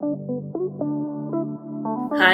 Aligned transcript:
Hi, 0.00 0.08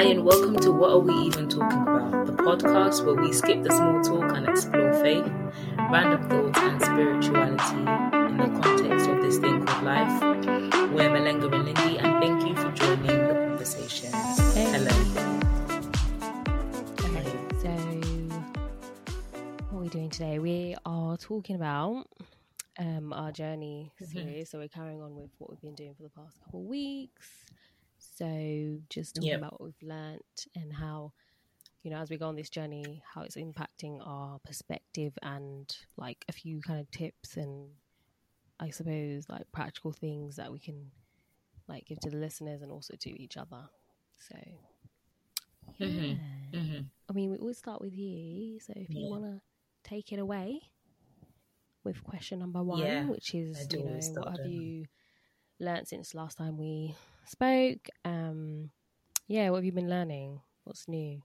and 0.01 0.25
welcome 0.25 0.55
to 0.61 0.71
What 0.71 0.89
Are 0.89 0.99
We 0.99 1.13
Even 1.13 1.47
Talking 1.47 1.83
About? 1.83 2.25
The 2.25 2.31
podcast 2.33 3.05
where 3.05 3.13
we 3.13 3.31
skip 3.31 3.61
the 3.61 3.69
small 3.69 4.01
talk 4.01 4.35
and 4.35 4.49
explore 4.49 4.91
faith, 4.93 5.31
random 5.91 6.27
thoughts, 6.27 6.57
and 6.57 6.81
spirituality 6.81 7.77
in 8.31 8.37
the 8.37 8.59
context 8.63 9.07
of 9.09 9.21
this 9.21 9.37
thing 9.37 9.63
called 9.63 9.83
life. 9.83 10.21
We're 10.91 11.11
Malenga 11.11 11.53
and 11.53 11.65
Lindy, 11.65 11.99
and 11.99 12.19
thank 12.19 12.47
you 12.47 12.55
for 12.55 12.71
joining 12.71 13.27
the 13.27 13.33
conversation. 13.47 14.09
Hello. 14.55 14.89
Okay, 16.99 17.37
so 17.61 17.69
what 19.69 19.77
are 19.77 19.83
we 19.83 19.89
doing 19.89 20.09
today? 20.09 20.39
We 20.39 20.75
are 20.83 21.15
talking 21.15 21.57
about 21.57 22.07
um, 22.81 23.13
our 23.13 23.31
journey 23.31 23.93
Mhm. 24.01 24.11
series. 24.11 24.49
So 24.49 24.59
we're 24.59 24.67
carrying 24.69 25.01
on 25.01 25.15
with 25.15 25.31
what 25.37 25.49
we've 25.51 25.61
been 25.61 25.75
doing 25.75 25.93
for 25.95 26.03
the 26.03 26.09
past 26.09 26.39
couple 26.43 26.61
of 26.61 26.65
weeks. 26.67 27.45
So 27.99 28.79
just 28.89 29.15
talking 29.15 29.31
Yep. 29.31 29.39
about 29.39 29.53
what 29.59 29.67
we've 29.67 29.89
learnt 29.89 30.47
and 30.55 30.73
how, 30.73 31.13
you 31.83 31.91
know, 31.91 31.97
as 31.97 32.09
we 32.09 32.17
go 32.17 32.27
on 32.27 32.35
this 32.35 32.49
journey, 32.49 33.03
how 33.13 33.21
it's 33.21 33.37
impacting 33.37 33.99
our 34.05 34.39
perspective 34.39 35.17
and 35.21 35.75
like 35.97 36.25
a 36.27 36.31
few 36.33 36.61
kind 36.61 36.79
of 36.79 36.89
tips 36.91 37.37
and 37.37 37.69
I 38.59 38.69
suppose 38.71 39.29
like 39.29 39.51
practical 39.51 39.91
things 39.91 40.35
that 40.37 40.51
we 40.51 40.59
can 40.59 40.91
like 41.67 41.85
give 41.85 41.99
to 42.01 42.09
the 42.09 42.17
listeners 42.17 42.61
and 42.61 42.71
also 42.71 42.95
to 42.99 43.21
each 43.21 43.37
other. 43.37 43.69
So 44.19 44.37
yeah. 45.79 45.87
Mhm. 45.87 46.19
hmm 46.53 46.79
I 47.09 47.13
mean, 47.13 47.31
we 47.31 47.37
always 47.37 47.57
start 47.57 47.81
with 47.81 47.93
you. 47.93 48.59
So 48.59 48.73
if 48.75 48.95
you 48.95 49.05
want 49.07 49.23
to 49.25 49.41
take 49.83 50.11
it 50.13 50.19
away 50.19 50.61
with 51.83 52.03
question 52.03 52.39
number 52.39 52.63
one, 52.63 52.79
Yeah, 52.79 53.05
which 53.05 53.33
is, 53.33 53.67
you 53.71 53.83
know, 53.83 53.99
what 54.15 54.37
have 54.37 54.45
you 54.45 54.85
learned 55.59 55.87
since 55.87 56.13
last 56.13 56.37
time 56.37 56.57
we 56.57 56.95
spoke? 57.25 57.87
Um, 58.05 58.71
yeah, 59.27 59.49
what 59.49 59.57
have 59.57 59.65
you 59.65 59.71
been 59.71 59.89
learning? 59.89 60.41
What's 60.63 60.87
new? 60.87 61.21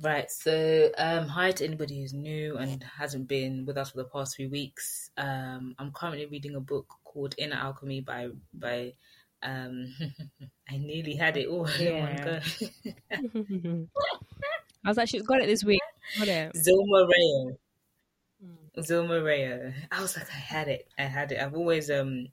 Right. 0.00 0.30
So, 0.30 0.90
um, 0.98 1.26
hi 1.26 1.52
to 1.52 1.64
anybody 1.64 2.00
who's 2.00 2.12
new 2.12 2.58
and 2.58 2.82
hasn't 2.82 3.28
been 3.28 3.64
with 3.64 3.78
us 3.78 3.90
for 3.90 3.96
the 3.98 4.04
past 4.04 4.36
few 4.36 4.50
weeks. 4.50 5.10
Um, 5.16 5.74
I'm 5.78 5.90
currently 5.92 6.26
reading 6.26 6.54
a 6.54 6.60
book 6.60 6.86
called 7.04 7.34
Inner 7.38 7.56
Alchemy 7.56 8.02
by 8.02 8.28
by. 8.52 8.92
Um, 9.42 9.94
I 10.68 10.78
nearly 10.78 11.14
had 11.14 11.36
it 11.36 11.46
all 11.48 11.66
in 11.66 11.98
one 11.98 12.16
Yeah. 12.16 12.40
I 14.84 14.88
was 14.88 14.98
actually 14.98 15.22
got 15.22 15.40
it 15.40 15.46
this 15.46 15.64
week. 15.64 15.80
Got 16.18 16.28
it. 16.28 16.52
Zulma 16.54 17.08
Reyo. 17.08 17.56
Mm. 18.76 19.08
Zulma 19.08 19.74
I 19.90 20.02
was 20.02 20.16
like, 20.16 20.28
I 20.30 20.36
had 20.36 20.68
it. 20.68 20.88
I 20.98 21.02
had 21.02 21.32
it. 21.32 21.40
I've 21.40 21.54
always, 21.54 21.90
um, 21.90 22.28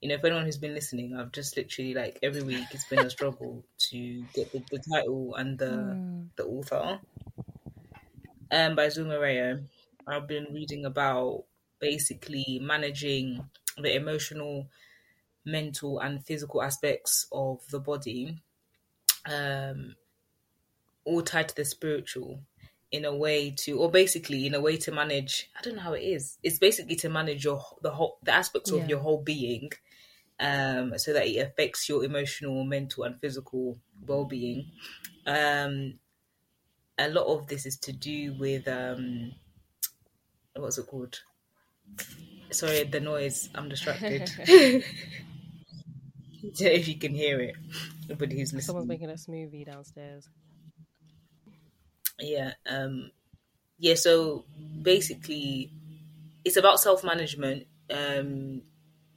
you 0.00 0.08
know, 0.08 0.14
if 0.14 0.24
anyone 0.24 0.44
who's 0.44 0.58
been 0.58 0.74
listening, 0.74 1.16
I've 1.16 1.32
just 1.32 1.56
literally 1.56 1.94
like 1.94 2.18
every 2.22 2.42
week 2.42 2.66
it's 2.70 2.84
been 2.88 3.04
a 3.04 3.10
struggle 3.10 3.64
to 3.90 4.24
get 4.34 4.52
the, 4.52 4.62
the 4.70 4.82
title 4.92 5.34
and 5.34 5.58
the 5.58 5.66
Mm. 5.66 6.28
the 6.36 6.44
author. 6.44 7.00
Um, 8.50 8.76
by 8.76 8.88
Zuma 8.88 9.14
Reyo. 9.14 9.64
I've 10.06 10.26
been 10.26 10.46
reading 10.52 10.86
about 10.86 11.44
basically 11.80 12.58
managing 12.62 13.44
the 13.76 13.94
emotional, 13.94 14.68
mental, 15.44 15.98
and 16.00 16.24
physical 16.24 16.62
aspects 16.62 17.26
of 17.30 17.60
the 17.70 17.78
body, 17.78 18.38
um, 19.26 19.96
all 21.04 21.20
tied 21.22 21.48
to 21.50 21.56
the 21.56 21.64
spiritual 21.64 22.40
in 22.90 23.04
a 23.04 23.14
way 23.14 23.50
to 23.50 23.78
or 23.78 23.90
basically 23.90 24.46
in 24.46 24.54
a 24.54 24.60
way 24.60 24.76
to 24.76 24.90
manage 24.90 25.50
i 25.58 25.60
don't 25.62 25.76
know 25.76 25.82
how 25.82 25.92
it 25.92 26.00
is. 26.02 26.38
It's 26.42 26.58
basically 26.58 26.96
to 26.96 27.08
manage 27.10 27.44
your 27.44 27.62
the 27.82 27.90
whole 27.90 28.18
the 28.22 28.32
aspects 28.32 28.70
Yeah. 28.72 28.82
of 28.82 28.88
your 28.88 28.98
whole 29.00 29.22
being 29.22 29.70
um 30.40 30.96
so 30.98 31.12
that 31.12 31.26
it 31.26 31.38
affects 31.38 31.88
your 31.88 32.04
emotional 32.04 32.64
mental 32.64 33.04
and 33.04 33.18
physical 33.20 33.78
well-being. 34.06 34.70
Um 35.26 35.98
a 36.98 37.08
lot 37.08 37.26
of 37.26 37.46
this 37.48 37.66
is 37.66 37.76
to 37.80 37.92
do 37.92 38.34
with 38.38 38.66
um 38.68 39.32
what's 40.56 40.78
it 40.78 40.86
called? 40.86 41.20
Sorry 42.50 42.84
the 42.84 43.00
noise. 43.00 43.50
I'm 43.54 43.68
distracted. 43.68 44.30
If 46.42 46.88
you 46.88 46.96
can 46.96 47.14
hear 47.14 47.40
it 47.40 47.56
everybody 48.04 48.36
who's 48.38 48.52
listening. 48.54 48.62
Someone's 48.62 48.88
making 48.88 49.10
a 49.10 49.14
smoothie 49.14 49.66
downstairs. 49.66 50.28
Yeah 52.20 52.54
um 52.66 53.10
yeah 53.78 53.94
so 53.96 54.44
basically 54.82 55.72
it's 56.44 56.56
about 56.56 56.80
self-management 56.80 57.66
um 57.90 58.62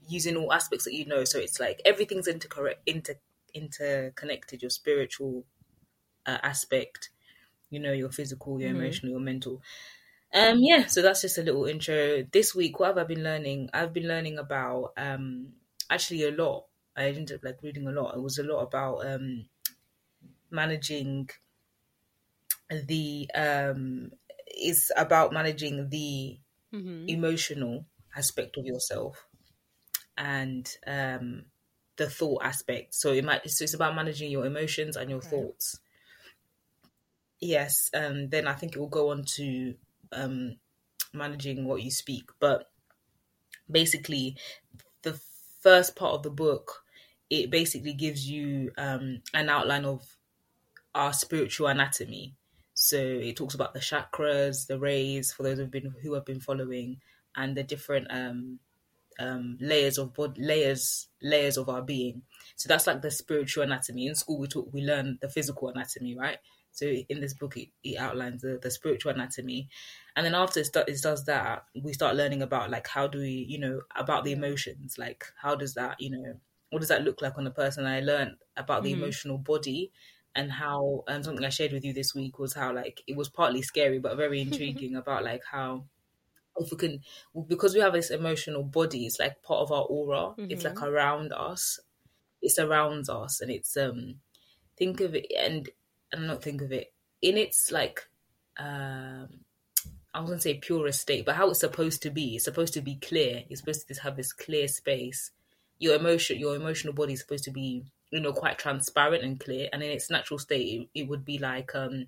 using 0.07 0.37
all 0.37 0.53
aspects 0.53 0.85
that 0.85 0.93
you 0.95 1.05
know. 1.05 1.25
So 1.25 1.39
it's 1.39 1.59
like 1.59 1.81
everything's 1.85 2.27
intercorrect 2.27 2.77
inter 2.85 3.15
interconnected 3.53 4.61
your 4.61 4.71
spiritual 4.71 5.45
uh, 6.25 6.39
aspect 6.43 7.11
you 7.69 7.79
know 7.79 7.93
your 7.93 8.11
physical 8.11 8.59
your 8.61 8.71
Mhm. 8.71 8.71
emotional 8.71 9.11
your 9.11 9.21
mental. 9.21 9.61
Um 10.33 10.59
yeah 10.61 10.87
so 10.87 11.01
that's 11.01 11.21
just 11.21 11.37
a 11.39 11.43
little 11.43 11.65
intro. 11.65 12.23
This 12.23 12.55
week 12.55 12.79
what 12.79 12.87
have 12.89 12.99
i 12.99 13.03
been 13.05 13.23
learning? 13.23 13.69
I've 13.73 13.93
been 13.93 14.07
learning 14.07 14.39
about 14.39 14.93
um 14.97 15.53
actually 15.89 16.23
a 16.23 16.31
lot. 16.31 16.67
I 16.97 17.07
ended 17.09 17.37
up 17.37 17.43
like 17.45 17.63
reading 17.63 17.87
a 17.87 17.91
lot. 17.91 18.15
It 18.15 18.21
was 18.21 18.37
a 18.39 18.43
lot 18.43 18.61
about 18.61 19.05
um 19.07 19.45
managing 20.49 21.29
the 22.71 23.29
um 23.35 24.11
it's 24.47 24.91
about 24.97 25.33
managing 25.33 25.89
the 25.89 26.39
Mm-hmm. 26.73 27.07
emotional 27.07 27.85
aspect 28.15 28.57
of 28.57 28.65
yourself 28.65 29.27
and 30.17 30.77
um 30.87 31.45
the 31.97 32.09
thought 32.09 32.43
aspect 32.43 32.93
so 32.95 33.11
it 33.13 33.23
might 33.25 33.49
so 33.49 33.63
it's 33.63 33.73
about 33.73 33.95
managing 33.95 34.31
your 34.31 34.45
emotions 34.45 34.95
and 34.97 35.09
your 35.09 35.21
Okay. 35.23 35.51
thoughts 35.61 35.79
yes 37.39 37.89
and 37.93 38.31
then 38.31 38.47
i 38.47 38.53
think 38.53 38.75
it 38.75 38.79
will 38.79 38.87
go 38.87 39.09
on 39.09 39.23
to 39.23 39.75
um 40.11 40.55
managing 41.13 41.65
what 41.65 41.81
you 41.83 41.91
speak 41.91 42.29
but 42.39 42.71
basically 43.69 44.37
the 45.03 45.13
first 45.13 45.95
part 45.95 46.13
of 46.15 46.23
the 46.23 46.29
book 46.31 46.83
it 47.29 47.49
basically 47.49 47.93
gives 47.93 48.29
you 48.29 48.71
um 48.77 49.21
an 49.33 49.49
outline 49.49 49.85
of 49.85 50.17
our 50.95 51.13
spiritual 51.13 51.67
anatomy 51.67 52.35
so 52.81 52.97
it 52.97 53.35
talks 53.37 53.53
about 53.55 53.73
the 53.73 53.79
chakras 53.79 54.67
the 54.67 54.79
rays 54.79 55.31
for 55.33 55.43
those 55.43 55.57
who've 55.59 55.71
been 55.71 55.93
who 56.01 56.13
have 56.13 56.25
been 56.25 56.39
following 56.41 57.01
and 57.35 57.55
the 57.55 57.63
different 57.63 58.07
um 58.09 58.59
um 59.19 59.57
layers 59.59 59.97
of 59.97 60.13
body 60.13 60.41
layers 60.41 61.09
layers 61.21 61.57
of 61.57 61.69
our 61.69 61.81
being. 61.81 62.23
So 62.55 62.67
that's 62.67 62.87
like 62.87 63.01
the 63.01 63.11
spiritual 63.11 63.63
anatomy. 63.63 64.07
In 64.07 64.15
school 64.15 64.39
we 64.39 64.47
talk 64.47 64.69
we 64.73 64.81
learn 64.81 65.19
the 65.21 65.29
physical 65.29 65.69
anatomy 65.69 66.15
right? 66.17 66.39
So 66.71 66.85
in 66.85 67.19
this 67.19 67.33
book 67.33 67.57
it, 67.57 67.69
it 67.83 67.97
outlines 67.97 68.41
the, 68.41 68.57
the 68.61 68.71
spiritual 68.71 69.11
anatomy. 69.11 69.69
And 70.15 70.25
then 70.25 70.35
after 70.35 70.61
it, 70.61 70.65
sta- 70.65 70.85
it 70.87 71.01
does 71.01 71.25
that 71.25 71.65
we 71.75 71.93
start 71.93 72.15
learning 72.15 72.41
about 72.41 72.69
like 72.69 72.87
how 72.87 73.07
do 73.07 73.19
we 73.19 73.45
you 73.49 73.59
know 73.59 73.81
about 73.95 74.23
the 74.23 74.31
emotions. 74.31 74.97
Like 74.97 75.25
how 75.41 75.55
does 75.55 75.73
that 75.75 75.99
you 75.99 76.09
know 76.11 76.39
what 76.69 76.79
does 76.79 76.89
that 76.89 77.03
look 77.03 77.21
like 77.21 77.37
on 77.37 77.45
a 77.47 77.51
person? 77.51 77.85
I 77.85 77.99
learned 77.99 78.37
about 78.55 78.83
the 78.83 78.91
Mhm. 78.91 78.91
emotional 78.91 79.37
body 79.37 79.91
and 80.35 80.51
how 80.51 81.03
and 81.07 81.25
something 81.25 81.43
i 81.45 81.49
shared 81.49 81.71
with 81.73 81.83
you 81.83 81.93
this 81.93 82.15
week 82.15 82.39
was 82.39 82.53
how 82.53 82.73
like 82.73 83.01
it 83.07 83.15
was 83.15 83.29
partly 83.29 83.61
scary 83.61 83.99
but 83.99 84.15
very 84.17 84.41
intriguing 84.47 84.95
about 84.95 85.23
like 85.23 85.43
how 85.51 85.83
if 86.57 86.71
we 86.71 86.77
can 86.77 86.99
because 87.47 87.73
we 87.73 87.79
have 87.79 87.93
this 87.93 88.11
emotional 88.11 88.63
body 88.63 89.05
it's 89.05 89.19
like 89.19 89.41
part 89.43 89.59
of 89.61 89.71
our 89.71 89.83
aura 89.83 90.33
it's 90.49 90.63
like 90.63 90.75
Mhm. 90.75 90.87
around 90.87 91.33
us 91.33 91.79
it 92.41 92.51
surrounds 92.51 93.09
us 93.09 93.41
and 93.41 93.51
it's 93.51 93.75
um 93.77 94.15
think 94.77 94.99
of 95.01 95.15
it 95.15 95.27
and 95.37 95.69
and 96.11 96.27
not 96.27 96.43
think 96.43 96.61
of 96.61 96.71
it 96.71 96.93
in 97.21 97.37
its 97.37 97.71
like 97.71 98.07
um 98.57 99.27
I 100.13 100.19
wouldn't 100.19 100.41
say 100.41 100.55
purest 100.55 100.99
state, 100.99 101.25
but 101.25 101.35
how 101.35 101.49
it's 101.49 101.61
supposed 101.61 102.01
to 102.03 102.09
be. 102.09 102.35
It's 102.35 102.43
supposed 102.43 102.73
to 102.73 102.81
be 102.81 102.95
clear. 102.97 103.43
You're 103.47 103.55
supposed 103.55 103.81
to 103.81 103.87
just 103.87 104.01
have 104.01 104.17
this 104.17 104.33
clear 104.33 104.67
space. 104.67 105.31
Your 105.79 105.95
emotion, 105.95 106.37
your 106.37 106.53
emotional 106.53 106.93
body 106.93 107.13
is 107.13 107.21
supposed 107.21 107.45
to 107.45 107.51
be, 107.51 107.85
you 108.11 108.21
know, 108.21 108.33
quite 108.33 108.59
transparent 108.59 109.23
and 109.23 109.39
clear. 109.39 109.69
And 109.73 109.83
in 109.83 109.91
its 109.91 110.09
natural 110.09 110.39
state, 110.39 110.89
it, 110.95 111.01
it 111.01 111.09
would 111.09 111.25
be 111.25 111.39
like 111.39 111.75
um, 111.75 112.07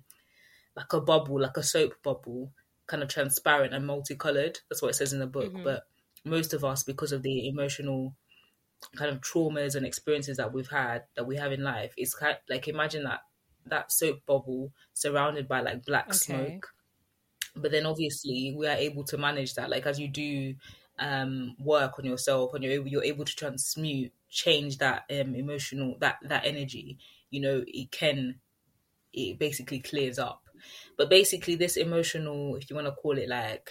like 0.76 0.92
a 0.92 1.00
bubble, 1.00 1.40
like 1.40 1.56
a 1.56 1.62
soap 1.62 2.02
bubble, 2.02 2.52
kind 2.86 3.02
of 3.02 3.08
transparent 3.08 3.74
and 3.74 3.86
multicolored. 3.86 4.60
That's 4.68 4.82
what 4.82 4.90
it 4.90 4.94
says 4.94 5.12
in 5.12 5.20
the 5.20 5.26
book. 5.26 5.60
Mhm. 5.60 5.64
But 5.64 5.88
most 6.24 6.52
of 6.54 6.64
us, 6.64 6.82
because 6.82 7.12
of 7.12 7.22
the 7.22 7.48
emotional 7.48 8.16
kind 8.96 9.10
of 9.10 9.20
traumas 9.20 9.74
and 9.76 9.86
experiences 9.86 10.36
that 10.38 10.52
we've 10.52 10.70
had, 10.70 11.06
that 11.16 11.26
we 11.26 11.36
have 11.36 11.52
in 11.52 11.62
life, 11.62 11.94
it's 11.96 12.14
kind 12.14 12.38
like 12.48 12.68
imagine 12.68 13.04
that 13.04 13.22
that 13.66 13.92
soap 13.92 14.24
bubble 14.26 14.72
surrounded 14.94 15.48
by 15.48 15.60
like 15.60 15.84
black 15.86 16.12
Okay. 16.12 16.14
smoke 16.14 16.74
but 17.56 17.70
then 17.70 17.86
obviously 17.86 18.54
we 18.56 18.66
are 18.66 18.76
able 18.76 19.04
to 19.04 19.18
manage 19.18 19.54
that 19.54 19.70
like 19.70 19.86
as 19.86 19.98
you 20.00 20.08
do 20.08 20.54
um 20.98 21.56
work 21.58 21.98
on 21.98 22.04
yourself 22.04 22.54
and 22.54 22.62
you're 22.64 22.72
able 22.72 22.88
you're 22.88 23.04
able 23.04 23.24
to 23.24 23.34
transmute 23.34 24.12
change 24.34 24.78
that 24.78 25.04
um 25.10 25.34
emotional 25.34 25.96
that 26.00 26.18
that 26.22 26.44
energy 26.46 26.98
you 27.30 27.40
know 27.40 27.64
it 27.66 27.90
can 27.92 28.40
it 29.12 29.38
basically 29.38 29.80
clears 29.80 30.18
up 30.18 30.42
but 30.96 31.10
basically 31.10 31.54
this 31.54 31.76
emotional 31.76 32.56
if 32.56 32.68
you 32.68 32.76
want 32.76 32.86
to 32.86 32.92
call 32.92 33.16
it 33.18 33.28
like 33.28 33.70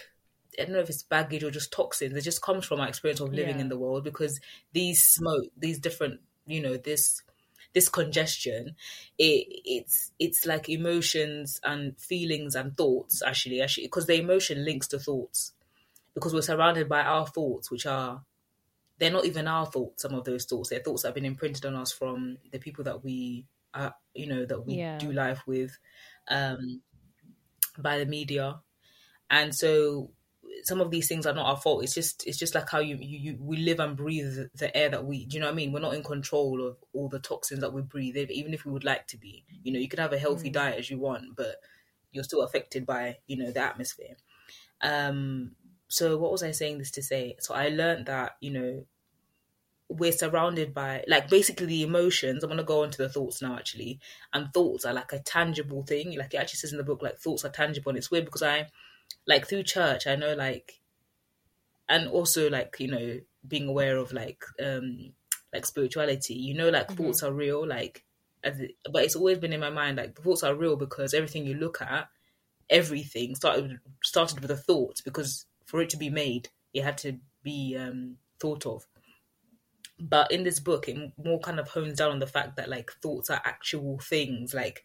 I 0.58 0.64
don't 0.64 0.74
know 0.74 0.80
if 0.80 0.88
it's 0.88 1.02
baggage 1.02 1.42
or 1.42 1.50
just 1.50 1.72
toxins. 1.72 2.16
It 2.16 2.20
just 2.20 2.40
comes 2.40 2.64
from 2.64 2.78
my 2.78 2.86
experience 2.86 3.18
of 3.18 3.32
living 3.32 3.58
Yeah. 3.58 3.58
in 3.58 3.68
the 3.68 3.76
world 3.76 4.04
because 4.04 4.38
these 4.72 5.02
smoke, 5.02 5.46
these 5.56 5.80
different, 5.80 6.20
you 6.46 6.60
know, 6.60 6.76
this 6.76 7.22
this 7.72 7.88
congestion, 7.88 8.76
it 9.18 9.46
it's 9.64 10.12
it's 10.20 10.46
like 10.46 10.68
emotions 10.68 11.58
and 11.64 11.98
feelings 12.00 12.54
and 12.54 12.76
thoughts 12.76 13.20
actually, 13.20 13.60
actually 13.60 13.86
because 13.86 14.06
the 14.06 14.14
emotion 14.20 14.64
links 14.64 14.86
to 14.88 15.00
thoughts 15.00 15.54
because 16.14 16.34
we're 16.34 16.42
surrounded 16.42 16.88
by 16.88 17.02
our 17.02 17.26
thoughts, 17.26 17.70
which 17.70 17.86
are 17.86 18.24
they're 19.04 19.12
not 19.12 19.26
even 19.26 19.46
our 19.46 19.66
thoughts. 19.66 20.00
Some 20.00 20.14
of 20.14 20.24
those 20.24 20.46
thoughts, 20.46 20.70
they're 20.70 20.80
thoughts 20.80 21.02
that 21.02 21.08
have 21.08 21.14
been 21.14 21.26
imprinted 21.26 21.66
on 21.66 21.74
us 21.74 21.92
from 21.92 22.38
the 22.50 22.58
people 22.58 22.84
that 22.84 23.04
we, 23.04 23.44
uh, 23.74 23.90
you 24.14 24.26
know, 24.26 24.46
that 24.46 24.66
we 24.66 24.76
Yeah. 24.78 24.98
do 24.98 25.12
life 25.12 25.42
with, 25.46 25.76
um, 26.28 26.80
by 27.76 27.98
the 27.98 28.06
media, 28.06 28.60
and 29.28 29.54
so 29.54 30.10
some 30.62 30.80
of 30.80 30.90
these 30.90 31.06
things 31.06 31.26
are 31.26 31.34
not 31.34 31.44
our 31.44 31.56
fault. 31.58 31.84
It's 31.84 31.92
just 31.94 32.26
it's 32.26 32.38
just 32.38 32.54
like 32.54 32.70
how 32.70 32.78
you 32.78 32.96
you, 32.96 33.18
you 33.18 33.38
we 33.38 33.58
live 33.58 33.78
and 33.78 33.94
breathe 33.94 34.48
the 34.54 34.74
air 34.74 34.88
that 34.88 35.04
we. 35.04 35.26
Do 35.26 35.34
you 35.34 35.40
know 35.40 35.48
what 35.48 35.52
I 35.52 35.56
mean? 35.56 35.72
We're 35.72 35.80
not 35.80 35.94
in 35.94 36.02
control 36.02 36.66
of 36.66 36.78
all 36.94 37.10
the 37.10 37.18
toxins 37.18 37.60
that 37.60 37.74
we 37.74 37.82
breathe, 37.82 38.16
even 38.16 38.54
if 38.54 38.64
we 38.64 38.72
would 38.72 38.84
like 38.84 39.06
to 39.08 39.18
be. 39.18 39.44
You 39.62 39.72
know, 39.72 39.80
you 39.80 39.88
can 39.88 39.98
have 39.98 40.14
a 40.14 40.18
healthy 40.18 40.48
Mm. 40.48 40.52
diet 40.54 40.78
as 40.78 40.90
you 40.90 40.98
want, 40.98 41.36
but 41.36 41.56
you're 42.10 42.24
still 42.24 42.42
affected 42.42 42.86
by 42.86 43.18
you 43.26 43.36
know 43.36 43.50
the 43.50 43.60
atmosphere. 43.60 44.16
Um, 44.80 45.56
so 45.88 46.16
what 46.16 46.32
was 46.32 46.42
I 46.42 46.52
saying 46.52 46.78
this 46.78 46.92
to 46.92 47.02
say? 47.02 47.36
So 47.40 47.52
I 47.54 47.68
learned 47.68 48.06
that 48.06 48.36
you 48.40 48.50
know 48.50 48.86
we're 49.88 50.12
surrounded 50.12 50.74
by 50.74 51.04
like 51.08 51.28
basically 51.28 51.66
the 51.66 51.82
emotions. 51.82 52.42
I'm 52.42 52.50
gonna 52.50 52.64
go 52.64 52.82
on 52.82 52.90
to 52.90 52.98
the 52.98 53.08
thoughts 53.08 53.42
now 53.42 53.56
actually, 53.56 54.00
and 54.32 54.52
thoughts 54.52 54.84
are 54.84 54.92
like 54.94 55.12
a 55.12 55.18
tangible 55.20 55.82
thing. 55.84 56.16
Like 56.16 56.34
it 56.34 56.38
actually 56.38 56.58
says 56.58 56.72
in 56.72 56.78
the 56.78 56.84
book, 56.84 57.02
like 57.02 57.18
thoughts 57.18 57.44
are 57.44 57.50
tangible, 57.50 57.90
and 57.90 57.98
it's 57.98 58.10
weird 58.10 58.24
because 58.24 58.42
I 58.42 58.68
like 59.26 59.46
through 59.48 59.64
church 59.64 60.06
I 60.06 60.16
know 60.16 60.34
like, 60.34 60.80
and 61.88 62.08
also 62.08 62.48
like 62.50 62.76
you 62.78 62.88
know 62.88 63.20
being 63.46 63.68
aware 63.68 63.96
of 63.96 64.12
like 64.12 64.42
um 64.62 65.12
like 65.52 65.66
spirituality. 65.66 66.34
You 66.34 66.54
know 66.54 66.70
like 66.70 66.88
Mhm. 66.88 66.96
thoughts 66.96 67.22
are 67.22 67.32
real, 67.32 67.66
like. 67.66 68.04
But 68.42 69.04
it's 69.04 69.16
always 69.16 69.38
been 69.38 69.54
in 69.54 69.60
my 69.60 69.70
mind 69.70 69.96
like 69.96 70.16
the 70.16 70.20
thoughts 70.22 70.42
are 70.42 70.54
real 70.54 70.76
because 70.76 71.14
everything 71.14 71.46
you 71.46 71.54
look 71.54 71.80
at 71.80 72.08
everything 72.70 73.34
started 73.34 73.78
started 74.02 74.40
with 74.40 74.50
a 74.50 74.56
thought 74.56 75.00
because 75.04 75.46
for 75.66 75.80
it 75.80 75.90
to 75.90 75.96
be 75.96 76.10
made 76.10 76.48
it 76.74 76.82
had 76.84 76.98
to 76.98 77.18
be 77.42 77.76
um 77.76 78.16
thought 78.40 78.66
of 78.66 78.86
but 79.98 80.30
in 80.32 80.42
this 80.42 80.60
book 80.60 80.88
it 80.88 81.12
more 81.22 81.40
kind 81.40 81.60
of 81.60 81.68
hones 81.68 81.98
down 81.98 82.10
on 82.10 82.18
the 82.18 82.26
fact 82.26 82.56
that 82.56 82.68
like 82.68 82.90
thoughts 83.02 83.30
are 83.30 83.40
actual 83.44 83.98
things. 83.98 84.54
Like 84.54 84.84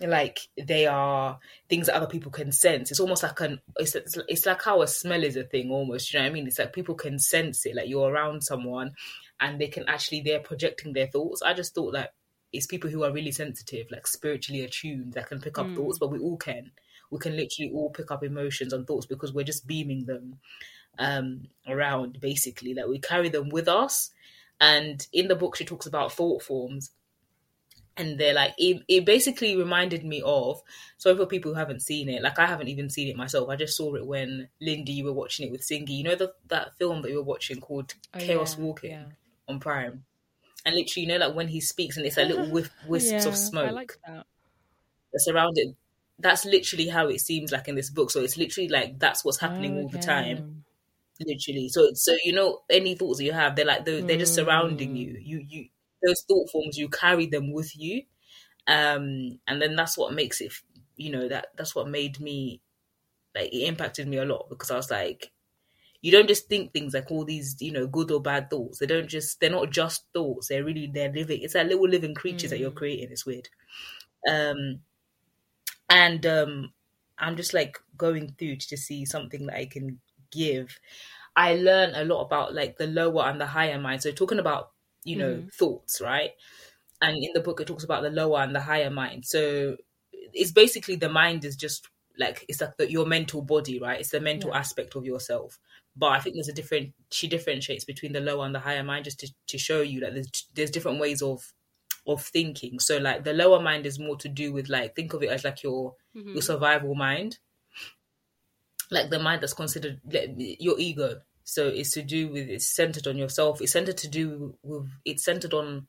like 0.00 0.40
they 0.56 0.86
are 0.86 1.38
things 1.68 1.86
that 1.86 1.96
other 1.96 2.06
people 2.06 2.32
can 2.32 2.52
sense. 2.52 2.90
It's 2.90 3.00
almost 3.00 3.22
like 3.22 3.38
an 3.40 3.60
it's, 3.78 3.94
it's, 3.94 4.46
like 4.46 4.62
how 4.62 4.82
a 4.82 4.86
smell 4.86 5.22
is 5.22 5.36
a 5.36 5.44
thing 5.44 5.70
almost 5.70 6.12
you 6.12 6.18
know 6.18 6.24
what 6.24 6.30
i 6.30 6.32
mean? 6.32 6.46
It's 6.46 6.58
like 6.58 6.72
people 6.72 6.94
can 6.94 7.18
sense 7.18 7.66
it 7.66 7.76
like 7.76 7.88
you're 7.88 8.10
around 8.10 8.42
someone 8.42 8.92
and 9.40 9.60
they 9.60 9.68
can 9.68 9.84
actually 9.88 10.22
they're 10.22 10.40
projecting 10.40 10.92
their 10.92 11.08
thoughts. 11.08 11.42
I 11.42 11.52
just 11.52 11.74
thought 11.74 11.92
that 11.92 12.14
it's 12.52 12.66
people 12.66 12.90
who 12.90 13.04
are 13.04 13.12
really 13.12 13.32
sensitive 13.32 13.86
like 13.90 14.06
spiritually 14.06 14.62
attuned 14.62 15.12
that 15.12 15.28
can 15.28 15.40
pick 15.40 15.58
up 15.58 15.66
Mm. 15.66 15.76
thoughts 15.76 15.98
but 15.98 16.10
we 16.10 16.18
all 16.18 16.38
can. 16.38 16.72
We 17.10 17.18
can 17.18 17.36
literally 17.36 17.72
all 17.74 17.90
pick 17.90 18.10
up 18.10 18.24
emotions 18.24 18.72
and 18.72 18.86
thoughts 18.86 19.06
because 19.06 19.34
we're 19.34 19.44
just 19.44 19.66
beaming 19.66 20.06
them 20.06 20.38
um 21.00 21.48
around 21.66 22.20
basically 22.20 22.74
like 22.74 22.86
we 22.88 23.00
carry 23.00 23.30
them 23.30 23.50
with 23.50 23.68
us. 23.68 24.12
And 24.60 25.06
in 25.12 25.28
the 25.28 25.36
book 25.36 25.56
she 25.56 25.66
talks 25.66 25.86
about 25.86 26.12
thought 26.12 26.42
forms. 26.44 26.92
And 27.96 28.18
they're 28.18 28.34
like 28.34 28.54
it, 28.56 28.82
it 28.88 29.04
basically 29.04 29.56
reminded 29.56 30.04
me 30.04 30.22
of 30.24 30.62
sorry 30.96 31.16
for 31.16 31.26
people 31.26 31.52
who 31.52 31.58
haven't 31.58 31.82
seen 31.82 32.08
it 32.08 32.22
like 32.22 32.38
i 32.38 32.46
haven't 32.46 32.68
even 32.68 32.88
seen 32.88 33.08
it 33.08 33.16
myself. 33.16 33.48
I 33.48 33.56
just 33.56 33.76
saw 33.76 33.94
it 33.94 34.06
when 34.06 34.48
lindy 34.60 34.92
you 34.92 35.04
were 35.04 35.12
watching 35.12 35.46
it 35.46 35.52
with 35.52 35.60
singy. 35.62 35.90
You 35.90 36.04
know 36.04 36.14
the, 36.14 36.32
that 36.48 36.76
film 36.78 37.02
that 37.02 37.10
you 37.10 37.16
were 37.16 37.22
watching 37.22 37.60
called 37.60 37.94
Oh, 38.14 38.18
chaos 38.18 38.56
yeah, 38.56 38.62
walking 38.64 38.90
Yeah. 38.92 39.06
on 39.48 39.60
prime? 39.60 40.04
And 40.66 40.74
literally 40.76 41.06
you 41.06 41.08
know 41.08 41.26
like 41.26 41.36
when 41.36 41.48
he 41.48 41.60
speaks 41.60 41.96
and 41.96 42.06
it's 42.06 42.16
like 42.18 42.28
little 42.28 42.48
whiff, 42.48 42.70
wisps 42.82 43.26
Yeah, 43.26 43.26
of 43.26 43.36
smoke 43.36 43.72
like 43.74 43.98
that. 44.06 44.26
that's 45.12 45.28
around 45.28 45.52
it. 45.58 45.76
That's 46.18 46.44
literally 46.44 46.88
how 46.88 47.08
it 47.08 47.20
seems 47.20 47.52
like 47.52 47.68
in 47.68 47.74
this 47.76 47.90
book. 47.90 48.10
So 48.10 48.20
it's 48.20 48.36
literally 48.36 48.68
like 48.68 48.98
that's 48.98 49.24
what's 49.24 49.40
happening 49.40 49.76
all 49.76 49.88
the 49.88 49.98
time 49.98 50.44
literally. 51.26 51.68
So 51.68 51.90
so 51.94 52.16
you 52.24 52.32
know 52.32 52.62
any 52.70 52.94
thoughts 52.94 53.18
that 53.18 53.24
you 53.24 53.32
have 53.32 53.56
they're 53.56 53.64
like 53.66 53.84
they're, 53.84 54.02
they're 54.02 54.16
just 54.18 54.34
surrounding 54.34 54.94
Mm. 54.94 54.96
you 54.96 55.16
you 55.20 55.44
you 55.48 55.66
those 56.06 56.22
thought 56.28 56.50
forms 56.50 56.78
you 56.78 56.88
carry 56.88 57.26
them 57.26 57.52
with 57.52 57.76
you. 57.76 58.02
Um 58.66 59.40
and 59.46 59.62
then 59.62 59.76
that's 59.76 59.98
what 59.98 60.14
makes 60.14 60.40
it 60.40 60.52
you 60.96 61.10
know 61.12 61.28
that 61.28 61.48
that's 61.56 61.74
what 61.74 61.88
made 61.88 62.20
me 62.20 62.62
like 63.34 63.52
it 63.52 63.66
impacted 63.68 64.08
me 64.08 64.18
a 64.18 64.24
lot 64.24 64.48
because 64.50 64.70
i 64.70 64.76
was 64.76 64.90
like 64.90 65.32
you 66.02 66.12
don't 66.12 66.28
just 66.28 66.48
think 66.48 66.72
things 66.72 66.94
like 66.94 67.10
all 67.10 67.24
these 67.24 67.56
you 67.60 67.72
know 67.72 67.86
good 67.86 68.10
or 68.10 68.22
bad 68.22 68.50
thoughts. 68.50 68.78
They 68.78 68.86
don't 68.86 69.08
just 69.08 69.40
they're 69.40 69.50
not 69.50 69.70
just 69.70 70.06
thoughts. 70.14 70.48
They're 70.48 70.64
really 70.64 70.90
they're 70.92 71.12
living 71.12 71.42
it's 71.42 71.54
like 71.54 71.66
little 71.68 71.88
living 71.88 72.14
creatures 72.14 72.50
that 72.50 72.58
you're 72.60 72.70
Mm. 72.70 72.76
creating. 72.76 73.10
It's 73.12 73.26
weird. 73.26 73.48
Um 74.30 74.82
and 75.88 76.24
um 76.26 76.72
i'm 77.18 77.36
just 77.36 77.54
like 77.54 77.78
going 77.96 78.34
through 78.38 78.56
to 78.56 78.68
just 78.68 78.86
see 78.86 79.04
something 79.04 79.46
that 79.46 79.56
i 79.56 79.66
can 79.66 80.00
give 80.30 80.78
i 81.36 81.54
learn 81.54 81.94
a 81.94 82.04
lot 82.04 82.22
about 82.24 82.54
like 82.54 82.76
the 82.76 82.86
lower 82.86 83.24
and 83.24 83.40
the 83.40 83.46
higher 83.46 83.78
mind 83.78 84.02
so 84.02 84.10
talking 84.12 84.38
about 84.38 84.70
you 85.04 85.16
know 85.16 85.42
Mhm. 85.42 85.50
thoughts 85.52 86.00
right? 86.00 86.32
And 87.02 87.16
in 87.22 87.32
the 87.34 87.40
book 87.40 87.60
it 87.60 87.66
talks 87.66 87.84
about 87.84 88.02
the 88.02 88.10
lower 88.10 88.40
and 88.40 88.54
the 88.54 88.60
higher 88.60 88.90
mind. 88.90 89.24
So 89.26 89.76
it's 90.12 90.52
basically 90.52 90.96
the 90.96 91.08
mind 91.08 91.44
is 91.44 91.56
just 91.56 91.88
like 92.18 92.44
it's 92.48 92.60
like 92.60 92.76
the, 92.76 92.90
your 92.90 93.06
mental 93.06 93.42
body 93.42 93.80
right? 93.80 94.00
It's 94.00 94.10
the 94.10 94.20
mental 94.20 94.50
Yeah. 94.50 94.54
aspect 94.54 94.96
of 94.96 95.04
yourself. 95.04 95.58
But 95.96 96.08
i 96.12 96.20
think 96.20 96.36
there's 96.36 96.48
a 96.48 96.52
different 96.52 96.94
she 97.10 97.28
differentiates 97.28 97.84
between 97.84 98.12
the 98.12 98.20
lower 98.20 98.44
and 98.46 98.54
the 98.54 98.60
higher 98.60 98.82
mind 98.84 99.04
just 99.06 99.20
to, 99.20 99.28
to 99.48 99.58
show 99.58 99.80
you 99.82 100.00
that 100.00 100.14
there's 100.14 100.30
there's 100.54 100.70
different 100.70 101.00
ways 101.00 101.22
of 101.22 101.52
of 102.06 102.22
thinking. 102.24 102.78
So 102.80 102.98
like 102.98 103.24
the 103.24 103.32
lower 103.32 103.60
mind 103.60 103.86
is 103.86 103.98
more 103.98 104.16
to 104.18 104.28
do 104.28 104.52
with 104.52 104.68
like 104.68 104.94
think 104.94 105.12
of 105.14 105.22
it 105.22 105.30
as 105.30 105.44
like 105.44 105.62
your 105.62 105.96
Mhm. 106.14 106.34
your 106.34 106.42
survival 106.42 106.94
mind 106.94 107.38
like 108.90 109.10
the 109.10 109.18
mind 109.18 109.42
that's 109.42 109.54
considered 109.54 110.00
like, 110.10 110.30
your 110.36 110.78
ego. 110.78 111.20
So 111.44 111.66
it's 111.68 111.90
to 111.92 112.02
do 112.02 112.28
with 112.28 112.48
it's 112.48 112.66
centered 112.66 113.06
on 113.06 113.16
yourself. 113.16 113.60
It's 113.60 113.72
centered 113.72 113.98
to 113.98 114.08
do 114.08 114.56
with 114.62 114.88
it's 115.04 115.24
centered 115.24 115.54
on 115.54 115.86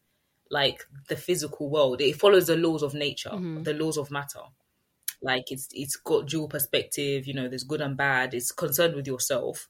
like 0.49 0.85
the 1.07 1.15
physical 1.15 1.69
world. 1.69 2.01
It 2.01 2.15
follows 2.19 2.47
the 2.47 2.57
laws 2.57 2.83
of 2.83 2.93
nature 2.93 3.29
Mhm. 3.31 3.63
the 3.63 3.73
laws 3.73 3.97
of 3.97 4.11
matter. 4.11 4.41
Like 5.21 5.51
it's 5.51 5.67
it's 5.71 5.95
got 5.97 6.27
dual 6.27 6.47
perspective 6.47 7.27
you 7.27 7.33
know 7.33 7.47
there's 7.47 7.63
good 7.63 7.81
and 7.81 7.95
bad. 7.95 8.33
It's 8.33 8.51
concerned 8.51 8.95
with 8.95 9.07
yourself. 9.07 9.69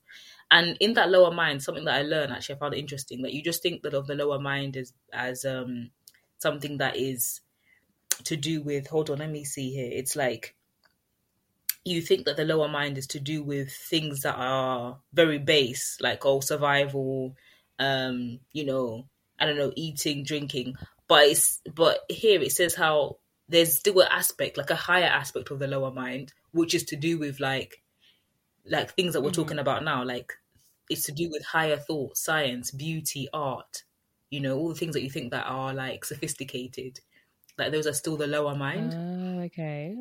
And 0.49 0.77
in 0.79 0.93
that 0.95 1.09
lower 1.09 1.31
mind 1.31 1.63
something 1.63 1.85
that 1.85 1.95
i 1.95 2.01
learned 2.01 2.33
actually 2.33 2.55
i 2.55 2.59
found 2.59 2.73
interesting 2.73 3.21
that 3.21 3.33
you 3.33 3.41
just 3.41 3.61
think 3.63 3.83
that 3.83 3.93
of 3.93 4.07
the 4.07 4.15
lower 4.15 4.37
mind 4.39 4.75
as 4.75 4.91
as 5.13 5.45
um 5.45 5.91
something 6.39 6.77
that 6.79 6.97
is 6.97 7.39
to 8.25 8.35
do 8.35 8.61
with 8.61 8.87
hold 8.87 9.09
on 9.09 9.19
let 9.19 9.29
me 9.29 9.43
see 9.45 9.71
here. 9.71 9.89
It's 9.91 10.15
like 10.15 10.55
you 11.83 12.01
think 12.01 12.25
that 12.25 12.37
the 12.37 12.45
lower 12.45 12.67
mind 12.67 12.97
is 12.97 13.07
to 13.07 13.19
do 13.19 13.43
with 13.43 13.71
things 13.71 14.21
that 14.21 14.35
are 14.37 14.99
very 15.13 15.39
base 15.39 15.97
like 16.01 16.25
oh 16.25 16.39
survival 16.39 17.35
um 17.79 18.39
you 18.53 18.65
know 18.65 19.05
i 19.39 19.45
don't 19.45 19.57
know 19.57 19.73
eating 19.75 20.23
drinking 20.23 20.75
but 21.07 21.25
it's 21.25 21.59
but 21.73 21.99
here 22.09 22.41
it 22.41 22.51
says 22.51 22.75
how 22.75 23.17
there's 23.49 23.77
still 23.77 23.99
an 23.99 24.07
aspect 24.11 24.57
like 24.57 24.69
a 24.69 24.75
higher 24.75 25.05
aspect 25.05 25.49
of 25.51 25.59
the 25.59 25.67
lower 25.67 25.91
mind 25.91 26.33
which 26.51 26.73
is 26.75 26.83
to 26.83 26.95
do 26.95 27.17
with 27.17 27.39
like 27.39 27.81
like 28.65 28.93
things 28.95 29.13
that 29.13 29.21
we're 29.21 29.29
Mhm. 29.29 29.33
talking 29.35 29.59
about 29.59 29.83
now 29.83 30.03
like 30.03 30.33
it's 30.89 31.03
to 31.03 31.11
do 31.11 31.29
with 31.31 31.43
higher 31.45 31.77
thought 31.77 32.17
science 32.17 32.71
beauty 32.71 33.27
art 33.33 33.83
you 34.29 34.39
know 34.39 34.57
all 34.57 34.69
the 34.69 34.75
things 34.75 34.93
that 34.93 35.01
you 35.03 35.09
think 35.09 35.31
that 35.31 35.45
are 35.47 35.73
like 35.73 36.05
sophisticated 36.05 36.99
like 37.57 37.71
those 37.71 37.87
are 37.87 37.93
still 37.93 38.17
the 38.17 38.27
lower 38.27 38.55
mind 38.55 38.93
Oh, 38.93 39.39
okay. 39.45 39.95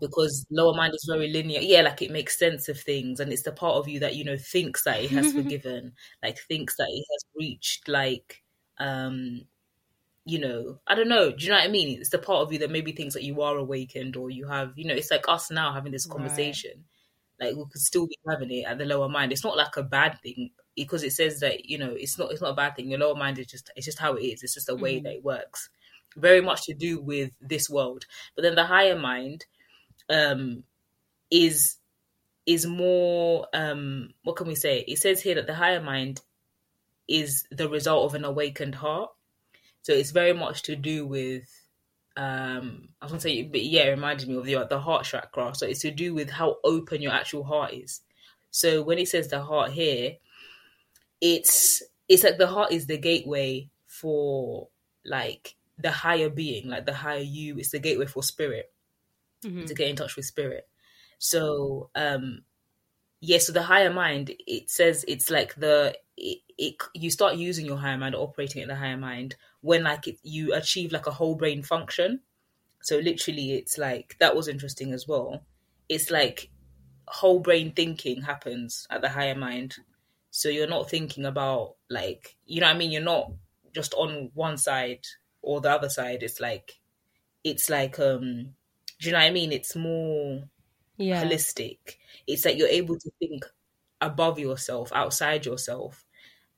Because 0.00 0.46
lower 0.50 0.74
mind 0.74 0.94
is 0.94 1.06
very 1.10 1.28
linear. 1.30 1.60
Yeah 1.60 1.82
like 1.82 2.02
it 2.02 2.10
makes 2.10 2.38
sense 2.38 2.68
of 2.68 2.80
things 2.80 3.20
and 3.20 3.32
it's 3.32 3.42
the 3.42 3.52
part 3.52 3.76
of 3.76 3.88
you 3.88 4.00
that 4.00 4.16
you 4.16 4.24
know 4.24 4.36
thinks 4.36 4.84
that 4.84 5.00
it 5.02 5.10
has 5.12 5.32
forgiven 5.32 5.92
like 6.22 6.38
thinks 6.48 6.76
that 6.76 6.88
it 6.90 7.04
has 7.12 7.24
reached 7.36 7.88
like 7.88 8.42
um 8.78 9.42
you 10.24 10.38
know 10.38 10.78
i 10.86 10.94
don't 10.94 11.08
know 11.08 11.30
do 11.32 11.44
you 11.44 11.50
know 11.50 11.56
what 11.58 11.64
i 11.64 11.68
mean? 11.68 11.98
It's 12.00 12.10
the 12.10 12.18
part 12.18 12.42
of 12.42 12.52
you 12.52 12.58
that 12.60 12.70
maybe 12.70 12.92
thinks 12.92 13.14
that 13.14 13.24
you 13.24 13.42
are 13.42 13.56
awakened 13.56 14.16
or 14.16 14.30
you 14.30 14.46
have 14.46 14.72
you 14.76 14.86
know 14.86 14.94
it's 14.94 15.10
like 15.10 15.28
us 15.28 15.50
now 15.50 15.72
having 15.72 15.92
this 15.92 16.06
Right. 16.06 16.06
conversation. 16.06 16.84
Like 17.40 17.56
we 17.56 17.64
could 17.70 17.80
still 17.80 18.06
be 18.06 18.16
having 18.28 18.50
it 18.52 18.64
at 18.66 18.78
the 18.78 18.84
lower 18.84 19.08
mind. 19.08 19.32
It's 19.32 19.44
not 19.44 19.56
like 19.56 19.76
a 19.76 19.82
bad 19.82 20.20
thing 20.22 20.50
because 20.76 21.02
it 21.02 21.12
says 21.12 21.40
that 21.40 21.64
you 21.66 21.78
know 21.78 21.92
it's 21.92 22.18
not 22.18 22.30
it's 22.32 22.40
not 22.42 22.52
a 22.52 22.56
bad 22.56 22.76
thing. 22.76 22.90
Your 22.90 23.00
lower 23.00 23.16
mind 23.16 23.38
is 23.38 23.46
just 23.48 23.70
it's 23.76 23.86
just 23.86 23.98
how 23.98 24.14
it 24.14 24.22
is. 24.22 24.42
It's 24.44 24.54
just 24.54 24.68
a 24.68 24.76
way 24.76 25.00
Mhm. 25.00 25.04
that 25.04 25.14
it 25.14 25.24
works. 25.24 25.68
Very 26.16 26.40
much 26.40 26.62
to 26.66 26.74
do 26.74 27.00
with 27.00 27.32
this 27.40 27.68
world. 27.70 28.04
But 28.36 28.42
then 28.42 28.54
the 28.54 28.66
higher 28.66 28.98
mind 28.98 29.46
um 30.12 30.64
is 31.30 31.76
is 32.46 32.66
more 32.66 33.46
um 33.54 34.10
what 34.22 34.36
can 34.36 34.46
we 34.46 34.54
say? 34.54 34.80
It 34.86 34.98
says 34.98 35.20
here 35.22 35.36
that 35.36 35.46
the 35.46 35.54
higher 35.54 35.80
mind 35.82 36.20
is 37.08 37.46
the 37.50 37.68
result 37.68 38.06
of 38.06 38.14
an 38.14 38.24
awakened 38.24 38.74
heart. 38.76 39.10
So 39.82 39.92
it's 39.92 40.10
very 40.10 40.32
much 40.32 40.62
to 40.62 40.76
do 40.76 41.06
with 41.06 41.44
um 42.14 42.90
i 43.00 43.06
was 43.06 43.12
gonna 43.12 43.20
say 43.22 43.42
but 43.42 43.62
yeah 43.62 43.84
it 43.84 43.88
reminded 43.92 44.28
me 44.28 44.36
of 44.36 44.44
the 44.44 44.66
the 44.68 44.80
heart 44.80 45.04
chakra. 45.06 45.54
So 45.54 45.66
it's 45.66 45.80
to 45.80 45.90
do 45.90 46.14
with 46.14 46.30
how 46.30 46.56
open 46.62 47.00
your 47.00 47.12
actual 47.12 47.44
heart 47.44 47.72
is. 47.72 48.02
So 48.50 48.82
when 48.82 48.98
it 48.98 49.08
says 49.08 49.28
the 49.28 49.42
heart 49.42 49.72
here, 49.72 50.16
it's 51.20 51.82
it's 52.08 52.22
like 52.24 52.36
the 52.36 52.48
heart 52.48 52.72
is 52.72 52.86
the 52.86 52.98
gateway 52.98 53.70
for 53.86 54.68
like 55.06 55.56
the 55.78 55.90
higher 55.90 56.28
being, 56.28 56.68
like 56.68 56.84
the 56.84 56.92
higher 56.92 57.18
you. 57.20 57.56
It's 57.56 57.70
the 57.70 57.78
gateway 57.78 58.06
for 58.06 58.22
spirit 58.22 58.70
Mhm. 59.44 59.66
to 59.66 59.74
get 59.74 59.88
in 59.88 59.96
touch 59.96 60.16
with 60.16 60.24
spirit. 60.26 60.68
So 61.18 61.90
um 61.94 62.44
yeah, 63.20 63.38
so 63.38 63.52
the 63.52 63.62
higher 63.62 63.92
mind, 63.92 64.32
it 64.46 64.68
says 64.70 65.04
it's 65.08 65.30
like 65.30 65.54
the 65.56 65.96
it, 66.16 66.38
it 66.58 66.76
you 66.94 67.10
start 67.10 67.36
using 67.36 67.66
your 67.66 67.78
higher 67.78 67.98
mind, 67.98 68.14
operating 68.14 68.62
in 68.62 68.68
the 68.68 68.76
higher 68.76 68.96
mind 68.96 69.36
when 69.60 69.84
like 69.84 70.08
it, 70.08 70.18
you 70.22 70.54
achieve 70.54 70.92
like 70.92 71.06
a 71.06 71.12
whole 71.12 71.36
brain 71.36 71.62
function. 71.62 72.20
So 72.82 72.98
literally, 72.98 73.52
it's 73.52 73.78
like 73.78 74.16
that 74.20 74.36
was 74.36 74.48
interesting 74.48 74.92
as 74.92 75.06
well. 75.08 75.44
It's 75.88 76.10
like 76.10 76.50
whole 77.08 77.40
brain 77.40 77.72
thinking 77.72 78.22
happens 78.22 78.86
at 78.90 79.02
the 79.02 79.10
higher 79.10 79.34
mind. 79.34 79.76
So 80.30 80.48
you're 80.48 80.66
not 80.68 80.90
thinking 80.90 81.24
about 81.26 81.76
like 81.90 82.36
you 82.46 82.60
know 82.60 82.68
I 82.68 82.74
mean. 82.74 82.90
You're 82.92 83.02
not 83.02 83.32
just 83.74 83.94
on 83.94 84.30
one 84.34 84.58
side 84.58 85.06
or 85.42 85.60
the 85.60 85.70
other 85.70 85.88
side. 85.88 86.22
It's 86.22 86.40
like 86.40 86.80
it's 87.44 87.70
like 87.70 87.98
um, 87.98 88.54
do 89.02 89.08
you 89.08 89.12
know 89.12 89.18
what 89.20 89.26
I 89.26 89.32
mean? 89.32 89.52
It's 89.52 89.76
more 89.76 90.48
Yeah. 90.96 91.36
holistic. 91.36 91.98
It's 92.26 92.42
that 92.44 92.56
you're 92.56 92.68
able 92.68 92.98
to 92.98 93.12
think 93.20 93.46
above 94.00 94.38
yourself, 94.38 94.92
outside 94.94 95.46
yourself. 95.46 96.06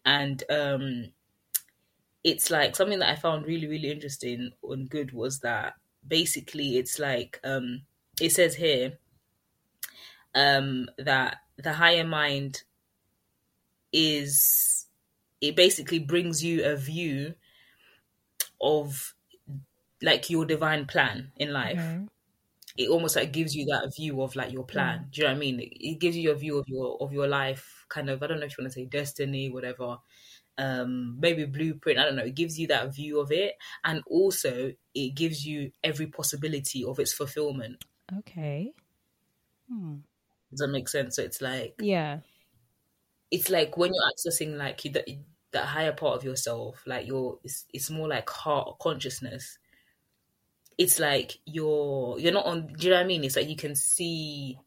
And 0.07 0.43
um 0.51 1.13
it's 2.23 2.51
like 2.51 2.75
something 2.75 2.99
that 3.01 3.11
I 3.11 3.17
found 3.17 3.47
really, 3.47 3.67
really 3.67 3.91
interesting 3.91 4.53
and 4.63 4.89
good 4.89 5.13
was 5.13 5.41
that 5.41 5.75
basically 6.07 6.77
it's 6.77 6.99
like 6.99 7.41
um 7.45 7.87
it 8.21 8.31
says 8.31 8.57
here 8.57 8.99
um 10.35 10.89
that 10.99 11.39
the 11.57 11.73
higher 11.75 12.05
mind 12.07 12.65
is 13.93 14.87
it 15.41 15.57
basically 15.57 15.99
brings 15.99 16.43
you 16.43 16.65
a 16.65 16.77
view 16.77 17.35
of 18.61 19.15
like 20.03 20.31
your 20.31 20.45
divine 20.47 20.87
plan 20.87 21.33
in 21.37 21.53
life 21.53 21.99
Okay. 21.99 22.09
It 22.77 22.89
almost 22.91 23.17
like 23.17 23.33
gives 23.33 23.55
you 23.55 23.67
that 23.67 23.95
view 23.95 24.21
of 24.23 24.35
like 24.37 24.53
your 24.53 24.65
plan. 24.67 25.09
Do 25.11 25.21
you 25.21 25.27
know 25.29 25.33
what 25.33 25.37
I 25.37 25.41
mean? 25.41 25.61
It, 25.61 26.01
gives 26.01 26.17
you 26.17 26.31
a 26.33 26.35
view 26.35 26.59
of 26.59 26.67
your 26.69 26.97
of 27.01 27.13
your 27.13 27.29
life, 27.29 27.87
kind 27.89 28.11
of. 28.11 28.23
I 28.23 28.27
don't 28.27 28.41
know 28.41 28.47
if 28.47 28.59
you 28.59 28.63
want 28.65 28.73
to 28.73 28.81
say 28.81 28.87
destiny, 28.87 29.51
whatever. 29.51 29.99
Um, 30.59 31.19
maybe 31.21 31.47
blueprint. 31.47 31.99
I 31.99 32.05
don't 32.05 32.17
know. 32.17 32.25
It 32.25 32.35
gives 32.37 32.59
you 32.59 32.67
that 32.69 32.95
view 32.95 33.21
of 33.21 33.33
it, 33.33 33.57
and 33.85 34.03
also 34.07 34.73
it 34.95 35.15
gives 35.15 35.47
you 35.47 35.73
every 35.85 36.07
possibility 36.09 36.85
of 36.85 36.99
its 37.01 37.13
fulfillment. 37.13 37.85
Okay. 38.13 38.75
Hmm. 39.69 39.97
Does 40.51 40.61
that 40.61 40.69
make 40.69 40.89
sense? 40.89 41.17
So 41.17 41.23
it's 41.23 41.43
like 41.43 41.77
Yeah. 41.79 42.21
it's 43.31 43.51
like 43.51 43.77
when 43.77 43.93
you're 43.93 44.11
accessing 44.13 44.57
like 44.57 44.83
that 44.93 45.09
that 45.53 45.67
higher 45.67 45.93
part 45.93 46.17
of 46.17 46.25
yourself, 46.25 46.83
like 46.87 47.07
your 47.07 47.39
it's 47.45 47.67
it's 47.73 47.91
more 47.91 48.09
like 48.09 48.29
heart 48.31 48.79
consciousness. 48.81 49.59
It's 50.77 50.99
like 50.99 51.39
you're 51.45 52.19
you're 52.19 52.33
not 52.33 52.47
on. 52.47 52.67
Do 52.67 52.87
you 52.87 52.91
know 52.91 52.97
what 52.97 53.05
I 53.05 53.07
mean? 53.07 53.25
It's 53.25 53.37
like 53.37 53.49
you 53.49 53.57
can 53.57 53.77
see 53.77 54.59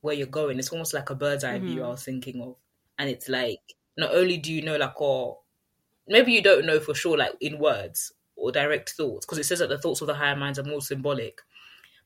where 0.00 0.14
you're 0.14 0.26
going. 0.26 0.58
It's 0.58 0.70
almost 0.70 0.94
like 0.94 1.10
a 1.10 1.14
bird's 1.14 1.44
eye 1.44 1.58
view. 1.58 1.80
I 1.80 1.82
mm-hmm. 1.82 1.90
was 1.90 2.04
thinking 2.04 2.40
of, 2.40 2.56
and 2.98 3.10
it's 3.10 3.28
like 3.28 3.60
not 3.98 4.14
only 4.14 4.38
do 4.38 4.52
you 4.52 4.62
know 4.62 4.76
like 4.76 4.98
oh 5.00 5.40
maybe 6.06 6.32
you 6.32 6.42
don't 6.42 6.64
know 6.64 6.80
for 6.80 6.94
sure 6.94 7.18
like 7.18 7.34
in 7.40 7.58
words 7.58 8.12
or 8.36 8.52
direct 8.52 8.90
thoughts 8.90 9.26
because 9.26 9.38
it 9.38 9.44
says 9.44 9.58
that 9.58 9.68
the 9.68 9.76
thoughts 9.76 10.00
of 10.00 10.06
the 10.06 10.14
higher 10.14 10.36
minds 10.36 10.58
are 10.58 10.64
more 10.64 10.80
symbolic 10.80 11.42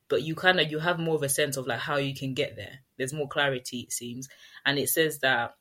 but 0.09 0.23
you 0.23 0.35
kind 0.35 0.59
of 0.59 0.71
you 0.71 0.79
have 0.79 0.99
more 0.99 1.15
of 1.15 1.23
a 1.23 1.29
sense 1.29 1.57
of 1.57 1.67
like 1.67 1.79
how 1.79 1.97
you 1.97 2.15
can 2.15 2.35
get 2.35 2.57
there 2.57 2.81
there's 2.97 3.13
more 3.13 3.29
clarity 3.29 3.81
it 3.81 3.93
seems 3.93 4.29
and 4.65 4.79
it 4.79 4.89
says 4.89 5.19
that 5.19 5.55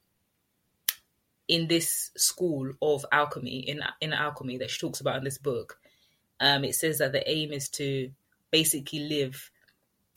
in 1.48 1.68
this 1.68 2.12
school 2.16 2.72
of 2.82 3.06
alchemy 3.12 3.60
in 3.60 3.82
in 4.00 4.14
alchemy 4.14 4.58
that 4.58 4.72
she 4.72 4.80
talks 4.80 5.02
about 5.02 5.18
in 5.18 5.24
this 5.24 5.38
book 5.38 5.78
um 6.42 6.66
it 6.66 6.76
says 6.76 7.00
that 7.00 7.14
the 7.14 7.30
aim 7.30 7.54
is 7.54 7.70
to 7.70 8.12
basically 8.52 9.02
live 9.02 9.52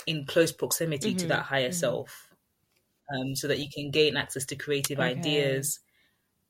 in 0.06 0.26
close 0.26 0.52
proximity 0.52 1.14
to 1.14 1.26
Mhm, 1.26 1.28
that 1.28 1.44
higher 1.44 1.70
mhm. 1.70 1.72
self 1.72 2.32
um 3.14 3.34
so 3.34 3.48
that 3.48 3.58
you 3.58 3.68
can 3.72 3.90
gain 3.90 4.16
access 4.16 4.44
to 4.46 4.56
creative 4.56 4.98
Okay. 4.98 4.98
ideas 5.00 5.80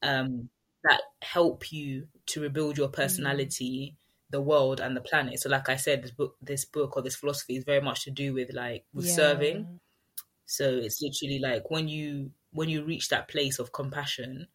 um 0.02 0.50
that 0.84 1.02
help 1.22 1.72
you 1.72 2.08
to 2.26 2.42
rebuild 2.42 2.78
your 2.78 2.88
personality 2.88 3.96
the 4.30 4.40
world 4.42 4.80
and 4.80 4.96
the 4.96 5.00
planet 5.00 5.38
so 5.40 5.48
like 5.50 5.68
i 5.68 5.76
said 5.76 6.02
this 6.02 6.10
book 6.12 6.36
this 6.42 6.64
book 6.64 6.96
or 6.96 7.02
this 7.02 7.16
philosophy 7.16 7.56
is 7.56 7.64
very 7.64 7.80
much 7.82 8.04
to 8.04 8.10
do 8.10 8.34
with 8.34 8.52
like 8.54 8.84
with 8.94 9.06
Yeah. 9.06 9.08
serving 9.08 9.80
so 10.46 10.76
it's 10.76 11.00
literally 11.02 11.38
like 11.40 11.70
when 11.70 11.88
you 11.88 12.32
when 12.52 12.68
you 12.68 12.84
reach 12.84 13.08
that 13.08 13.28
place 13.28 13.58
of 13.58 13.72
compassion, 13.72 14.48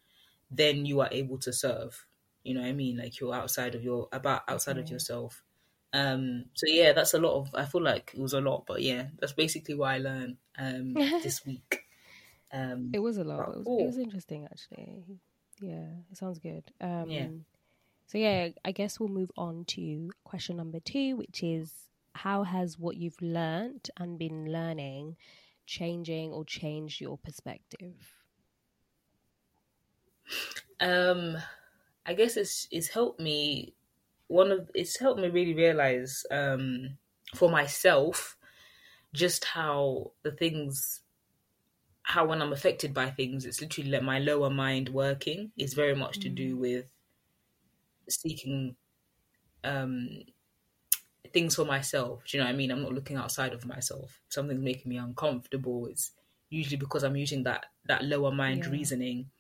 then 0.52 0.86
you 0.86 1.02
are 1.02 1.10
able 1.12 1.40
to 1.40 1.54
serve. 1.54 2.08
You 2.44 2.54
know 2.54 2.62
what 2.62 2.70
I 2.70 2.74
mean? 2.74 2.98
Like 2.98 3.20
you're 3.20 3.34
outside 3.36 3.76
of 3.76 3.84
your 3.84 4.08
about 4.12 4.44
outside 4.48 4.78
of 4.78 4.90
yourself. 4.90 5.44
Um 5.94 6.46
so 6.54 6.68
yeah, 6.68 6.94
that's 6.94 7.14
a 7.14 7.20
lot 7.20 7.36
of 7.40 7.50
I 7.54 7.66
feel 7.66 7.82
like 7.82 8.12
it 8.14 8.20
was 8.20 8.34
a 8.34 8.42
lot, 8.42 8.66
but 8.68 8.82
yeah, 8.82 9.08
that's 9.20 9.34
basically 9.34 9.76
what 9.76 9.90
I 9.92 9.98
learned 9.98 10.38
um 10.58 10.94
this 11.24 11.46
week. 11.46 11.86
Um 12.52 12.92
It 12.94 13.00
was 13.00 13.18
a 13.18 13.24
lot. 13.24 13.46
But 13.48 13.56
It 13.56 13.58
was, 13.58 13.68
it 13.68 13.86
was 13.86 13.98
interesting, 13.98 14.46
actually. 14.46 15.04
Yeah, 15.62 15.88
it 16.12 16.18
sounds 16.18 16.40
good. 16.40 16.64
Um, 16.80 17.10
Yeah. 17.10 17.28
So, 18.08 18.18
yeah, 18.18 18.50
I 18.66 18.72
guess 18.72 19.00
we'll 19.00 19.10
move 19.10 19.32
on 19.38 19.66
to 19.66 20.10
question 20.24 20.58
number 20.58 20.80
two, 20.80 21.16
which 21.16 21.44
is 21.44 21.72
how 22.16 22.42
has 22.44 22.80
what 22.80 22.98
you've 22.98 23.22
learned 23.22 23.92
and 23.98 24.18
been 24.18 24.52
learning 24.52 25.16
changing 25.68 26.32
or 26.32 26.44
changed 26.44 27.02
your 27.02 27.20
perspective? 27.20 28.14
um 30.80 31.38
I 32.06 32.14
guess 32.14 32.38
it's 32.38 32.68
it's 32.72 32.90
helped 32.90 33.20
me 33.20 33.76
one 34.28 34.52
of 34.52 34.70
it's 34.76 35.00
helped 35.00 35.20
me 35.22 35.30
really 35.30 35.54
realize 35.56 36.26
um 36.32 36.98
for 37.36 37.50
myself 37.50 38.38
just 39.14 39.46
how 39.46 40.14
the 40.24 40.32
things 40.32 41.02
how 42.02 42.26
when 42.26 42.42
I'm 42.42 42.52
affected 42.52 42.94
by 42.94 43.10
things, 43.10 43.46
it's 43.46 43.62
literally 43.62 43.90
like 43.90 44.04
my 44.04 44.20
lower 44.20 44.50
mind 44.50 44.90
working 44.90 45.54
is 45.56 45.74
very 45.74 45.96
much 45.96 46.20
to 46.20 46.30
do 46.30 46.58
with 46.58 46.88
seeking 48.10 48.76
um 49.64 50.24
things 51.34 51.56
for 51.56 51.66
myself. 51.66 52.24
Do 52.26 52.38
you 52.38 52.44
know 52.44 52.48
what 52.48 52.54
I 52.54 52.58
mean? 52.58 52.72
I'm 52.72 52.82
not 52.82 52.94
looking 52.94 53.18
outside 53.18 53.54
of 53.54 53.66
myself. 53.66 54.22
Something's 54.30 54.64
making 54.64 54.90
me 54.90 54.98
uncomfortable, 54.98 55.88
it's 55.88 56.12
usually 56.50 56.78
because 56.78 57.04
I'm 57.04 57.16
using 57.16 57.44
that 57.44 57.68
that 57.86 58.04
lower 58.04 58.32
mind 58.32 58.66
Yeah. 58.66 58.68
reasoning. 58.68 59.32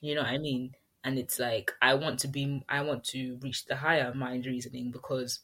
You 0.00 0.16
know 0.16 0.22
what 0.22 0.30
I 0.32 0.38
mean? 0.38 0.76
And 1.04 1.18
it's 1.18 1.38
like 1.38 1.72
I 1.82 1.94
want 1.94 2.20
to 2.20 2.28
be 2.28 2.64
I 2.68 2.82
want 2.82 3.04
to 3.06 3.36
reach 3.42 3.66
the 3.66 3.76
higher 3.76 4.14
mind 4.14 4.46
reasoning 4.46 4.90
because 4.90 5.40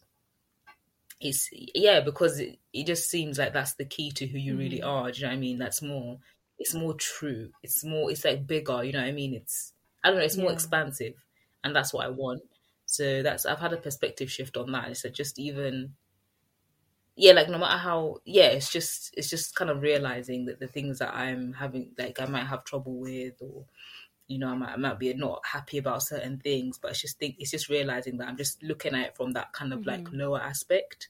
it's 1.20 1.48
yeah 1.52 2.00
because 2.00 2.38
it, 2.38 2.58
it 2.72 2.86
just 2.86 3.10
seems 3.10 3.38
like 3.38 3.52
that's 3.52 3.74
the 3.74 3.84
key 3.84 4.10
to 4.12 4.26
who 4.26 4.38
you 4.38 4.56
really 4.56 4.80
Mhm. 4.80 4.86
are. 4.86 5.10
Do 5.10 5.18
you 5.18 5.22
know 5.26 5.30
what 5.30 5.36
i 5.36 5.40
mean? 5.40 5.58
That's 5.58 5.82
more 5.82 6.18
it's 6.58 6.74
more 6.74 6.94
true. 6.94 7.52
It's 7.62 7.84
more 7.84 8.10
it's 8.10 8.24
like 8.24 8.46
bigger 8.46 8.84
you 8.84 8.92
know 8.92 9.00
what 9.00 9.08
i 9.08 9.12
mean? 9.12 9.34
It's 9.34 9.74
i 10.04 10.08
don't 10.10 10.18
know 10.18 10.24
it's 10.24 10.36
more 10.36 10.52
expansive. 10.52 11.14
And 11.64 11.74
that's 11.74 11.92
what 11.92 12.06
i 12.06 12.10
want. 12.10 12.42
So 12.86 13.22
that's 13.22 13.46
i've 13.46 13.58
had 13.58 13.72
a 13.72 13.76
perspective 13.78 14.30
shift 14.30 14.56
on 14.56 14.70
that. 14.72 14.90
It's 14.90 15.04
like 15.04 15.14
just 15.14 15.38
even 15.38 15.96
yeah 17.16 17.32
like 17.32 17.48
no 17.48 17.58
matter 17.58 17.78
how 17.78 18.18
yeah 18.24 18.46
it's 18.46 18.70
just 18.70 19.12
it's 19.16 19.28
just 19.30 19.54
kind 19.56 19.70
of 19.70 19.82
realizing 19.82 20.44
that 20.46 20.60
the 20.60 20.68
things 20.68 20.98
that 20.98 21.12
i'm 21.14 21.52
having 21.52 21.92
like 21.98 22.20
i 22.20 22.26
might 22.26 22.44
have 22.46 22.64
trouble 22.64 22.98
with 22.98 23.34
or 23.40 23.66
you 24.28 24.38
know, 24.38 24.48
I 24.48 24.54
might, 24.54 24.70
I 24.70 24.76
might 24.76 24.98
be 24.98 25.12
not 25.14 25.40
happy 25.44 25.78
about 25.78 26.02
certain 26.02 26.38
things, 26.38 26.78
but 26.78 26.92
it's 26.92 27.00
just 27.00 27.18
think 27.18 27.36
it's 27.38 27.50
just 27.50 27.68
realizing 27.68 28.18
that 28.18 28.28
I'm 28.28 28.36
just 28.36 28.62
looking 28.62 28.94
at 28.94 29.06
it 29.06 29.16
from 29.16 29.32
that 29.32 29.52
kind 29.52 29.72
of 29.72 29.86
like 29.86 30.04
Mhm. 30.04 30.18
lower 30.18 30.40
aspect 30.40 31.08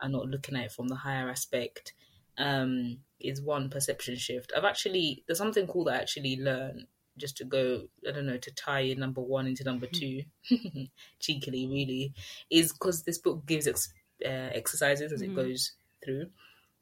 and 0.00 0.12
not 0.12 0.26
looking 0.28 0.56
at 0.56 0.66
it 0.66 0.72
from 0.72 0.88
the 0.88 0.96
higher 0.96 1.30
aspect. 1.30 1.94
Um, 2.36 2.98
is 3.20 3.42
one 3.42 3.68
perception 3.68 4.16
shift. 4.16 4.52
I've 4.56 4.64
actually 4.64 5.24
there's 5.26 5.38
something 5.38 5.66
cool 5.66 5.84
that 5.84 5.94
I 5.94 6.02
actually 6.02 6.36
learned 6.36 6.86
just 7.16 7.36
to 7.38 7.44
go. 7.44 7.88
I 8.08 8.12
don't 8.12 8.26
know 8.26 8.36
to 8.38 8.50
tie 8.52 8.80
in 8.80 9.00
number 9.00 9.20
one 9.20 9.48
into 9.48 9.64
number 9.64 9.86
two, 9.88 10.22
cheekily 11.18 11.66
really, 11.66 12.14
is 12.50 12.72
because 12.72 13.02
this 13.02 13.18
book 13.18 13.44
gives 13.46 13.66
ex- 13.66 13.92
uh, 14.24 14.28
exercises 14.54 15.12
as 15.12 15.22
it 15.22 15.30
Mhm. 15.30 15.34
goes 15.36 15.72
through. 16.04 16.30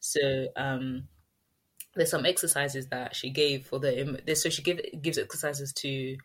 So 0.00 0.48
um, 0.56 1.08
there's 1.96 2.10
some 2.10 2.26
exercises 2.26 2.88
that 2.88 3.16
she 3.16 3.30
gave 3.30 3.66
for 3.66 3.78
the 3.80 4.20
this 4.26 4.42
so 4.42 4.50
she 4.50 4.62
give, 4.62 4.80
gives 5.02 5.18
exercises 5.18 5.72
to 5.72 6.16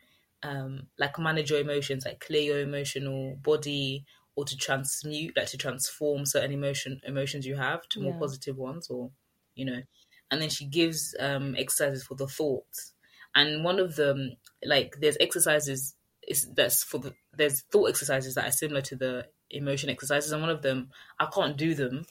um 0.43 0.87
like 0.97 1.17
manage 1.19 1.49
your 1.51 1.59
emotions 1.61 2.05
like 2.05 2.19
clear 2.19 2.41
your 2.41 2.59
emotional 2.59 3.35
body 3.41 4.05
or 4.35 4.45
to 4.45 4.55
transmute 4.57 5.35
like 5.37 5.47
to 5.47 5.57
transform 5.57 6.25
certain 6.25 6.51
emotion 6.51 6.99
emotions 7.03 7.45
you 7.45 7.55
have 7.55 7.87
to 7.89 8.01
more 8.01 8.13
Yeah. 8.13 8.19
positive 8.19 8.57
ones 8.57 8.89
or 8.89 9.11
you 9.55 9.65
know. 9.65 9.81
And 10.29 10.41
then 10.41 10.49
she 10.49 10.65
gives 10.65 11.15
um 11.19 11.55
exercises 11.57 12.03
for 12.03 12.15
the 12.15 12.27
thoughts. 12.27 12.93
And 13.35 13.63
one 13.63 13.79
of 13.79 13.95
them 13.95 14.31
like 14.65 14.95
there's 14.99 15.17
exercises 15.19 15.95
is 16.27 16.47
that's 16.53 16.83
for 16.83 16.99
the 16.99 17.13
there's 17.33 17.61
thought 17.63 17.89
exercises 17.89 18.35
that 18.35 18.47
are 18.47 18.51
similar 18.51 18.81
to 18.81 18.95
the 18.95 19.27
emotion 19.49 19.89
exercises. 19.89 20.31
And 20.31 20.41
one 20.41 20.49
of 20.51 20.61
them 20.61 20.89
i 21.19 21.25
can't 21.25 21.57
do 21.57 21.75
them 21.75 22.05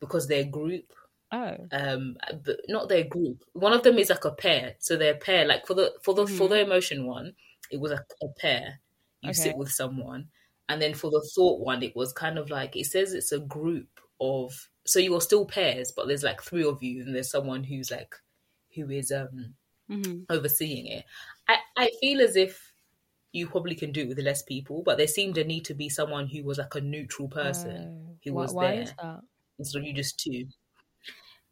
because 0.00 0.26
they're 0.26 0.44
group 0.44 0.92
Oh. 1.32 1.70
Um, 1.70 2.16
but 2.44 2.60
not 2.68 2.88
their 2.88 3.04
group. 3.04 3.44
One 3.52 3.72
of 3.74 3.82
them 3.82 3.98
is 3.98 4.08
like 4.10 4.24
a 4.24 4.32
pair. 4.32 4.76
So 4.78 4.96
they're 4.96 5.14
a 5.14 5.18
pair. 5.18 5.46
Like 5.46 5.66
for 5.66 5.74
the 5.74 5.98
for 6.02 6.14
the 6.14 6.26
for 6.26 6.48
Mhm. 6.48 6.48
the 6.48 6.60
emotion 6.60 7.06
one, 7.06 7.34
it 7.70 7.78
was 7.80 7.92
a, 7.92 8.04
a 8.22 8.28
pair. 8.38 8.80
You 9.20 9.34
sit 9.34 9.56
with 9.56 9.70
someone, 9.70 10.30
and 10.68 10.80
then 10.80 10.94
for 10.94 11.10
the 11.10 11.28
thought 11.34 11.60
one, 11.60 11.82
it 11.82 11.94
was 11.94 12.12
kind 12.12 12.38
of 12.38 12.50
like 12.50 12.76
it 12.76 12.86
says 12.86 13.12
it's 13.12 13.32
a 13.32 13.40
group 13.40 14.00
of. 14.20 14.70
So 14.86 14.98
you 14.98 15.14
are 15.16 15.20
still 15.20 15.44
pairs, 15.46 15.92
but 15.92 16.08
there's 16.08 16.22
like 16.22 16.42
three 16.42 16.64
of 16.64 16.82
you, 16.82 17.02
and 17.02 17.14
there's 17.14 17.30
someone 17.30 17.64
who's 17.64 17.90
like, 17.90 18.14
who 18.74 18.88
is 18.90 19.12
um 19.12 19.54
hmm 19.88 20.28
overseeing 20.30 20.86
it. 20.86 21.04
I 21.48 21.58
I 21.76 21.90
feel 22.00 22.20
as 22.20 22.36
if 22.36 22.72
you 23.32 23.48
probably 23.48 23.74
can 23.76 23.92
do 23.92 24.02
it 24.02 24.08
with 24.08 24.18
less 24.20 24.42
people, 24.42 24.82
but 24.84 24.98
there 24.98 25.08
seemed 25.08 25.38
a 25.38 25.44
need 25.44 25.64
to 25.66 25.74
be 25.74 25.88
someone 25.90 26.28
who 26.28 26.44
was 26.44 26.58
like 26.58 26.74
a 26.76 26.80
neutral 26.82 27.28
person 27.28 27.92
who 28.24 28.34
Oh. 28.34 28.34
why, 28.34 28.34
was 28.34 28.56
there 28.58 28.98
instead 29.58 29.80
of 29.80 29.86
you 29.86 29.94
just 29.94 30.20
two. 30.20 30.46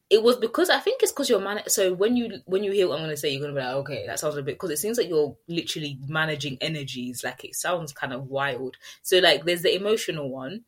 It 0.08 0.22
was 0.22 0.36
because 0.36 0.70
I 0.70 0.78
think 0.78 1.02
it's 1.02 1.10
because 1.10 1.28
you're 1.28 1.40
man. 1.40 1.62
So 1.66 1.92
when 1.92 2.16
you 2.16 2.38
when 2.46 2.62
you 2.62 2.70
hear 2.70 2.86
what 2.86 2.94
I'm 2.94 3.04
going 3.04 3.10
to 3.10 3.16
say, 3.16 3.30
you're 3.30 3.40
going 3.42 3.54
to 3.54 3.60
be 3.60 3.64
like, 3.66 3.74
okay, 3.76 4.06
that 4.06 4.20
sounds 4.20 4.36
a 4.36 4.42
bit. 4.42 4.54
Because 4.54 4.70
it 4.70 4.78
seems 4.78 4.98
like 4.98 5.08
you're 5.08 5.36
literally 5.48 5.98
managing 6.06 6.58
energies. 6.60 7.24
Like 7.24 7.44
it 7.44 7.56
sounds 7.56 7.92
kind 7.92 8.12
of 8.12 8.28
wild. 8.28 8.76
So 9.02 9.18
like, 9.18 9.44
there's 9.44 9.62
the 9.62 9.74
emotional 9.74 10.30
one. 10.30 10.64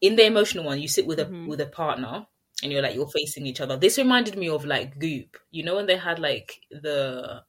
In 0.00 0.16
the 0.16 0.26
emotional 0.26 0.64
one, 0.64 0.80
you 0.80 0.88
sit 0.88 1.06
with 1.06 1.20
a 1.20 1.26
Mhm. 1.26 1.46
with 1.46 1.60
a 1.60 1.66
partner, 1.66 2.26
and 2.62 2.72
you're 2.72 2.82
like 2.82 2.94
you're 2.94 3.08
facing 3.08 3.46
each 3.46 3.60
other. 3.60 3.76
This 3.76 3.96
reminded 3.96 4.36
me 4.36 4.48
of 4.48 4.64
like 4.64 4.98
Goop. 4.98 5.38
You 5.50 5.62
know 5.62 5.76
when 5.76 5.86
they 5.86 5.96
had 5.96 6.18
like 6.18 6.60
the, 6.70 7.44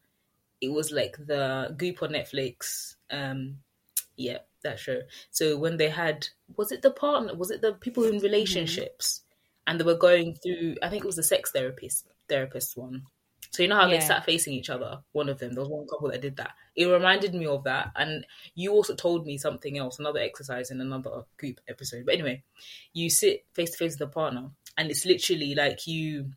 it 0.61 0.69
was 0.69 0.91
like 0.91 1.17
the 1.17 1.73
Goop 1.77 2.03
on 2.03 2.11
Netflix. 2.11 2.95
Um, 3.09 3.63
yeah, 4.15 4.39
that 4.63 4.79
show. 4.79 5.01
So 5.31 5.57
when 5.57 5.77
they 5.77 5.89
had, 5.89 6.29
was 6.55 6.71
it 6.71 6.81
the 6.81 6.91
partner? 6.91 7.33
Was 7.35 7.51
it 7.51 7.61
the 7.61 7.73
people 7.73 8.05
in 8.05 8.19
relationships? 8.19 9.23
And 9.67 9.79
they 9.79 9.83
were 9.83 9.95
going 9.97 10.35
through. 10.35 10.75
I 10.81 10.89
think 10.89 11.03
it 11.03 11.07
was 11.07 11.15
the 11.15 11.23
sex 11.23 11.51
therapist 11.51 12.07
therapist 12.29 12.75
one. 12.77 13.03
So 13.51 13.63
you 13.63 13.69
know 13.69 13.75
how 13.77 13.87
they 13.87 13.93
Yeah. 13.95 14.07
sat 14.07 14.25
facing 14.25 14.53
each 14.53 14.69
other. 14.69 15.01
One 15.13 15.29
of 15.29 15.39
them, 15.39 15.53
there 15.53 15.61
was 15.63 15.69
one 15.69 15.87
couple 15.87 16.09
that 16.11 16.21
did 16.21 16.35
that. 16.37 16.55
It 16.75 16.87
reminded 16.87 17.33
me 17.33 17.45
of 17.45 17.63
that. 17.63 17.91
And 17.95 18.25
you 18.53 18.71
also 18.73 18.95
told 18.95 19.25
me 19.25 19.37
something 19.37 19.77
else, 19.77 19.97
another 19.99 20.19
exercise 20.19 20.71
in 20.71 20.81
another 20.81 21.23
group 21.37 21.61
episode. 21.67 22.05
But 22.05 22.15
anyway, 22.15 22.43
you 22.93 23.09
sit 23.09 23.45
face 23.53 23.71
to 23.71 23.77
face 23.77 23.93
with 23.93 23.99
the 23.99 24.07
partner, 24.07 24.49
and 24.77 24.89
it's 24.91 25.05
literally 25.05 25.55
like 25.55 25.87
you. 25.87 26.31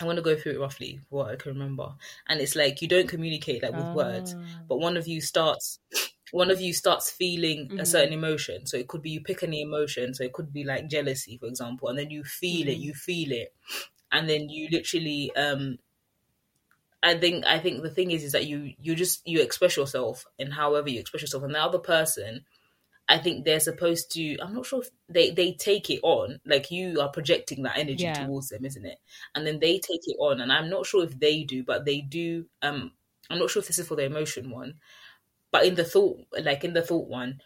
I 0.00 0.04
want 0.04 0.16
to 0.16 0.22
go 0.22 0.36
through 0.36 0.52
it 0.52 0.60
roughly, 0.60 1.00
what 1.08 1.30
I 1.30 1.36
can 1.36 1.52
remember. 1.52 1.94
And 2.28 2.40
it's 2.40 2.54
like 2.56 2.82
you 2.82 2.88
don't 2.88 3.08
communicate 3.08 3.62
like 3.62 3.72
with 3.74 3.94
words, 3.94 4.34
Ah. 4.36 4.64
but 4.68 4.78
one 4.78 4.96
of 4.98 5.06
you 5.06 5.20
starts 5.22 5.78
one 6.32 6.50
of 6.50 6.60
you 6.60 6.72
starts 6.72 7.10
feeling 7.10 7.72
a 7.78 7.84
Mhm. 7.84 7.86
certain 7.86 8.12
emotion. 8.12 8.66
So 8.66 8.76
it 8.76 8.88
could 8.88 9.02
be 9.02 9.10
you 9.10 9.20
pick 9.22 9.42
any 9.42 9.62
emotion. 9.62 10.14
So 10.14 10.24
it 10.24 10.32
could 10.32 10.52
be 10.52 10.64
like 10.64 10.88
jealousy 10.88 11.38
for 11.38 11.46
example 11.46 11.88
and 11.88 11.98
then 11.98 12.10
you 12.10 12.24
feel 12.24 12.68
it 12.68 12.78
Mhm. 12.78 12.80
you 12.80 12.94
feel 12.94 13.32
it. 13.32 13.54
And 14.12 14.28
then 14.28 14.48
you 14.50 14.68
literally 14.70 15.34
um 15.36 15.78
i 17.02 17.14
think 17.16 17.44
i 17.46 17.58
think 17.58 17.82
the 17.82 17.90
thing 17.90 18.10
is 18.10 18.22
is 18.24 18.32
that 18.32 18.46
you 18.46 18.72
you 18.80 18.94
just 18.94 19.26
you 19.26 19.40
express 19.40 19.76
yourself 19.76 20.24
and 20.38 20.52
however 20.52 20.88
you 20.88 21.00
express 21.00 21.22
yourself. 21.22 21.42
And 21.44 21.54
the 21.54 21.60
other 21.62 21.78
person 21.78 22.44
i 23.08 23.18
think 23.18 23.44
they're 23.44 23.60
supposed 23.60 24.12
to 24.12 24.38
i'm 24.40 24.54
not 24.54 24.66
sure 24.66 24.82
if 24.82 24.90
they 25.08 25.30
they 25.30 25.52
take 25.54 25.90
it 25.90 26.00
on. 26.02 26.40
Like 26.46 26.70
you 26.70 27.00
are 27.00 27.10
projecting 27.10 27.62
that 27.64 27.78
energy 27.78 28.10
Yeah. 28.10 28.12
towards 28.12 28.48
them 28.48 28.64
isn't 28.64 28.86
it? 28.86 28.98
And 29.34 29.46
then 29.46 29.60
they 29.60 29.78
take 29.78 30.02
it 30.06 30.16
on. 30.20 30.40
And 30.40 30.52
i'm 30.52 30.70
not 30.70 30.86
sure 30.86 31.04
if 31.04 31.18
they 31.20 31.44
do 31.44 31.64
but 31.64 31.84
they 31.84 32.00
do 32.02 32.46
um 32.62 32.92
i'm 33.30 33.38
not 33.38 33.50
sure 33.50 33.60
if 33.60 33.68
this 33.68 33.78
is 33.78 33.88
for 33.88 33.96
the 33.96 34.04
emotion 34.04 34.50
one 34.50 34.74
but 35.50 35.64
in 35.64 35.74
the 35.74 35.84
thought 35.84 36.18
like 36.42 36.64
in 36.64 36.72
the 36.72 36.82
thought 36.82 37.08
one 37.08 37.40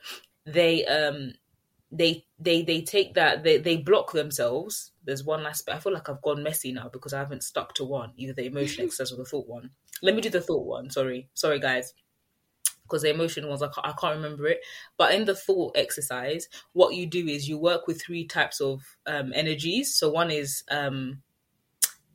they 0.46 0.84
um 0.86 1.32
they 1.92 2.24
they 2.38 2.62
they 2.62 2.82
take 2.82 3.14
that 3.14 3.42
they 3.42 3.58
they 3.58 3.76
block 3.76 4.12
themselves. 4.12 4.92
There's 5.04 5.24
one 5.24 5.44
aspect 5.46 5.76
i 5.76 5.80
feel 5.80 5.92
like 5.92 6.08
i've 6.08 6.22
gone 6.22 6.42
messy 6.42 6.72
now 6.72 6.88
because 6.88 7.12
i 7.12 7.18
haven't 7.18 7.42
stuck 7.42 7.74
to 7.74 7.84
one 7.84 8.12
either 8.16 8.32
the 8.32 8.46
emotion 8.46 8.84
exercise 8.86 9.12
or 9.12 9.16
the 9.16 9.24
thought 9.24 9.48
one. 9.48 9.70
Let 10.02 10.14
me 10.14 10.20
do 10.20 10.30
the 10.30 10.40
thought 10.40 10.66
one. 10.66 10.90
Sorry. 10.90 11.28
Sorry 11.34 11.58
guys. 11.58 11.92
Because 12.82 13.02
the 13.02 13.10
emotion 13.10 13.46
ones 13.46 13.62
I 13.62 13.68
can't, 13.68 13.86
I 13.86 13.92
can't 13.92 14.16
remember 14.16 14.46
it. 14.48 14.60
But 14.96 15.14
in 15.14 15.24
the 15.24 15.34
thought 15.34 15.76
exercise 15.76 16.48
what 16.72 16.94
you 16.94 17.06
do 17.06 17.26
is 17.26 17.48
you 17.48 17.58
work 17.58 17.86
with 17.86 18.02
three 18.02 18.26
types 18.26 18.60
of 18.60 18.82
um 19.06 19.32
energies. 19.34 19.94
So 19.94 20.10
one 20.10 20.30
is 20.30 20.62
um 20.70 21.22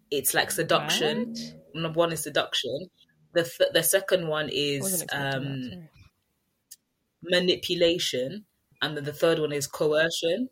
it's 0.10 0.34
like 0.34 0.52
seduction. 0.52 1.36
Number 1.74 1.98
one 1.98 2.14
is 2.14 2.24
seduction 2.24 2.90
the 3.36 3.44
th- 3.44 3.72
the 3.74 3.84
second 3.84 4.28
one 4.28 4.50
is 4.52 5.06
um 5.12 5.90
manipulation, 7.22 8.46
and 8.82 8.96
then 8.96 9.04
the 9.04 9.14
third 9.14 9.40
one 9.40 9.52
is 9.52 9.68
coercion. 9.68 10.50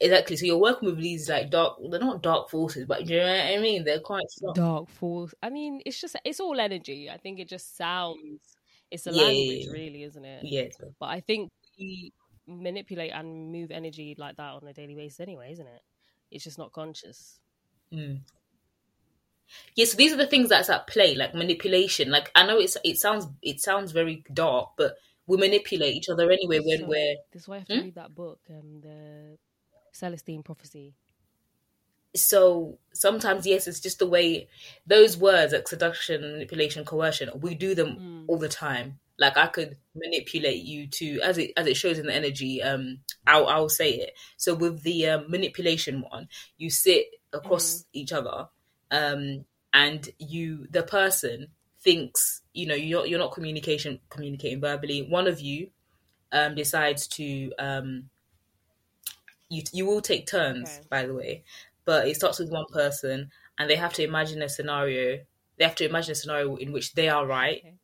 Exactly. 0.00 0.36
So 0.36 0.46
you're 0.46 0.58
working 0.60 0.88
with 0.90 1.00
these 1.00 1.28
like 1.30 1.50
dark. 1.50 1.78
They're 1.90 2.00
not 2.00 2.22
dark 2.22 2.50
forces, 2.50 2.86
but 2.86 3.08
you 3.08 3.18
know 3.18 3.26
what 3.26 3.46
I 3.46 3.58
mean. 3.58 3.84
They're 3.84 4.00
quite 4.00 4.30
strong. 4.30 4.54
Dark 4.54 4.88
force. 4.88 5.34
I 5.42 5.50
mean, 5.50 5.82
it's 5.84 6.00
just 6.00 6.14
it's 6.24 6.38
all 6.40 6.60
energy. 6.60 7.10
I 7.10 7.16
think 7.18 7.40
it 7.40 7.48
just 7.48 7.76
sounds. 7.76 8.56
It's 8.90 9.06
a 9.06 9.10
Yeah, 9.10 9.12
language, 9.12 9.66
really, 9.66 10.04
isn't 10.04 10.24
it? 10.24 10.48
Yeah. 10.48 10.68
But 11.00 11.06
I 11.06 11.20
think 11.20 11.50
we 11.78 12.12
manipulate 12.46 13.12
and 13.12 13.50
move 13.50 13.70
energy 13.72 14.14
like 14.16 14.36
that 14.36 14.54
on 14.54 14.68
a 14.68 14.72
daily 14.72 14.94
basis, 14.94 15.18
anyway, 15.20 15.50
isn't 15.52 15.66
it? 15.66 15.82
It's 16.30 16.44
just 16.44 16.58
not 16.58 16.72
conscious. 16.72 17.40
Mm. 17.92 18.20
Yeah. 19.74 19.84
So 19.86 19.96
these 19.96 20.12
are 20.12 20.16
the 20.16 20.26
things 20.26 20.48
that's 20.48 20.70
at 20.70 20.86
play, 20.86 21.14
like 21.14 21.34
manipulation. 21.34 22.10
Like 22.10 22.30
I 22.34 22.46
know 22.46 22.58
it's 22.58 22.76
it 22.84 22.98
sounds 22.98 23.26
it 23.42 23.60
sounds 23.60 23.92
very 23.92 24.24
dark, 24.32 24.70
but 24.76 24.94
we 25.26 25.36
manipulate 25.36 25.94
each 25.94 26.08
other 26.08 26.30
anyway 26.30 26.60
when 26.60 26.80
So, 26.80 26.86
we're 26.88 27.16
This 27.32 27.42
is 27.42 27.48
why 27.48 27.56
I 27.56 27.58
have 27.60 27.68
to 27.68 27.74
Hmm? 27.74 27.80
read 27.80 27.94
that 27.96 28.14
book, 28.14 28.40
um, 28.50 28.80
the 28.80 29.38
Celestine 29.92 30.42
Prophecy. 30.44 30.94
so 32.14 32.78
sometimes 32.94 33.46
yes 33.46 33.66
it's 33.66 33.80
just 33.80 33.98
the 33.98 34.06
way 34.06 34.48
those 34.86 35.18
words 35.18 35.52
like 35.52 35.68
seduction 35.68 36.22
manipulation 36.22 36.84
coercion 36.84 37.28
we 37.40 37.54
do 37.54 37.74
them 37.74 37.98
Mm. 38.00 38.24
all 38.26 38.38
the 38.38 38.48
time 38.48 38.98
like 39.18 39.36
i 39.36 39.46
could 39.46 39.76
manipulate 39.94 40.62
you 40.64 40.86
to 40.88 41.20
as 41.20 41.36
it 41.36 41.52
as 41.56 41.66
it 41.66 41.76
shows 41.76 41.98
in 41.98 42.06
the 42.06 42.14
energy 42.14 42.62
um 42.62 42.98
i'll 43.26 43.46
i'll 43.48 43.68
say 43.68 43.90
it 43.90 44.12
so 44.38 44.54
with 44.54 44.82
the 44.82 45.06
um, 45.06 45.30
manipulation 45.30 46.02
one 46.10 46.26
you 46.56 46.70
sit 46.70 47.06
across 47.34 47.84
each 47.92 48.12
other 48.12 48.48
um 48.90 49.44
and 49.72 50.08
you 50.18 50.66
the 50.70 50.82
person 50.82 51.48
thinks 51.80 52.42
you 52.52 52.66
know 52.66 52.74
you're 52.74 53.06
you're 53.06 53.18
not 53.18 53.32
communication 53.32 54.00
communicating 54.10 54.60
verbally 54.60 55.02
one 55.08 55.26
of 55.26 55.40
you 55.40 55.70
um 56.32 56.54
decides 56.54 57.06
to 57.06 57.52
um 57.58 58.08
you 59.48 59.62
you 59.72 59.86
will 59.86 60.00
take 60.00 60.26
turns 60.26 60.80
Okay. 60.80 60.86
by 60.90 61.06
the 61.06 61.14
way 61.14 61.44
but 61.84 62.08
it 62.08 62.16
starts 62.16 62.38
with 62.38 62.50
one 62.50 62.64
person 62.72 63.30
and 63.58 63.70
they 63.70 63.76
have 63.76 63.92
to 63.92 64.02
imagine 64.02 64.42
a 64.42 64.48
scenario 64.48 65.18
they 65.56 65.64
have 65.64 65.74
to 65.76 65.84
imagine 65.88 66.12
a 66.12 66.14
scenario 66.14 66.56
in 66.56 66.72
which 66.72 66.94
they 66.94 67.08
are 67.08 67.26
right 67.26 67.64
Okay. 67.64 67.74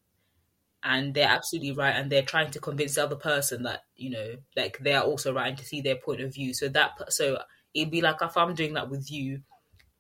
and 0.85 1.15
they're 1.15 1.29
absolutely 1.29 1.73
right 1.73 1.95
and 1.97 2.11
they're 2.11 2.23
trying 2.23 2.51
to 2.51 2.61
convince 2.61 2.97
the 2.97 3.05
other 3.05 3.17
person 3.17 3.63
that 3.63 3.85
you 3.97 4.11
know 4.11 4.35
like 4.57 4.79
they 4.79 4.93
are 4.95 5.05
also 5.05 5.33
right 5.33 5.49
and 5.49 5.59
to 5.59 5.65
see 5.65 5.81
their 5.81 5.97
point 5.97 6.21
of 6.21 6.35
view 6.35 6.53
so 6.53 6.69
that 6.69 6.91
so 7.13 7.39
it'd 7.75 7.91
be 7.91 8.01
like 8.01 8.21
if 8.21 8.37
i'm 8.37 8.55
doing 8.55 8.75
that 8.75 8.91
with 8.91 9.11
you 9.11 9.43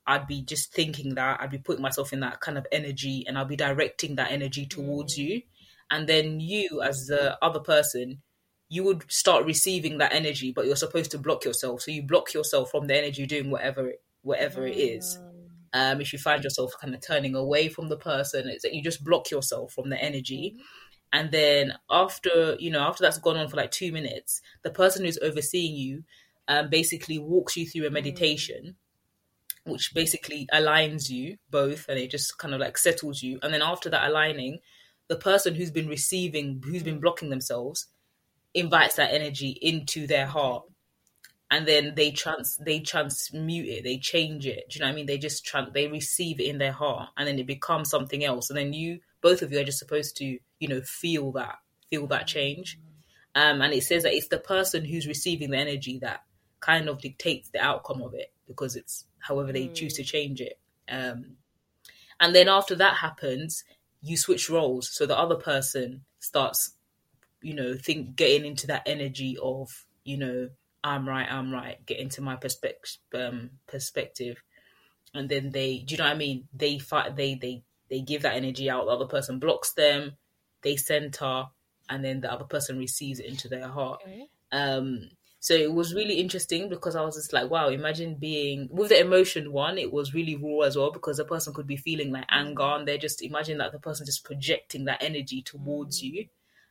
i'd 0.06 0.26
be 0.26 0.42
just 0.42 0.72
thinking 0.72 1.14
that 1.14 1.40
i'd 1.40 1.50
be 1.50 1.58
putting 1.58 1.82
myself 1.82 2.12
in 2.12 2.20
that 2.20 2.40
kind 2.40 2.58
of 2.58 2.66
energy 2.72 3.24
and 3.26 3.38
i'll 3.38 3.44
be 3.44 3.56
directing 3.56 4.16
that 4.16 4.30
energy 4.30 4.66
towards 4.66 5.16
you. 5.18 5.42
And 5.90 6.08
then 6.08 6.40
you 6.40 6.80
as 6.82 7.06
the 7.06 7.36
other 7.42 7.60
person 7.60 8.22
you 8.70 8.82
would 8.82 9.04
start 9.12 9.44
receiving 9.44 9.98
that 9.98 10.14
energy 10.14 10.50
but 10.50 10.64
you're 10.64 10.76
supposed 10.76 11.10
to 11.10 11.18
block 11.18 11.44
yourself. 11.44 11.82
So 11.82 11.90
you 11.90 12.02
block 12.02 12.32
yourself 12.32 12.70
from 12.70 12.86
the 12.86 12.96
energy 12.96 13.26
doing 13.26 13.50
whatever 13.50 13.88
it 13.88 14.02
whatever 14.22 14.66
it 14.66 14.76
is. 14.76 15.18
Um, 15.74 16.00
if 16.00 16.12
you 16.12 16.18
find 16.18 16.42
yourself 16.42 16.72
kind 16.80 16.94
of 16.94 17.00
turning 17.00 17.34
away 17.34 17.68
from 17.68 17.88
the 17.88 17.96
person, 17.96 18.48
it's 18.48 18.62
that 18.62 18.74
you 18.74 18.82
just 18.82 19.04
block 19.04 19.30
yourself 19.30 19.72
from 19.72 19.90
the 19.90 20.02
energy. 20.02 20.56
And 21.12 21.30
then 21.30 21.74
after, 21.90 22.56
you 22.58 22.70
know, 22.70 22.80
after 22.80 23.02
that's 23.02 23.18
gone 23.18 23.36
on 23.36 23.48
for 23.48 23.56
like 23.56 23.70
two 23.70 23.92
minutes, 23.92 24.40
the 24.62 24.70
person 24.70 25.04
who's 25.04 25.18
overseeing 25.18 25.74
you 25.74 26.04
um, 26.48 26.70
basically 26.70 27.18
walks 27.18 27.56
you 27.56 27.66
through 27.66 27.86
a 27.86 27.90
meditation, 27.90 28.76
which 29.64 29.92
basically 29.94 30.48
aligns 30.52 31.08
you 31.08 31.36
both 31.50 31.86
and 31.88 31.98
it 31.98 32.10
just 32.10 32.36
kind 32.38 32.54
of 32.54 32.60
like 32.60 32.76
settles 32.76 33.22
you. 33.22 33.38
And 33.42 33.54
then 33.54 33.62
after 33.62 33.88
that 33.90 34.08
aligning, 34.08 34.58
the 35.08 35.16
person 35.16 35.54
who's 35.54 35.70
been 35.70 35.88
receiving, 35.88 36.62
who's 36.64 36.82
been 36.82 37.00
blocking 37.00 37.30
themselves, 37.30 37.86
invites 38.54 38.96
that 38.96 39.12
energy 39.12 39.58
into 39.60 40.06
their 40.06 40.26
heart. 40.26 40.64
And 41.50 41.66
then 41.66 41.92
they 41.96 42.10
trans 42.10 42.56
they 42.56 42.80
transmute 42.80 43.68
it 43.68 43.84
they 43.84 43.98
change 43.98 44.46
it. 44.46 44.70
Do 44.70 44.78
you 44.78 44.80
know 44.80 44.86
what 44.86 44.92
i 44.92 44.96
mean? 44.96 45.06
They 45.06 45.18
just 45.18 45.44
tran 45.44 45.72
they 45.74 45.86
receive 45.86 46.40
it 46.40 46.46
in 46.46 46.56
their 46.56 46.72
heart 46.72 47.10
and 47.16 47.28
then 47.28 47.38
it 47.38 47.46
becomes 47.46 47.90
something 47.90 48.24
else. 48.24 48.48
And 48.48 48.58
then 48.58 48.72
you 48.72 49.00
both 49.20 49.42
of 49.42 49.52
you 49.52 49.60
are 49.60 49.64
just 49.64 49.78
supposed 49.78 50.16
to 50.16 50.38
you 50.60 50.68
know 50.68 50.80
feel 50.80 51.30
that 51.32 51.56
feel 51.90 52.06
that 52.06 52.26
change. 52.26 52.78
Um 53.34 53.60
and 53.60 53.74
it 53.74 53.82
says 53.82 54.04
that 54.04 54.14
it's 54.14 54.28
the 54.28 54.38
person 54.38 54.86
who's 54.86 55.06
receiving 55.06 55.50
the 55.50 55.58
energy 55.58 55.98
that 55.98 56.22
kind 56.60 56.88
of 56.88 57.02
dictates 57.02 57.50
the 57.50 57.60
outcome 57.60 58.00
of 58.00 58.14
it 58.14 58.32
because 58.46 58.74
it's 58.74 59.04
however 59.22 59.52
they 59.52 59.68
choose 59.68 59.94
to 59.94 60.04
change 60.04 60.40
it 60.40 60.58
um 60.88 61.36
and 62.20 62.34
then 62.34 62.48
after 62.48 62.74
that 62.74 62.96
happens 62.96 63.64
you 64.02 64.16
switch 64.16 64.50
roles 64.50 64.90
so 64.92 65.06
the 65.06 65.18
other 65.18 65.36
person 65.36 66.02
starts 66.18 66.74
you 67.40 67.54
know 67.54 67.74
think 67.74 68.14
getting 68.16 68.44
into 68.44 68.66
that 68.66 68.82
energy 68.86 69.36
of 69.42 69.86
you 70.04 70.16
know 70.16 70.48
I'm 70.84 71.08
right, 71.08 71.30
I'm 71.30 71.52
right, 71.52 71.84
get 71.86 71.98
into 71.98 72.20
my 72.22 72.36
perspective, 72.36 72.98
um, 73.14 73.50
perspective, 73.66 74.42
and 75.14 75.28
then 75.28 75.50
they, 75.50 75.78
do 75.78 75.94
you 75.94 75.98
know 75.98 76.04
what 76.04 76.14
I 76.14 76.18
mean? 76.18 76.48
They 76.52 76.78
fight, 76.78 77.14
they 77.14 77.34
they 77.36 77.62
they 77.88 78.00
give 78.00 78.22
that 78.22 78.34
energy 78.34 78.68
out. 78.68 78.86
The 78.86 78.92
other 78.92 79.06
person 79.06 79.38
blocks 79.38 79.74
them, 79.74 80.16
they 80.62 80.76
center, 80.76 81.44
and 81.88 82.04
then 82.04 82.20
the 82.20 82.32
other 82.32 82.44
person 82.44 82.78
receives 82.78 83.20
it 83.20 83.26
into 83.26 83.48
their 83.48 83.68
heart. 83.68 84.00
Okay. 84.02 84.26
Um, 84.50 85.10
so 85.42 85.54
it 85.54 85.72
was 85.72 85.92
really 85.92 86.20
interesting 86.20 86.68
because 86.68 86.94
I 86.94 87.02
was 87.02 87.16
just 87.16 87.32
like, 87.32 87.50
wow, 87.50 87.68
imagine 87.68 88.14
being 88.14 88.68
with 88.70 88.90
the 88.90 89.00
emotion 89.00 89.50
one, 89.50 89.76
it 89.76 89.92
was 89.92 90.14
really 90.14 90.36
raw 90.36 90.60
as 90.60 90.76
well 90.76 90.92
because 90.92 91.16
the 91.16 91.24
person 91.24 91.52
could 91.52 91.66
be 91.66 91.76
feeling 91.76 92.12
like 92.12 92.26
anger 92.28 92.62
and 92.62 92.86
they're 92.86 92.96
just 92.96 93.20
imagine 93.22 93.58
that 93.58 93.72
the 93.72 93.80
person 93.80 94.06
just 94.06 94.22
projecting 94.22 94.84
that 94.84 95.02
energy 95.02 95.42
towards 95.42 96.00
you. 96.00 96.26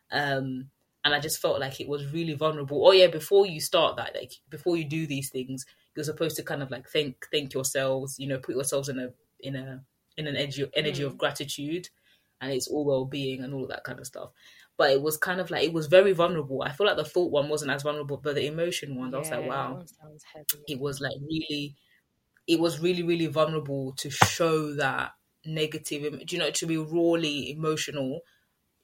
Um, 0.09 0.69
and 1.03 1.13
I 1.13 1.19
just 1.19 1.41
felt 1.41 1.59
like 1.59 1.81
it 1.81 1.89
was 1.89 2.13
really 2.13 2.33
vulnerable. 2.33 2.87
Oh 2.87 2.93
yeah, 2.93 3.07
before 3.07 3.45
you 3.45 3.59
start 3.59 3.97
that, 3.97 4.15
like 4.15 4.35
before 4.49 4.77
you 4.77 4.85
do 4.85 5.05
these 5.05 5.29
things, 5.29 5.65
you're 5.93 6.05
supposed 6.05 6.37
to 6.37 6.43
kind 6.43 6.63
of 6.63 6.71
like 6.71 6.87
think 6.87 7.27
think 7.29 7.53
yourselves, 7.53 8.15
you 8.19 8.27
know, 8.29 8.37
put 8.37 8.55
yourselves 8.55 8.87
in 8.87 8.99
a 8.99 9.09
in 9.41 9.57
a 9.57 9.83
in 10.15 10.27
an 10.27 10.37
energy 10.37 10.65
energy 10.77 11.03
of 11.03 11.17
gratitude 11.17 11.89
and 12.39 12.53
it's 12.53 12.67
all 12.67 12.85
well 12.85 13.03
being 13.03 13.43
and 13.43 13.53
all 13.53 13.63
of 13.63 13.69
that 13.69 13.83
kind 13.83 13.99
of 13.99 14.07
stuff. 14.07 14.29
But 14.81 14.91
it 14.91 15.01
was 15.03 15.17
kind 15.17 15.39
of 15.41 15.51
like 15.51 15.63
it 15.65 15.73
was 15.73 15.87
very 15.87 16.13
vulnerable. 16.13 16.63
I 16.63 16.71
feel 16.73 16.87
like 16.87 16.97
the 16.97 17.05
thought 17.05 17.31
one 17.31 17.49
wasn't 17.49 17.71
as 17.71 17.83
vulnerable, 17.83 18.17
but 18.17 18.35
the 18.35 18.47
emotion 18.47 18.95
one, 18.95 19.13
I 19.15 19.19
was 19.19 19.31
like, 19.31 19.43
wow, 19.43 19.81
it 20.67 20.79
was 20.79 21.01
like 21.01 21.15
really 21.21 21.75
it 22.47 22.59
was 22.59 22.79
really 22.79 23.03
really 23.03 23.27
vulnerable 23.27 23.93
to 23.93 24.09
show 24.09 24.73
that 24.75 25.13
negative 25.45 26.25
do 26.25 26.35
you 26.35 26.39
know 26.41 26.51
to 26.51 26.65
be 26.67 26.77
rawly 26.77 27.51
emotional 27.51 28.21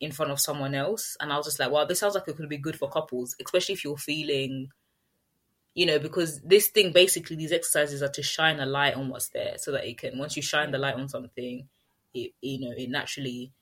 in 0.02 0.12
front 0.12 0.32
of 0.32 0.40
someone 0.42 0.76
else. 0.76 1.18
And 1.22 1.34
i 1.34 1.38
was 1.38 1.48
just 1.48 1.60
like 1.60 1.72
wow 1.72 1.86
this 1.86 2.00
sounds 2.00 2.16
like 2.16 2.28
it 2.28 2.38
could 2.38 2.50
be 2.50 2.58
good 2.58 2.78
for 2.80 2.90
couples 2.90 3.36
especially 3.44 3.74
if 3.74 3.84
you're 3.86 3.98
feeling 3.98 4.70
you 5.76 5.86
know 5.86 6.00
because 6.00 6.42
this 6.42 6.68
thing 6.68 6.92
basically 6.92 7.36
these 7.36 7.52
exercises 7.52 8.02
are 8.02 8.10
to 8.10 8.24
shine 8.24 8.60
a 8.60 8.66
light 8.66 8.96
on 8.96 9.10
what's 9.10 9.30
there 9.30 9.58
so 9.58 9.72
that 9.72 9.86
it 9.86 9.98
can 9.98 10.18
once 10.18 10.36
you 10.36 10.42
shine 10.42 10.72
the 10.72 10.78
light 10.78 10.96
on 10.96 11.08
something 11.08 11.68
it 12.14 12.32
you 12.42 12.60
know 12.60 12.74
it 12.76 12.90
naturally 12.90 13.54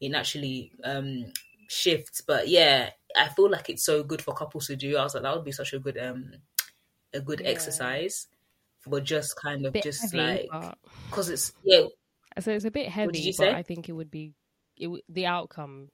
it 0.00 0.10
naturally 0.10 0.72
um 0.84 1.24
shifts 1.72 2.20
but 2.20 2.48
yeah 2.48 2.90
i 3.16 3.28
feel 3.28 3.50
like 3.50 3.68
it's 3.70 3.84
so 3.84 4.02
good 4.02 4.20
for 4.22 4.34
couples 4.34 4.66
to 4.66 4.76
do 4.76 4.96
i 4.96 5.02
was 5.02 5.14
like 5.14 5.22
that 5.22 5.34
would 5.34 5.44
be 5.44 5.52
such 5.52 5.72
a 5.72 5.78
good 5.78 5.98
um 5.98 6.32
a 7.14 7.20
good 7.20 7.40
Yeah. 7.40 7.48
exercise 7.50 8.26
for 8.80 9.00
just 9.00 9.36
kind 9.36 9.64
of 9.66 9.74
just 9.82 10.02
heavy, 10.02 10.16
like 10.18 10.48
but 10.50 10.78
because 11.08 11.28
it's 11.30 11.52
yeah 11.64 11.84
so 12.40 12.50
it's 12.50 12.64
a 12.64 12.70
bit 12.70 12.88
heavy. 12.88 13.32
but? 13.36 13.48
I 13.54 13.62
think 13.62 13.88
it 13.88 13.92
would 13.92 14.10
be, 14.10 14.32
it 14.76 14.84
w- 14.86 15.02
the 15.08 15.26
outcome 15.26 15.90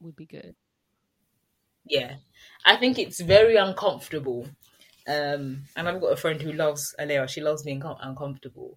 would 0.00 0.14
be 0.16 0.26
good. 0.26 0.54
yeah 1.84 2.14
i 2.64 2.76
think 2.76 2.98
it's 2.98 3.20
very 3.20 3.56
uncomfortable 3.56 4.46
um 5.08 5.62
and 5.76 5.88
i've 5.88 6.00
got 6.00 6.12
a 6.12 6.16
friend 6.16 6.40
who 6.40 6.52
loves 6.52 6.94
alea 6.98 7.26
she 7.26 7.40
loves 7.40 7.62
being 7.62 7.80
com- 7.80 7.96
uncomfortable 8.00 8.76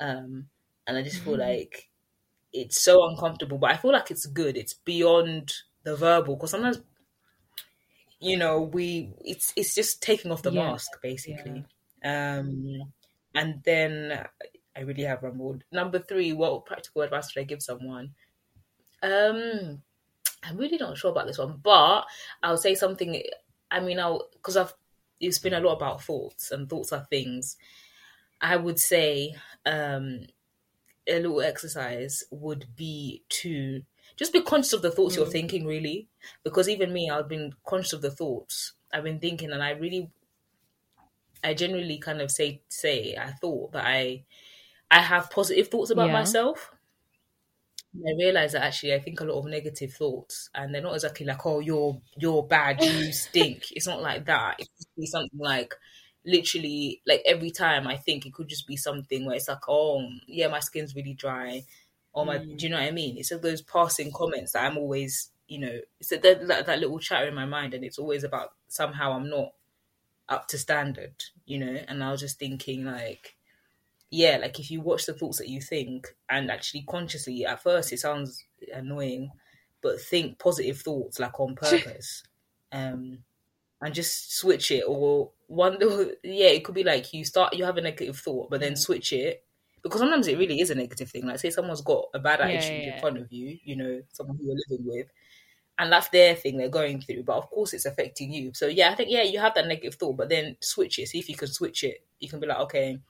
um 0.00 0.46
and 0.86 0.96
i 0.96 1.02
just 1.02 1.22
feel 1.22 1.36
like 1.38 1.88
it's 2.52 2.80
so 2.82 3.04
uncomfortable 3.08 3.58
but 3.58 3.70
i 3.72 3.76
feel 3.76 3.92
like 3.92 4.10
it's 4.10 4.26
good 4.26 4.56
it's 4.56 4.74
beyond 4.74 5.52
the 5.84 5.96
verbal 5.96 6.36
because 6.36 6.50
sometimes 6.52 6.82
you 8.20 8.36
know 8.36 8.60
we 8.62 9.12
it's 9.24 9.52
it's 9.56 9.74
just 9.74 10.02
taking 10.02 10.30
off 10.30 10.42
the 10.42 10.50
Yeah, 10.50 10.52
mask 10.52 11.00
basically. 11.02 11.64
Um 12.04 12.92
and 13.34 13.62
then 13.64 14.26
i 14.76 14.80
really 14.80 15.02
have 15.04 15.22
rambled 15.22 15.64
number 15.72 15.98
three 15.98 16.32
what 16.32 16.66
practical 16.66 17.02
advice 17.02 17.34
would 17.34 17.42
i 17.42 17.44
give 17.44 17.62
someone? 17.62 18.14
Um 19.02 19.82
i'm 20.44 20.56
really 20.58 20.78
not 20.78 20.98
sure 20.98 21.10
about 21.12 21.26
this 21.26 21.38
one 21.38 21.58
but 21.62 22.06
i'll 22.42 22.58
say 22.58 22.74
something 22.74 23.22
i 23.70 23.80
mean 23.80 23.98
i'll 24.00 24.28
because 24.34 24.56
i've 24.56 24.74
it's 25.20 25.38
been 25.38 25.54
a 25.54 25.60
lot 25.60 25.74
about 25.76 26.02
thoughts 26.02 26.50
and 26.52 26.68
thoughts 26.68 26.92
are 26.92 27.06
things. 27.10 27.56
I 28.40 28.56
would 28.56 28.78
say 28.78 29.34
um 29.66 30.26
a 31.06 31.20
little 31.20 31.40
exercise 31.42 32.24
would 32.30 32.74
be 32.76 33.24
to 33.28 33.82
just 34.16 34.32
be 34.32 34.42
conscious 34.42 34.72
of 34.72 34.82
the 34.82 34.90
thoughts 34.90 35.16
you're 35.16 35.26
mm. 35.26 35.32
thinking 35.38 35.66
really 35.66 36.08
because 36.42 36.68
even 36.68 36.92
me 36.92 37.10
i've 37.10 37.28
been 37.28 37.52
conscious 37.66 37.92
of 37.94 38.02
the 38.02 38.10
thoughts 38.10 38.74
i've 38.92 39.04
been 39.04 39.20
thinking 39.20 39.50
and 39.50 39.62
i 39.62 39.70
really 39.70 40.10
i 41.42 41.54
generally 41.54 41.98
kind 41.98 42.20
of 42.20 42.30
say 42.30 42.62
say 42.68 43.16
i 43.16 43.30
thought 43.32 43.72
that 43.72 43.84
i 43.86 44.24
i 44.90 45.00
have 45.00 45.30
positive 45.30 45.68
thoughts 45.68 45.90
about 45.90 46.10
Yeah. 46.10 46.12
myself 46.12 46.72
and 47.94 48.04
I 48.08 48.24
realize 48.24 48.52
that 48.52 48.62
actually 48.64 48.94
I 48.94 49.00
think 49.00 49.20
a 49.20 49.24
lot 49.24 49.38
of 49.38 49.46
negative 49.46 49.92
thoughts, 49.92 50.50
and 50.54 50.74
they're 50.74 50.82
not 50.82 50.94
exactly 50.94 51.26
like, 51.26 51.44
"Oh, 51.46 51.60
you're 51.60 52.00
you're 52.16 52.42
bad, 52.46 52.82
you 52.82 53.12
stink." 53.12 53.70
it's 53.72 53.86
not 53.86 54.02
like 54.02 54.26
that. 54.26 54.56
It 54.60 54.68
could 54.76 54.86
be 54.96 55.06
something 55.06 55.38
like, 55.38 55.74
literally, 56.24 57.02
like 57.06 57.22
every 57.24 57.50
time 57.50 57.86
I 57.86 57.96
think, 57.96 58.26
it 58.26 58.34
could 58.34 58.48
just 58.48 58.66
be 58.66 58.76
something 58.76 59.24
where 59.26 59.36
it's 59.36 59.48
like, 59.48 59.68
"Oh, 59.68 60.08
yeah, 60.26 60.48
my 60.48 60.60
skin's 60.60 60.94
really 60.96 61.14
dry," 61.14 61.64
or 62.14 62.24
my, 62.24 62.38
do 62.38 62.54
you 62.58 62.68
know 62.68 62.78
what 62.78 62.86
I 62.86 62.92
mean? 62.92 63.18
It's 63.18 63.30
those 63.40 63.60
passing 63.60 64.12
comments 64.12 64.52
that 64.52 64.64
I'm 64.64 64.78
always, 64.78 65.30
you 65.48 65.58
know, 65.58 65.80
it's 65.98 66.10
that 66.10 66.22
that, 66.22 66.66
that 66.66 66.78
little 66.78 67.00
chatter 67.00 67.26
in 67.26 67.34
my 67.34 67.44
mind, 67.44 67.74
and 67.74 67.84
it's 67.84 67.98
always 67.98 68.24
about 68.24 68.52
somehow 68.68 69.12
I'm 69.12 69.28
not 69.28 69.52
up 70.28 70.48
to 70.48 70.58
standard, 70.58 71.14
you 71.44 71.58
know. 71.58 71.80
And 71.88 72.02
I 72.02 72.12
was 72.12 72.20
just 72.20 72.38
thinking 72.38 72.84
like 72.84 73.36
yeah, 74.10 74.36
like 74.36 74.60
if 74.60 74.70
you 74.70 74.80
watch 74.80 75.06
the 75.06 75.12
thoughts 75.12 75.38
that 75.38 75.48
you 75.48 75.60
think 75.60 76.14
and 76.30 76.50
actually 76.50 76.84
consciously, 76.88 77.44
at 77.44 77.62
first 77.62 77.92
it 77.92 77.98
sounds 77.98 78.44
annoying, 78.72 79.30
but 79.82 80.00
think 80.00 80.38
positive 80.38 80.80
thoughts 80.80 81.18
like 81.18 81.38
on 81.40 81.54
purpose, 81.60 82.22
um, 82.70 83.18
and 83.80 83.92
just 83.94 84.36
switch 84.36 84.70
it. 84.70 84.84
Or 84.86 85.32
one, 85.48 85.78
yeah, 86.22 86.46
it 86.46 86.64
could 86.64 86.76
be 86.76 86.84
like 86.84 87.12
you 87.12 87.24
start, 87.24 87.56
you 87.56 87.64
have 87.64 87.76
a 87.76 87.80
negative 87.80 88.16
thought, 88.16 88.50
but 88.50 88.60
then 88.60 88.76
switch 88.76 89.12
it 89.12 89.43
because 89.84 90.00
sometimes 90.00 90.28
it 90.28 90.38
really 90.38 90.60
is 90.60 90.70
a 90.70 90.76
negative 90.76 91.10
thing. 91.10 91.26
Like 91.26 91.40
say 91.40 91.50
someone's 91.50 91.82
got 91.82 92.06
a 92.14 92.20
bad 92.20 92.40
Yeah, 92.40 92.50
attitude 92.50 92.86
yeah, 92.86 92.86
in 92.86 92.96
front 92.96 93.18
of 93.18 93.32
you, 93.32 93.58
you 93.64 93.76
know, 93.76 94.02
someone 94.12 94.38
who 94.38 94.46
you're 94.46 94.56
living 94.70 94.86
with. 94.86 95.08
And 95.78 95.92
that's 95.92 96.08
their 96.10 96.36
thing 96.36 96.58
they're 96.58 96.68
going 96.68 97.00
through, 97.00 97.24
but 97.24 97.36
of 97.38 97.50
course 97.50 97.72
it's 97.74 97.86
affecting 97.86 98.32
you. 98.32 98.52
So 98.54 98.68
yeah, 98.68 98.90
I 98.90 98.96
think 98.96 99.10
yeah, 99.10 99.22
you 99.24 99.40
have 99.40 99.54
that 99.54 99.66
negative 99.68 99.96
thought, 99.96 100.16
but 100.16 100.28
then 100.28 100.56
switch 100.62 100.98
it. 101.00 101.08
See 101.08 101.18
if 101.20 101.28
you 101.28 101.36
can 101.36 101.48
switch 101.48 101.84
it. 101.84 102.06
You 102.20 102.28
can 102.28 102.40
be 102.40 102.46
like, 102.48 102.60
okay, 102.60 103.00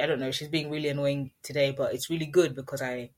I 0.00 0.06
don't 0.06 0.20
know, 0.20 0.30
she's 0.30 0.48
being 0.48 0.70
really 0.70 0.88
annoying 0.88 1.32
today, 1.42 1.72
but 1.72 1.94
it's 1.94 2.10
really 2.10 2.26
good 2.26 2.54
because 2.54 2.80
I 2.82 3.10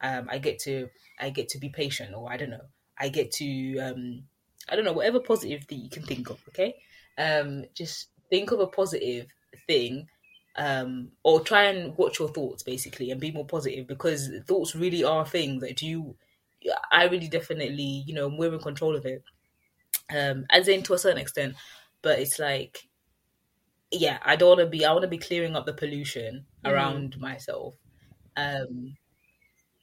um 0.00 0.28
I 0.30 0.38
get 0.38 0.58
to 0.60 0.90
I 1.20 1.30
get 1.30 1.48
to 1.50 1.58
be 1.58 1.70
patient 1.70 2.14
or 2.14 2.30
I 2.32 2.36
don't 2.36 2.50
know. 2.50 2.68
I 2.98 3.08
get 3.10 3.32
to 3.32 3.78
um 3.80 4.28
I 4.68 4.76
don't 4.76 4.84
know, 4.86 4.94
whatever 4.94 5.20
positive 5.20 5.64
thing 5.64 5.80
you 5.82 5.90
can 5.90 6.04
think 6.04 6.30
of, 6.30 6.42
okay? 6.50 6.76
Um 7.18 7.66
just 7.74 8.10
think 8.30 8.50
of 8.52 8.60
a 8.60 8.66
positive 8.68 9.28
thing 9.66 10.08
um 10.56 11.12
or 11.22 11.40
try 11.40 11.64
and 11.64 11.96
watch 11.96 12.18
your 12.18 12.28
thoughts 12.28 12.62
basically 12.62 13.10
and 13.10 13.20
be 13.20 13.30
more 13.30 13.46
positive 13.46 13.86
because 13.86 14.30
thoughts 14.46 14.74
really 14.74 15.04
are 15.04 15.26
things 15.26 15.62
that 15.62 15.82
you 15.82 16.16
I 16.90 17.04
really 17.04 17.28
definitely, 17.28 18.02
you 18.06 18.14
know, 18.14 18.28
we're 18.28 18.52
in 18.52 18.60
control 18.60 18.96
of 18.96 19.06
it. 19.06 19.22
Um 20.10 20.46
as 20.50 20.68
in 20.68 20.82
to 20.84 20.94
a 20.94 20.98
certain 20.98 21.20
extent, 21.20 21.56
but 22.02 22.18
it's 22.20 22.38
like 22.38 22.88
yeah, 23.90 24.18
I 24.22 24.36
don't 24.36 24.48
want 24.48 24.60
to 24.60 24.66
be. 24.66 24.84
I 24.84 24.92
want 24.92 25.02
to 25.02 25.08
be 25.08 25.18
clearing 25.18 25.56
up 25.56 25.66
the 25.66 25.72
pollution 25.72 26.46
around 26.64 27.18
myself. 27.18 27.74
Um, 28.36 28.96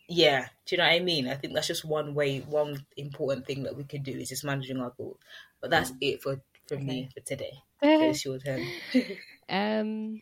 yeah, 0.08 0.50
do 0.66 0.76
you 0.76 0.80
know 0.80 0.86
what 0.86 0.94
I 0.94 1.00
mean? 1.00 1.28
I 1.28 1.36
think 1.36 1.54
that's 1.54 1.68
just 1.68 1.86
one 1.86 2.16
way, 2.16 2.42
one 2.42 2.86
important 2.98 3.48
thing 3.48 3.64
that 3.64 3.76
we 3.76 3.86
can 3.86 4.04
do 4.04 4.12
is 4.14 4.30
just 4.30 4.46
managing 4.46 4.80
our 4.80 4.92
thoughts. 4.92 5.24
But 5.62 5.72
that's 5.72 5.94
it 6.02 6.22
for 6.24 6.42
for 6.68 6.80
me 6.80 7.10
for 7.14 7.22
today. 7.22 7.54
It's 8.00 8.26
your 8.26 8.40
turn, 8.40 8.74
um, 9.50 10.22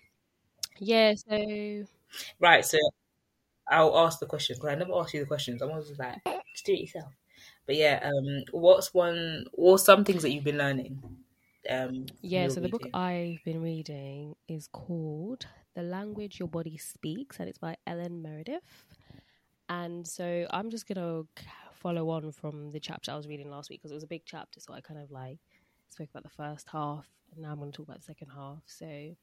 yeah. 0.83 1.13
So 1.15 1.85
right? 2.39 2.65
So 2.65 2.77
I'll 3.69 3.97
ask 3.97 4.19
the 4.19 4.25
questions 4.25 4.59
because 4.59 4.73
I 4.73 4.75
never 4.75 4.93
ask 4.95 5.13
you 5.13 5.19
the 5.19 5.25
questions. 5.25 5.61
I'm 5.61 5.71
always 5.71 5.97
like, 5.97 6.23
just 6.53 6.65
do 6.65 6.73
it 6.73 6.81
yourself. 6.81 7.13
But 7.65 7.75
yeah, 7.75 7.99
um, 8.03 8.43
what's 8.51 8.93
one 8.93 9.45
or 9.53 9.77
some 9.77 10.03
things 10.03 10.21
that 10.21 10.31
you've 10.31 10.43
been 10.43 10.57
learning? 10.57 11.01
Um, 11.69 12.07
yeah. 12.21 12.47
So 12.49 12.59
the 12.59 12.69
book? 12.69 12.87
I've 12.93 13.43
been 13.45 13.61
reading 13.61 14.35
is 14.47 14.67
called 14.67 15.47
"The 15.75 15.83
Language 15.83 16.39
Your 16.39 16.49
Body 16.49 16.77
Speaks," 16.77 17.39
and 17.39 17.47
it's 17.47 17.57
by 17.57 17.77
Ellen 17.87 18.21
Meredith. 18.21 18.85
And 19.69 20.05
so 20.05 20.45
I'm 20.51 20.69
just 20.69 20.87
gonna 20.87 21.23
follow 21.73 22.09
on 22.09 22.31
from 22.31 22.71
the 22.71 22.79
chapter 22.79 23.11
I 23.11 23.15
was 23.15 23.27
reading 23.27 23.49
last 23.49 23.69
week 23.69 23.81
because 23.81 23.91
it 23.91 23.95
was 23.95 24.03
a 24.03 24.07
big 24.07 24.23
chapter. 24.25 24.59
So 24.59 24.73
I 24.73 24.81
kind 24.81 24.99
of 24.99 25.09
like 25.11 25.39
spoke 25.89 26.09
about 26.09 26.23
the 26.23 26.29
first 26.29 26.67
half, 26.71 27.07
and 27.31 27.43
now 27.43 27.51
I'm 27.51 27.59
going 27.59 27.71
to 27.71 27.77
talk 27.77 27.87
about 27.87 27.99
the 27.99 28.05
second 28.05 28.29
half. 28.35 28.63
So 28.65 29.15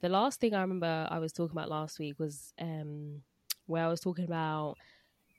the 0.00 0.08
last 0.08 0.40
thing 0.40 0.54
I 0.54 0.60
remember 0.60 1.08
I 1.10 1.18
was 1.18 1.32
talking 1.32 1.56
about 1.56 1.70
last 1.70 1.98
week 1.98 2.18
was 2.18 2.52
um, 2.60 3.22
where 3.66 3.84
I 3.84 3.88
was 3.88 4.00
talking 4.00 4.24
about 4.24 4.76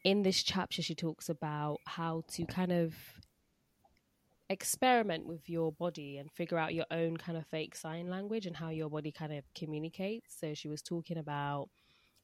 in 0.03 0.23
this 0.23 0.43
chapter 0.43 0.81
she 0.81 0.95
talks 0.95 1.29
about 1.29 1.77
how 1.85 2.23
to 2.31 2.45
kind 2.45 2.71
of 2.71 2.93
experiment 4.49 5.25
with 5.27 5.47
your 5.49 5.71
body 5.71 6.17
and 6.17 6.31
figure 6.31 6.57
out 6.57 6.73
your 6.73 6.85
own 6.91 7.17
kind 7.17 7.37
of 7.37 7.45
fake 7.47 7.75
sign 7.75 8.09
language 8.09 8.45
and 8.45 8.55
how 8.55 8.69
your 8.69 8.89
body 8.89 9.11
kind 9.11 9.31
of 9.33 9.43
communicates. 9.53 10.35
So 10.39 10.53
she 10.53 10.67
was 10.67 10.81
talking 10.81 11.17
about 11.17 11.69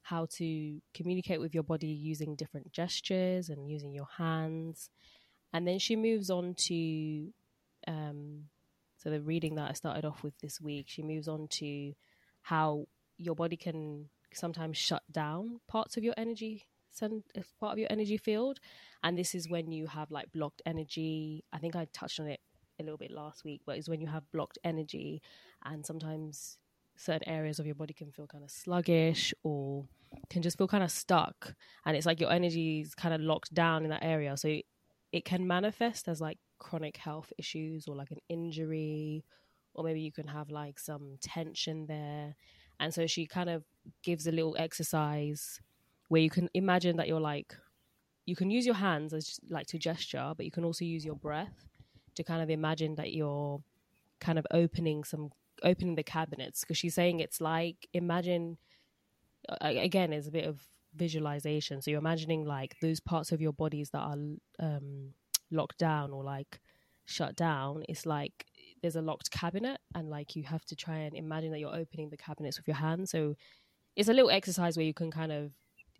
how 0.02 0.26
to 0.32 0.80
communicate 0.94 1.40
with 1.40 1.54
your 1.54 1.62
body 1.62 1.88
using 1.88 2.34
different 2.36 2.72
gestures 2.72 3.48
and 3.48 3.70
using 3.70 3.92
your 3.94 4.08
hands. 4.16 4.90
And 5.52 5.66
then 5.66 5.78
she 5.78 5.96
moves 5.96 6.30
on 6.30 6.54
to 6.54 7.32
um 7.86 8.44
So 8.96 9.10
the 9.10 9.20
reading 9.20 9.54
that 9.56 9.70
I 9.70 9.74
started 9.74 10.04
off 10.04 10.22
with 10.22 10.36
this 10.40 10.60
week, 10.60 10.86
she 10.88 11.02
moves 11.02 11.28
on 11.28 11.46
to 11.48 11.92
how 12.46 12.86
your 13.18 13.34
body 13.34 13.56
can 13.56 14.08
sometimes 14.32 14.76
shut 14.76 15.02
down 15.10 15.58
parts 15.66 15.96
of 15.96 16.04
your 16.04 16.14
energy 16.16 16.66
send 16.90 17.24
uh, 17.36 17.42
part 17.60 17.72
of 17.72 17.78
your 17.78 17.88
energy 17.90 18.16
field. 18.16 18.58
And 19.02 19.18
this 19.18 19.34
is 19.34 19.48
when 19.48 19.70
you 19.70 19.86
have 19.86 20.10
like 20.10 20.32
blocked 20.32 20.62
energy. 20.64 21.44
I 21.52 21.58
think 21.58 21.76
i 21.76 21.86
touched 21.92 22.20
on 22.20 22.28
it 22.28 22.40
a 22.78 22.82
little 22.82 22.98
bit 22.98 23.10
last 23.10 23.42
week 23.42 23.62
but 23.64 23.78
it's 23.78 23.88
when 23.88 24.02
you 24.02 24.06
have 24.06 24.30
blocked 24.32 24.58
energy 24.62 25.22
and 25.64 25.84
sometimes 25.86 26.58
certain 26.94 27.26
areas 27.26 27.58
of 27.58 27.64
your 27.64 27.74
body 27.74 27.94
can 27.94 28.10
feel 28.12 28.26
kind 28.26 28.44
of 28.44 28.50
sluggish 28.50 29.32
or 29.42 29.86
can 30.28 30.42
just 30.42 30.58
feel 30.58 30.68
kind 30.68 30.84
of 30.84 30.90
stuck. 30.90 31.54
And 31.84 31.96
it's 31.96 32.06
like 32.06 32.20
your 32.20 32.30
energy 32.30 32.80
is 32.80 32.94
kind 32.94 33.14
of 33.14 33.20
locked 33.20 33.52
down 33.52 33.84
in 33.84 33.90
that 33.90 34.04
area. 34.04 34.36
So 34.36 34.60
it 35.12 35.24
can 35.24 35.46
manifest 35.46 36.06
as 36.08 36.20
like 36.20 36.38
chronic 36.58 36.96
health 36.96 37.32
issues 37.38 37.88
or 37.88 37.96
like 37.96 38.10
an 38.10 38.20
injury 38.28 39.24
or 39.76 39.84
maybe 39.84 40.00
you 40.00 40.12
can 40.12 40.26
have 40.26 40.50
like 40.50 40.78
some 40.78 41.16
tension 41.20 41.86
there. 41.86 42.34
And 42.80 42.92
so 42.92 43.06
she 43.06 43.26
kind 43.26 43.48
of 43.48 43.64
gives 44.02 44.26
a 44.26 44.32
little 44.32 44.56
exercise 44.58 45.60
where 46.08 46.20
you 46.20 46.30
can 46.30 46.48
imagine 46.54 46.96
that 46.96 47.08
you're 47.08 47.20
like 47.20 47.54
you 48.26 48.34
can 48.34 48.50
use 48.50 48.66
your 48.66 48.74
hands 48.74 49.14
as 49.14 49.38
like 49.50 49.68
to 49.68 49.78
gesture 49.78 50.32
but 50.36 50.44
you 50.44 50.50
can 50.50 50.64
also 50.64 50.84
use 50.84 51.04
your 51.04 51.14
breath 51.14 51.68
to 52.16 52.24
kind 52.24 52.42
of 52.42 52.50
imagine 52.50 52.96
that 52.96 53.12
you're 53.12 53.62
kind 54.20 54.38
of 54.38 54.46
opening 54.50 55.04
some 55.04 55.30
opening 55.62 55.94
the 55.94 56.02
cabinets. 56.02 56.60
Because 56.60 56.78
she's 56.78 56.94
saying 56.94 57.20
it's 57.20 57.40
like 57.40 57.88
imagine 57.92 58.58
again 59.60 60.12
it's 60.12 60.28
a 60.28 60.32
bit 60.32 60.46
of 60.46 60.60
visualization. 60.94 61.80
So 61.80 61.90
you're 61.90 62.00
imagining 62.00 62.44
like 62.44 62.76
those 62.80 63.00
parts 63.00 63.32
of 63.32 63.40
your 63.40 63.52
bodies 63.52 63.90
that 63.90 64.00
are 64.00 64.16
um, 64.58 65.12
locked 65.50 65.78
down 65.78 66.10
or 66.12 66.24
like 66.24 66.60
shut 67.04 67.36
down. 67.36 67.84
It's 67.88 68.06
like 68.06 68.46
there's 68.82 68.96
a 68.96 69.02
locked 69.02 69.30
cabinet 69.30 69.78
and 69.94 70.10
like 70.10 70.36
you 70.36 70.44
have 70.44 70.64
to 70.66 70.76
try 70.76 70.98
and 70.98 71.14
imagine 71.14 71.50
that 71.52 71.58
you're 71.58 71.74
opening 71.74 72.10
the 72.10 72.16
cabinets 72.16 72.58
with 72.58 72.66
your 72.66 72.76
hands. 72.76 73.10
So 73.10 73.34
it's 73.94 74.08
a 74.08 74.12
little 74.12 74.30
exercise 74.30 74.76
where 74.76 74.86
you 74.86 74.94
can 74.94 75.10
kind 75.10 75.32
of 75.32 75.52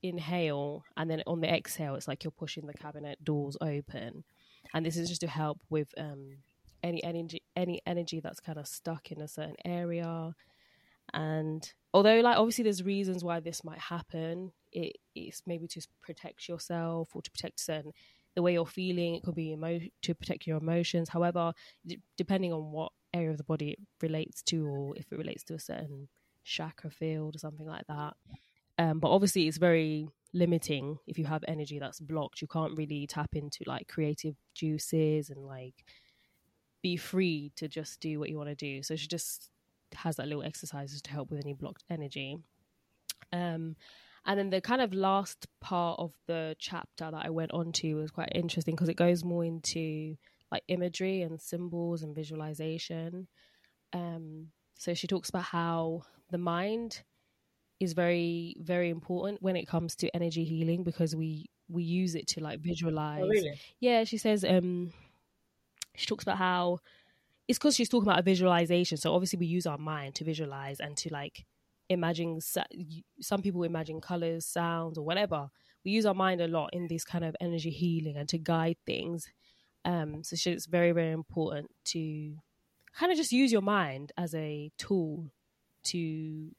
inhale 0.03 0.85
and 0.97 1.11
then 1.11 1.23
on 1.27 1.41
the 1.41 1.53
exhale 1.53 1.95
it's 1.95 2.07
like 2.07 2.23
you're 2.23 2.31
pushing 2.31 2.67
the 2.67 2.75
cabinet 2.75 3.23
doors 3.25 3.57
open. 3.61 4.25
And 4.75 4.85
this 4.85 4.97
is 4.97 5.09
just 5.09 5.23
to 5.23 5.29
help 5.29 5.59
with 5.71 5.89
um, 5.97 6.39
any 6.83 7.03
energy 7.03 7.43
any 7.57 7.81
energy 7.87 8.21
that's 8.21 8.41
kind 8.41 8.59
of 8.59 8.67
stuck 8.67 9.11
in 9.11 9.21
a 9.21 9.29
certain 9.29 9.57
area. 9.65 10.35
And 11.15 11.73
although 11.95 12.21
like 12.21 12.37
obviously 12.37 12.65
there's 12.65 12.83
reasons 12.83 13.25
why 13.25 13.41
this 13.41 13.65
might 13.65 13.79
happen 13.79 14.53
it, 14.77 14.97
it's 15.15 15.43
maybe 15.47 15.67
to 15.69 15.81
protect 16.03 16.49
yourself 16.49 17.09
or 17.15 17.23
to 17.23 17.31
protect 17.31 17.61
certain 17.61 17.93
the 18.37 18.43
way 18.43 18.53
you're 18.53 18.67
feeling 18.67 19.17
it 19.17 19.25
could 19.25 19.35
be 19.35 19.53
emo- 19.53 19.81
to 20.03 20.15
protect 20.15 20.47
your 20.47 20.59
emotions. 20.59 21.09
However 21.09 21.53
d- 21.85 22.01
depending 22.17 22.53
on 22.53 22.71
what 22.71 22.93
area 23.13 23.31
of 23.31 23.39
the 23.39 23.45
body 23.45 23.71
it 23.71 23.79
relates 24.01 24.43
to 24.43 24.65
or 24.67 24.95
if 24.97 25.11
it 25.11 25.19
relates 25.19 25.43
to 25.45 25.55
a 25.55 25.59
certain 25.59 26.07
chakra 26.45 26.91
field 26.91 27.35
or 27.35 27.39
something 27.39 27.67
like 27.67 27.87
that. 27.89 28.15
Um, 28.79 29.01
but 29.01 29.09
obviously 29.11 29.49
it's 29.49 29.57
very 29.57 30.09
limiting. 30.35 30.99
If 31.07 31.19
you 31.19 31.25
have 31.25 31.43
energy 31.49 31.79
that's 31.79 31.99
blocked 31.99 32.43
you 32.43 32.47
can't 32.47 32.77
really 32.77 33.07
tap 33.07 33.31
into 33.35 33.65
like 33.67 33.89
creative 33.89 34.37
juices 34.55 35.31
and 35.31 35.45
like 35.45 35.85
be 36.83 36.97
free 36.97 37.53
to 37.57 37.69
just 37.69 38.01
do 38.01 38.21
what 38.21 38.29
you 38.29 38.37
want 38.37 38.51
to 38.51 38.55
do. 38.55 38.83
So 38.83 38.97
she 38.97 39.09
just 39.09 39.51
has 39.95 40.17
that 40.17 40.29
little 40.29 40.43
exercises 40.43 41.01
to 41.01 41.11
help 41.11 41.31
with 41.31 41.41
any 41.43 41.55
blocked 41.55 41.85
energy. 41.91 42.37
Um 43.33 43.77
and 44.27 44.39
then 44.39 44.51
the 44.51 44.61
kind 44.61 44.83
of 44.83 44.93
last 44.93 45.47
part 45.61 45.99
of 45.99 46.13
the 46.27 46.55
chapter 46.59 47.11
that 47.11 47.25
i 47.25 47.31
went 47.31 47.53
on 47.53 47.73
to 47.73 47.95
was 47.95 48.11
quite 48.11 48.33
interesting 48.35 48.75
because 48.75 48.89
it 48.89 48.97
goes 48.97 49.25
more 49.25 49.45
into 49.45 50.17
like 50.51 50.63
imagery 50.69 51.23
and 51.23 51.41
symbols 51.41 52.03
and 52.03 52.15
visualization. 52.15 53.27
Um 53.93 54.49
so 54.75 54.95
she 54.95 55.07
talks 55.07 55.29
about 55.29 55.45
how 55.45 56.03
the 56.31 56.39
mind 56.39 57.03
is 57.81 57.93
very 57.93 58.57
very 58.61 58.91
important 58.91 59.43
when 59.43 59.57
it 59.57 59.67
comes 59.67 59.95
to 59.97 60.15
energy 60.15 60.45
healing 60.45 60.85
because 60.85 61.15
we 61.15 61.47
we 61.69 61.83
use 61.83 62.15
it 62.15 62.27
to 62.29 62.41
like 62.41 62.61
visualize. 62.61 63.23
Oh, 63.25 63.29
really? 63.29 63.59
yeah 63.81 64.05
she 64.05 64.19
says 64.19 64.45
um 64.45 64.93
she 65.95 66.07
talks 66.07 66.23
about 66.23 66.39
how 66.39 66.79
it's 67.49 67.59
because 67.59 67.77
she's 67.77 67.89
talking 67.89 68.09
about 68.09 68.19
a 68.19 68.23
visualization. 68.23 68.99
So 68.99 69.15
obviously 69.15 69.39
we 69.39 69.47
use 69.47 69.67
our 69.67 69.79
mind 69.79 70.17
to 70.17 70.25
visualize 70.25 70.81
and 70.81 70.97
to 70.99 71.13
like 71.13 71.47
imagine 71.89 72.41
some 73.21 73.43
people 73.43 73.63
imagine 73.63 74.01
colors 74.01 74.47
sounds 74.47 74.99
or 74.99 75.05
whatever. 75.05 75.49
We 75.85 75.93
use 75.93 76.07
our 76.07 76.15
mind 76.15 76.41
a 76.41 76.49
lot 76.49 76.71
in 76.73 76.89
this 76.89 77.05
kind 77.05 77.25
of 77.25 77.37
energy 77.41 77.71
healing 77.71 78.17
and 78.17 78.29
to 78.29 78.39
guide 78.39 78.77
things. 78.87 79.27
Um 79.85 80.25
so 80.25 80.51
it's 80.51 80.67
very 80.67 80.93
very 80.93 81.13
important 81.13 81.71
to 81.87 82.37
kind 82.99 83.13
of 83.13 83.19
just 83.19 83.33
use 83.33 83.53
your 83.53 83.63
mind 83.63 84.13
as 84.17 84.35
a 84.35 84.71
tool 84.79 85.31
to 85.85 86.51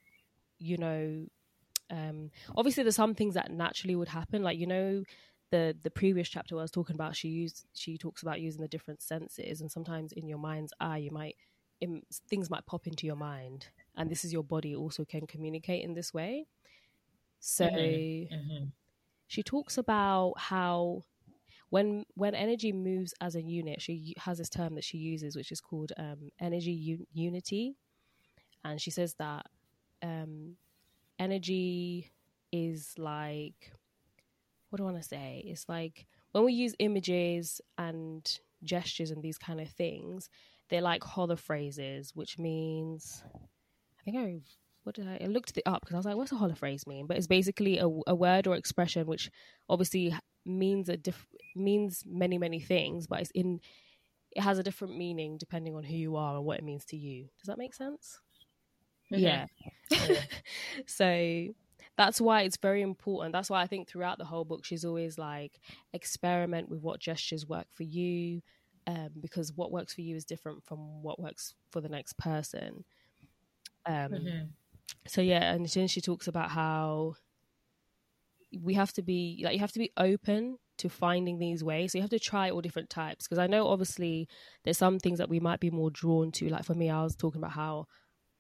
you 0.59 0.77
know 0.77 1.25
um 1.89 2.31
obviously 2.55 2.83
there's 2.83 2.95
some 2.95 3.15
things 3.15 3.33
that 3.35 3.51
naturally 3.51 3.95
would 3.95 4.09
happen. 4.09 4.43
Like 4.43 4.57
you 4.57 4.67
know 4.67 5.03
the 5.51 5.75
the 5.83 5.91
previous 5.91 6.29
chapter 6.29 6.57
I 6.57 6.61
was 6.61 6.71
talking 6.71 6.95
about 6.95 7.15
she 7.15 7.29
used 7.29 7.65
she 7.73 7.97
talks 7.97 8.21
about 8.21 8.41
using 8.41 8.61
the 8.61 8.67
different 8.67 9.01
senses 9.01 9.61
and 9.61 9.71
sometimes 9.71 10.11
in 10.11 10.27
your 10.27 10.37
mind's 10.37 10.73
eye 10.79 10.97
you 10.97 11.11
might 11.11 11.35
in, 11.79 12.01
things 12.29 12.49
might 12.49 12.65
pop 12.65 12.87
into 12.87 13.05
your 13.05 13.15
mind 13.15 13.67
and 13.97 14.09
this 14.09 14.23
is 14.23 14.31
your 14.31 14.43
body 14.43 14.75
also 14.75 15.03
can 15.03 15.27
communicate 15.27 15.83
in 15.83 15.93
this 15.93 16.13
way 16.13 16.45
so 17.39 17.65
mm-hmm. 17.65 18.33
Mm-hmm. 18.33 18.65
she 19.27 19.43
talks 19.43 19.77
about 19.77 20.33
how 20.37 21.03
when 21.69 22.05
when 22.15 22.33
energy 22.33 22.71
moves 22.71 23.13
as 23.19 23.35
a 23.35 23.41
unit 23.41 23.81
she 23.81 24.13
has 24.17 24.37
this 24.37 24.49
term 24.49 24.75
that 24.75 24.83
she 24.83 24.97
uses 24.97 25.35
which 25.35 25.51
is 25.51 25.59
called 25.59 25.91
um, 25.97 26.29
energy 26.39 26.71
un- 26.71 27.07
unity 27.13 27.75
and 28.63 28.81
she 28.81 28.91
says 28.91 29.15
that 29.15 29.45
um, 30.01 30.55
energy 31.19 32.11
is 32.51 32.93
like 32.97 33.73
what 34.69 34.77
do 34.77 34.83
I 34.83 34.91
want 34.91 35.01
to 35.01 35.07
say? 35.07 35.43
It's 35.45 35.69
like 35.69 36.05
when 36.31 36.43
we 36.43 36.53
use 36.53 36.75
images 36.79 37.61
and 37.77 38.39
gestures 38.63 39.11
and 39.11 39.23
these 39.23 39.37
kind 39.37 39.61
of 39.61 39.69
things, 39.69 40.29
they're 40.69 40.81
like 40.81 41.01
holophrases, 41.01 42.11
which 42.15 42.37
means 42.37 43.23
think 44.11 44.17
I 44.17 44.41
what 44.83 44.95
did 44.95 45.07
I, 45.07 45.19
I 45.21 45.27
looked 45.27 45.57
it 45.57 45.63
up 45.65 45.81
because 45.81 45.95
I 45.95 45.97
was 45.97 46.05
like, 46.05 46.15
what's 46.15 46.31
a 46.31 46.35
holophrase 46.35 46.87
mean? 46.87 47.07
But 47.07 47.17
it's 47.17 47.27
basically 47.27 47.77
a, 47.77 47.89
a 48.07 48.15
word 48.15 48.47
or 48.47 48.55
expression 48.55 49.05
which 49.05 49.29
obviously 49.67 50.15
means 50.45 50.87
a 50.87 50.95
diff- 50.95 51.27
means 51.55 52.03
many 52.07 52.37
many 52.37 52.59
things, 52.59 53.05
but 53.05 53.19
it's 53.19 53.31
in 53.31 53.59
it 54.31 54.41
has 54.41 54.59
a 54.59 54.63
different 54.63 54.97
meaning 54.97 55.37
depending 55.37 55.75
on 55.75 55.83
who 55.83 55.95
you 55.95 56.15
are 56.15 56.37
and 56.37 56.45
what 56.45 56.57
it 56.57 56.63
means 56.63 56.85
to 56.85 56.97
you. 56.97 57.27
Does 57.39 57.47
that 57.47 57.57
make 57.57 57.73
sense? 57.73 58.19
Mm-hmm. 59.11 59.23
Yeah. 59.23 59.45
so 60.85 61.47
that's 61.97 62.21
why 62.21 62.43
it's 62.43 62.57
very 62.57 62.81
important. 62.81 63.33
That's 63.33 63.49
why 63.49 63.61
I 63.61 63.67
think 63.67 63.87
throughout 63.87 64.19
the 64.19 64.25
whole 64.25 64.45
book, 64.45 64.63
she's 64.63 64.85
always 64.85 65.17
like, 65.17 65.59
experiment 65.93 66.69
with 66.69 66.81
what 66.81 66.99
gestures 66.99 67.47
work 67.47 67.65
for 67.73 67.83
you, 67.83 68.41
um, 68.85 69.09
because 69.19 69.51
what 69.53 69.71
works 69.71 69.95
for 69.95 70.01
you 70.01 70.15
is 70.15 70.23
different 70.25 70.63
from 70.63 71.01
what 71.01 71.19
works 71.19 71.55
for 71.71 71.81
the 71.81 71.89
next 71.89 72.17
person. 72.17 72.85
Um, 73.87 74.11
mm-hmm. 74.11 74.45
So 75.07 75.21
yeah, 75.21 75.53
and 75.53 75.65
then 75.65 75.87
she 75.87 76.01
talks 76.01 76.27
about 76.27 76.51
how 76.51 77.15
we 78.61 78.73
have 78.75 78.93
to 78.93 79.01
be 79.01 79.41
like 79.43 79.53
you 79.53 79.59
have 79.59 79.71
to 79.73 79.79
be 79.79 79.91
open 79.97 80.57
to 80.77 80.89
finding 80.89 81.39
these 81.39 81.63
ways. 81.63 81.91
So 81.91 81.97
you 81.97 82.01
have 82.01 82.11
to 82.11 82.19
try 82.19 82.49
all 82.49 82.61
different 82.61 82.89
types 82.89 83.25
because 83.25 83.39
I 83.39 83.47
know 83.47 83.67
obviously 83.67 84.27
there's 84.63 84.77
some 84.77 84.99
things 84.99 85.17
that 85.17 85.29
we 85.29 85.39
might 85.39 85.59
be 85.59 85.71
more 85.71 85.89
drawn 85.89 86.31
to. 86.33 86.49
Like 86.49 86.65
for 86.65 86.75
me, 86.75 86.89
I 86.89 87.03
was 87.03 87.15
talking 87.15 87.41
about 87.41 87.53
how 87.53 87.87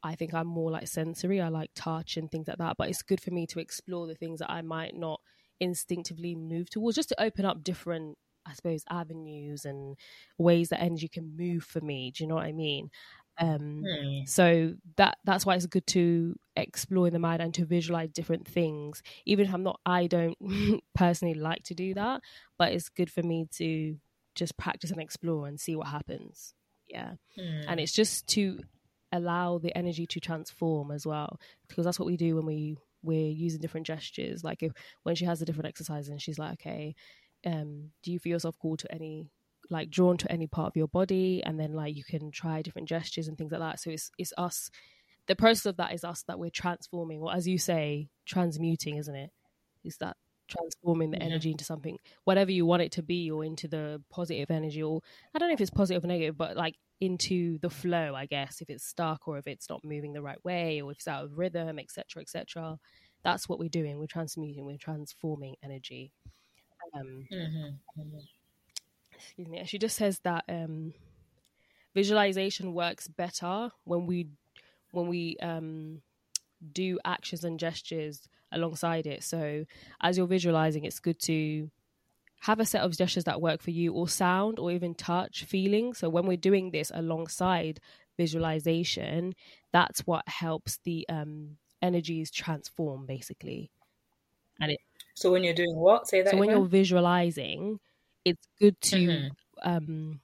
I 0.03 0.15
think 0.15 0.33
I'm 0.33 0.47
more 0.47 0.71
like 0.71 0.87
sensory. 0.87 1.41
I 1.41 1.49
like 1.49 1.71
touch 1.75 2.17
and 2.17 2.29
things 2.29 2.47
like 2.47 2.57
that. 2.57 2.77
But 2.77 2.89
it's 2.89 3.01
good 3.01 3.21
for 3.21 3.31
me 3.31 3.47
to 3.47 3.59
explore 3.59 4.07
the 4.07 4.15
things 4.15 4.39
that 4.39 4.51
I 4.51 4.61
might 4.61 4.95
not 4.95 5.19
instinctively 5.59 6.35
move 6.35 6.69
towards, 6.69 6.95
just 6.95 7.09
to 7.09 7.21
open 7.21 7.45
up 7.45 7.63
different, 7.63 8.17
I 8.45 8.53
suppose, 8.53 8.83
avenues 8.89 9.65
and 9.65 9.97
ways 10.37 10.69
that 10.69 10.81
energy 10.81 11.07
can 11.07 11.35
move 11.35 11.63
for 11.63 11.81
me. 11.81 12.11
Do 12.11 12.23
you 12.23 12.27
know 12.27 12.35
what 12.35 12.45
I 12.45 12.51
mean? 12.51 12.89
Um, 13.39 13.83
hmm. 13.85 14.25
So 14.25 14.73
that 14.95 15.17
that's 15.23 15.45
why 15.45 15.55
it's 15.55 15.65
good 15.65 15.87
to 15.87 16.35
explore 16.55 17.07
in 17.07 17.13
the 17.13 17.19
mind 17.19 17.41
and 17.41 17.53
to 17.55 17.65
visualize 17.65 18.09
different 18.09 18.47
things. 18.47 19.03
Even 19.25 19.45
if 19.45 19.53
I'm 19.53 19.63
not, 19.63 19.79
I 19.85 20.07
don't 20.07 20.37
personally 20.95 21.35
like 21.35 21.63
to 21.65 21.75
do 21.75 21.93
that, 21.93 22.21
but 22.57 22.71
it's 22.73 22.89
good 22.89 23.11
for 23.11 23.21
me 23.21 23.47
to 23.53 23.97
just 24.35 24.57
practice 24.57 24.91
and 24.91 25.01
explore 25.01 25.47
and 25.47 25.59
see 25.59 25.75
what 25.75 25.87
happens. 25.87 26.53
Yeah, 26.87 27.13
hmm. 27.35 27.67
and 27.67 27.79
it's 27.79 27.93
just 27.93 28.27
to 28.29 28.59
allow 29.11 29.57
the 29.57 29.75
energy 29.77 30.05
to 30.05 30.19
transform 30.19 30.91
as 30.91 31.05
well 31.05 31.39
because 31.67 31.85
that's 31.85 31.99
what 31.99 32.05
we 32.05 32.17
do 32.17 32.35
when 32.35 32.45
we 32.45 32.75
we're 33.03 33.31
using 33.31 33.61
different 33.61 33.87
gestures 33.87 34.43
like 34.43 34.61
if 34.61 34.73
when 35.03 35.15
she 35.15 35.23
has 35.23 35.41
a 35.41 35.45
different 35.45 35.67
exercise 35.67 36.09
and 36.09 36.21
she's 36.21 36.37
like 36.37 36.53
okay 36.53 36.93
um 37.45 37.89
do 38.03 38.11
you 38.11 38.19
feel 38.19 38.31
yourself 38.31 38.57
called 38.59 38.79
to 38.79 38.91
any 38.93 39.31
like 39.69 39.89
drawn 39.89 40.17
to 40.17 40.31
any 40.31 40.47
part 40.47 40.67
of 40.67 40.75
your 40.75 40.87
body 40.87 41.43
and 41.43 41.59
then 41.59 41.73
like 41.73 41.95
you 41.95 42.03
can 42.03 42.31
try 42.31 42.61
different 42.61 42.87
gestures 42.87 43.27
and 43.27 43.37
things 43.37 43.51
like 43.51 43.61
that. 43.61 43.79
So 43.79 43.89
it's 43.91 44.11
it's 44.17 44.33
us 44.37 44.69
the 45.27 45.35
process 45.35 45.65
of 45.65 45.77
that 45.77 45.93
is 45.93 46.03
us 46.03 46.23
that 46.23 46.39
we're 46.39 46.49
transforming 46.49 47.21
or 47.21 47.33
as 47.33 47.47
you 47.47 47.57
say 47.57 48.09
transmuting 48.25 48.97
isn't 48.97 49.15
it? 49.15 49.31
Is 49.83 49.97
that 49.97 50.17
transforming 50.47 51.11
the 51.11 51.21
energy 51.21 51.51
into 51.51 51.65
something 51.65 51.97
whatever 52.23 52.51
you 52.51 52.65
want 52.65 52.81
it 52.81 52.93
to 52.93 53.03
be 53.03 53.29
or 53.29 53.43
into 53.43 53.67
the 53.67 54.01
positive 54.09 54.49
energy 54.49 54.81
or 54.81 55.01
i 55.35 55.39
don't 55.39 55.49
know 55.49 55.53
if 55.53 55.59
it's 55.59 55.69
positive 55.69 56.01
or 56.05 56.07
negative 56.07 56.37
but 56.37 56.55
like 56.55 56.75
into 57.01 57.59
the 57.59 57.69
flow 57.69 58.15
i 58.15 58.25
guess 58.25 58.61
if 58.61 58.69
it's 58.69 58.85
stuck 58.85 59.27
or 59.27 59.37
if 59.37 59.45
it's 59.45 59.69
not 59.69 59.83
moving 59.83 60.13
the 60.13 60.21
right 60.21 60.41
way 60.45 60.81
or 60.81 60.89
if 60.91 60.99
it's 60.99 61.07
out 61.07 61.25
of 61.25 61.37
rhythm 61.37 61.77
etc 61.77 62.21
etc 62.21 62.79
that's 63.23 63.49
what 63.49 63.59
we're 63.59 63.69
doing. 63.69 63.99
We're 63.99 64.07
transmuting 64.07 64.65
we're 64.65 64.77
transforming 64.77 65.55
energy. 65.63 66.13
Um 66.93 67.27
Mhm. 67.97 68.27
Excuse 69.17 69.47
me 69.47 69.63
she 69.65 69.77
just 69.77 69.95
says 69.97 70.19
that 70.19 70.43
um 70.49 70.93
visualization 71.95 72.73
works 72.73 73.07
better 73.07 73.71
when 73.83 74.05
we 74.05 74.27
when 74.91 75.07
we 75.07 75.37
um 75.41 76.01
do 76.73 76.99
actions 77.05 77.43
and 77.43 77.59
gestures 77.59 78.27
alongside 78.51 79.05
it 79.07 79.23
so 79.23 79.65
as 80.01 80.17
you're 80.17 80.27
visualizing 80.27 80.85
it's 80.85 80.99
good 80.99 81.19
to 81.19 81.69
have 82.41 82.59
a 82.59 82.65
set 82.65 82.81
of 82.81 82.95
gestures 82.97 83.25
that 83.25 83.41
work 83.41 83.61
for 83.61 83.71
you 83.71 83.93
or 83.93 84.07
sound 84.07 84.59
or 84.59 84.71
even 84.71 84.93
touch 84.95 85.43
feeling 85.45 85.93
so 85.93 86.09
when 86.09 86.25
we're 86.25 86.37
doing 86.37 86.71
this 86.71 86.91
alongside 86.93 87.79
visualization 88.17 89.33
that's 89.73 90.01
what 90.07 90.27
helps 90.27 90.79
the 90.85 91.05
um 91.09 91.57
energies 91.81 92.31
transform 92.31 93.05
basically 93.05 93.71
and 94.59 94.71
it 94.71 94.79
So 95.15 95.31
when 95.31 95.43
you're 95.43 95.53
doing 95.53 95.75
what? 95.75 96.07
Say 96.07 96.21
that. 96.21 96.31
so 96.31 96.37
when 96.37 96.49
you're 96.49 96.65
visualizing 96.65 97.79
it's 98.29 98.47
good 98.59 98.79
to 98.81 98.97
Mhm. 98.97 99.29
um 99.63 100.21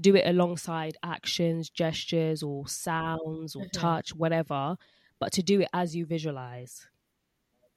do 0.00 0.14
it 0.16 0.26
alongside 0.26 0.96
actions 1.02 1.70
gestures 1.70 2.42
or 2.42 2.68
sounds 2.68 3.56
or 3.56 3.64
Mhm. 3.64 3.72
touch 3.72 4.14
whatever 4.14 4.76
but 5.20 5.32
to 5.32 5.42
do 5.42 5.60
it 5.60 5.68
as 5.72 5.96
you 5.96 6.06
visualize 6.06 6.88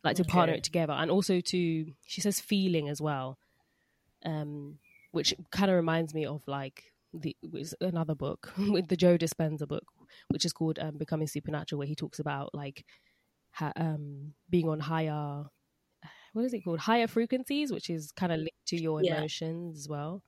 like 0.04 0.16
to 0.18 0.24
partner 0.24 0.56
it 0.56 0.64
together 0.64 0.94
and 0.94 1.12
also 1.12 1.42
to 1.42 1.94
she 2.06 2.22
says 2.22 2.40
feeling 2.40 2.90
as 2.90 3.02
well 3.02 3.38
um 4.26 4.80
which 5.12 5.34
kind 5.52 5.72
of 5.72 5.76
reminds 5.78 6.14
me 6.14 6.26
of 6.26 6.48
like 6.48 6.94
the 7.14 7.36
was 7.52 7.74
another 7.82 8.16
book 8.16 8.54
with 8.58 8.88
the 8.90 8.98
Joe 8.98 9.18
Dispenza 9.18 9.68
book 9.68 9.86
which 10.30 10.46
is 10.46 10.54
called 10.54 10.80
um, 10.80 10.98
Becoming 10.98 11.28
Supernatural 11.28 11.80
where 11.80 11.88
he 11.88 11.96
talks 11.96 12.20
about 12.20 12.54
like 12.54 12.86
ha- 13.52 13.74
um 13.76 14.34
being 14.50 14.70
on 14.70 14.80
higher 14.82 15.46
what 16.34 16.46
is 16.46 16.54
it 16.54 16.62
called 16.64 16.80
higher 16.80 17.08
frequencies 17.08 17.72
which 17.72 17.90
is 17.90 18.12
kind 18.12 18.32
of 18.32 18.40
linked 18.40 18.66
to 18.68 18.78
your 18.78 19.02
Yeah. 19.02 19.16
emotions 19.18 19.78
as 19.78 19.90
well 19.90 20.24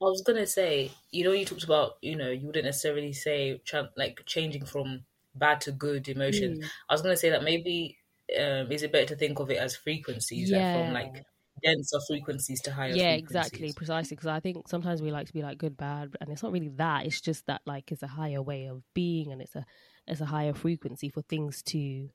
I 0.00 0.04
was 0.06 0.22
gonna 0.22 0.46
say, 0.46 0.90
you 1.12 1.24
know, 1.24 1.32
you 1.32 1.44
talked 1.44 1.62
about, 1.64 1.98
you 2.02 2.16
know, 2.16 2.30
you 2.30 2.46
wouldn't 2.46 2.64
necessarily 2.64 3.12
say 3.12 3.58
tra- 3.58 3.92
like 3.96 4.24
changing 4.26 4.66
from 4.66 5.04
bad 5.34 5.60
to 5.62 5.72
good 5.72 6.08
emotions. 6.08 6.58
Mm. 6.58 6.70
I 6.88 6.94
was 6.94 7.02
gonna 7.02 7.16
say 7.16 7.30
that 7.30 7.44
maybe 7.44 7.98
um, 8.36 8.72
is 8.72 8.82
it 8.82 8.90
better 8.92 9.06
to 9.06 9.16
think 9.16 9.38
of 9.38 9.50
it 9.50 9.58
as 9.58 9.76
frequencies, 9.76 10.50
like 10.50 10.68
from 10.72 10.92
like 10.92 11.22
denser 11.62 11.98
frequencies 12.08 12.60
to 12.62 12.72
higher 12.72 12.96
yeah 12.96 13.12
exactly 13.12 13.72
precisely 13.72 14.16
because 14.16 14.26
i 14.26 14.40
think 14.40 14.66
sometimes 14.66 15.00
we 15.02 15.12
like 15.12 15.26
to 15.26 15.32
be 15.32 15.42
like 15.42 15.58
good 15.58 15.76
bad 15.76 16.16
and 16.20 16.30
it's 16.30 16.42
not 16.42 16.50
really 16.50 16.70
that 16.70 17.06
it's 17.06 17.20
just 17.20 17.46
that 17.46 17.60
like 17.66 17.92
it's 17.92 18.02
a 18.02 18.06
higher 18.08 18.42
way 18.42 18.66
of 18.66 18.82
being 18.94 19.30
and 19.30 19.40
it's 19.40 19.54
a 19.54 19.64
it's 20.06 20.20
a 20.20 20.24
higher 20.26 20.54
frequency 20.54 21.08
for 21.08 21.22
things 21.22 21.62
to 21.62 22.08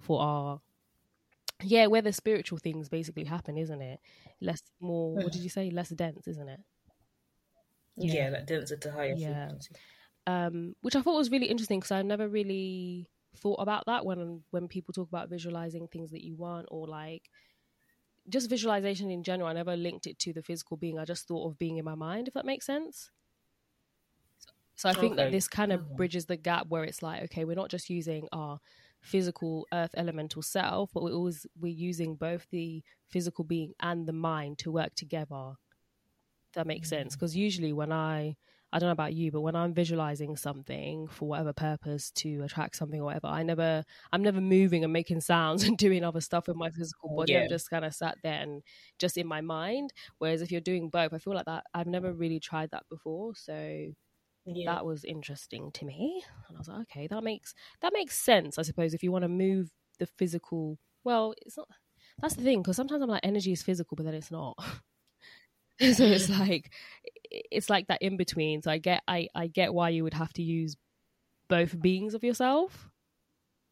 for 0.00 0.20
our 0.20 0.60
yeah 1.62 1.86
where 1.86 2.02
the 2.02 2.12
spiritual 2.12 2.58
things 2.58 2.88
basically 2.88 3.24
happen 3.24 3.56
isn't 3.58 3.82
it 3.82 4.00
less 4.40 4.62
more 4.80 5.18
what 5.18 5.32
did 5.32 5.42
you 5.42 5.50
say 5.50 5.70
less 5.70 5.88
dense 5.90 6.28
isn't 6.28 6.48
it 6.48 6.60
Yeah, 7.96 8.30
like 8.30 8.46
denser 8.46 8.76
to 8.78 8.92
higher 8.92 9.16
Yeah. 9.16 9.18
frequency. 9.18 9.74
um, 10.26 10.76
which 10.82 10.96
I 10.96 11.02
thought 11.02 11.16
was 11.16 11.30
really 11.30 11.46
interesting 11.48 11.80
because 11.80 11.92
I 11.92 12.02
never 12.02 12.28
really 12.28 13.10
thought 13.36 13.56
about 13.60 13.86
that 13.86 14.06
when 14.06 14.44
when 14.50 14.68
people 14.68 14.92
talk 14.92 15.08
about 15.08 15.30
visualizing 15.30 15.88
things 15.88 16.10
that 16.12 16.24
you 16.24 16.36
want 16.36 16.66
or 16.70 16.86
like 16.88 17.30
just 18.28 18.50
visualization 18.50 19.10
in 19.10 19.22
general. 19.22 19.48
I 19.48 19.52
never 19.52 19.76
linked 19.76 20.06
it 20.06 20.18
to 20.20 20.32
the 20.32 20.42
physical 20.42 20.76
being. 20.76 20.98
I 20.98 21.04
just 21.04 21.26
thought 21.26 21.46
of 21.48 21.58
being 21.58 21.76
in 21.78 21.84
my 21.84 21.94
mind, 21.94 22.28
if 22.28 22.34
that 22.34 22.46
makes 22.46 22.66
sense. 22.66 23.10
So, 24.38 24.50
so 24.76 24.88
I 24.88 24.94
think 24.94 25.16
that 25.16 25.30
this 25.30 25.48
kind 25.48 25.72
of 25.72 25.84
Mhm. 25.84 25.96
bridges 25.96 26.26
the 26.26 26.36
gap 26.36 26.68
where 26.68 26.84
it's 26.84 27.02
like, 27.02 27.22
okay, 27.24 27.44
we're 27.44 27.56
not 27.56 27.70
just 27.70 27.90
using 27.90 28.28
our 28.32 28.60
physical 29.08 29.66
earth 29.72 29.94
elemental 29.96 30.42
self, 30.42 30.90
but 30.92 31.02
we're 31.02 31.12
always 31.12 31.46
we're 31.58 31.72
using 31.72 32.14
both 32.14 32.46
the 32.50 32.82
physical 33.08 33.44
being 33.44 33.72
and 33.80 34.06
the 34.06 34.12
mind 34.12 34.58
to 34.58 34.70
work 34.70 34.94
together. 34.94 35.54
That 36.54 36.66
makes 36.66 36.88
mm. 36.88 36.90
sense. 36.90 37.16
Because 37.16 37.36
usually 37.36 37.72
when 37.72 37.92
I 37.92 38.36
I 38.70 38.78
don't 38.78 38.88
know 38.88 38.92
about 38.92 39.14
you, 39.14 39.32
but 39.32 39.40
when 39.40 39.56
I'm 39.56 39.72
visualizing 39.72 40.36
something 40.36 41.08
for 41.08 41.26
whatever 41.26 41.54
purpose 41.54 42.10
to 42.16 42.42
attract 42.42 42.76
something 42.76 43.00
or 43.00 43.04
whatever, 43.04 43.28
I 43.28 43.42
never, 43.42 43.82
I'm 44.12 44.22
never 44.22 44.42
moving 44.42 44.84
and 44.84 44.92
making 44.92 45.22
sounds 45.22 45.62
and 45.64 45.78
doing 45.78 46.04
other 46.04 46.20
stuff 46.20 46.48
with 46.48 46.56
my 46.56 46.70
physical 46.70 47.16
body. 47.16 47.32
Yeah. 47.32 47.42
I'm 47.44 47.48
just 47.48 47.70
kind 47.70 47.84
of 47.86 47.94
sat 47.94 48.18
there 48.22 48.42
and 48.42 48.62
just 48.98 49.16
in 49.16 49.26
my 49.26 49.40
mind. 49.40 49.94
Whereas 50.18 50.42
if 50.42 50.52
you're 50.52 50.60
doing 50.60 50.90
both, 50.90 51.14
I 51.14 51.18
feel 51.18 51.34
like 51.34 51.46
that 51.46 51.64
I've 51.72 51.86
never 51.86 52.12
really 52.12 52.40
tried 52.40 52.70
that 52.72 52.82
before. 52.90 53.34
So 53.34 53.88
Yeah. 54.56 54.74
that 54.74 54.86
was 54.86 55.04
interesting 55.04 55.70
to 55.72 55.84
me, 55.84 56.22
and 56.48 56.56
I 56.56 56.58
was 56.58 56.68
like, 56.68 56.80
okay, 56.82 57.06
that 57.08 57.22
makes 57.24 57.54
that 57.82 57.92
makes 57.92 58.18
sense. 58.18 58.58
I 58.58 58.62
suppose 58.62 58.94
if 58.94 59.02
you 59.02 59.12
want 59.12 59.22
to 59.24 59.28
move 59.28 59.70
the 59.98 60.06
physical, 60.06 60.78
well, 61.04 61.34
it's 61.44 61.56
not. 61.56 61.68
That's 62.20 62.34
the 62.34 62.42
thing 62.42 62.62
because 62.62 62.76
sometimes 62.76 63.02
I'm 63.02 63.08
like, 63.08 63.24
energy 63.24 63.52
is 63.52 63.62
physical, 63.62 63.94
but 63.96 64.04
then 64.06 64.14
it's 64.14 64.30
not. 64.30 64.56
so 65.80 66.04
it's 66.04 66.28
like 66.28 66.72
it's 67.30 67.70
like 67.70 67.86
that 67.88 68.02
in 68.02 68.16
between. 68.16 68.62
So 68.62 68.70
I 68.70 68.78
get 68.78 69.02
I 69.06 69.28
I 69.34 69.46
get 69.46 69.72
why 69.74 69.90
you 69.90 70.02
would 70.04 70.14
have 70.14 70.32
to 70.34 70.42
use 70.42 70.76
both 71.48 71.80
beings 71.80 72.14
of 72.14 72.24
yourself. 72.24 72.90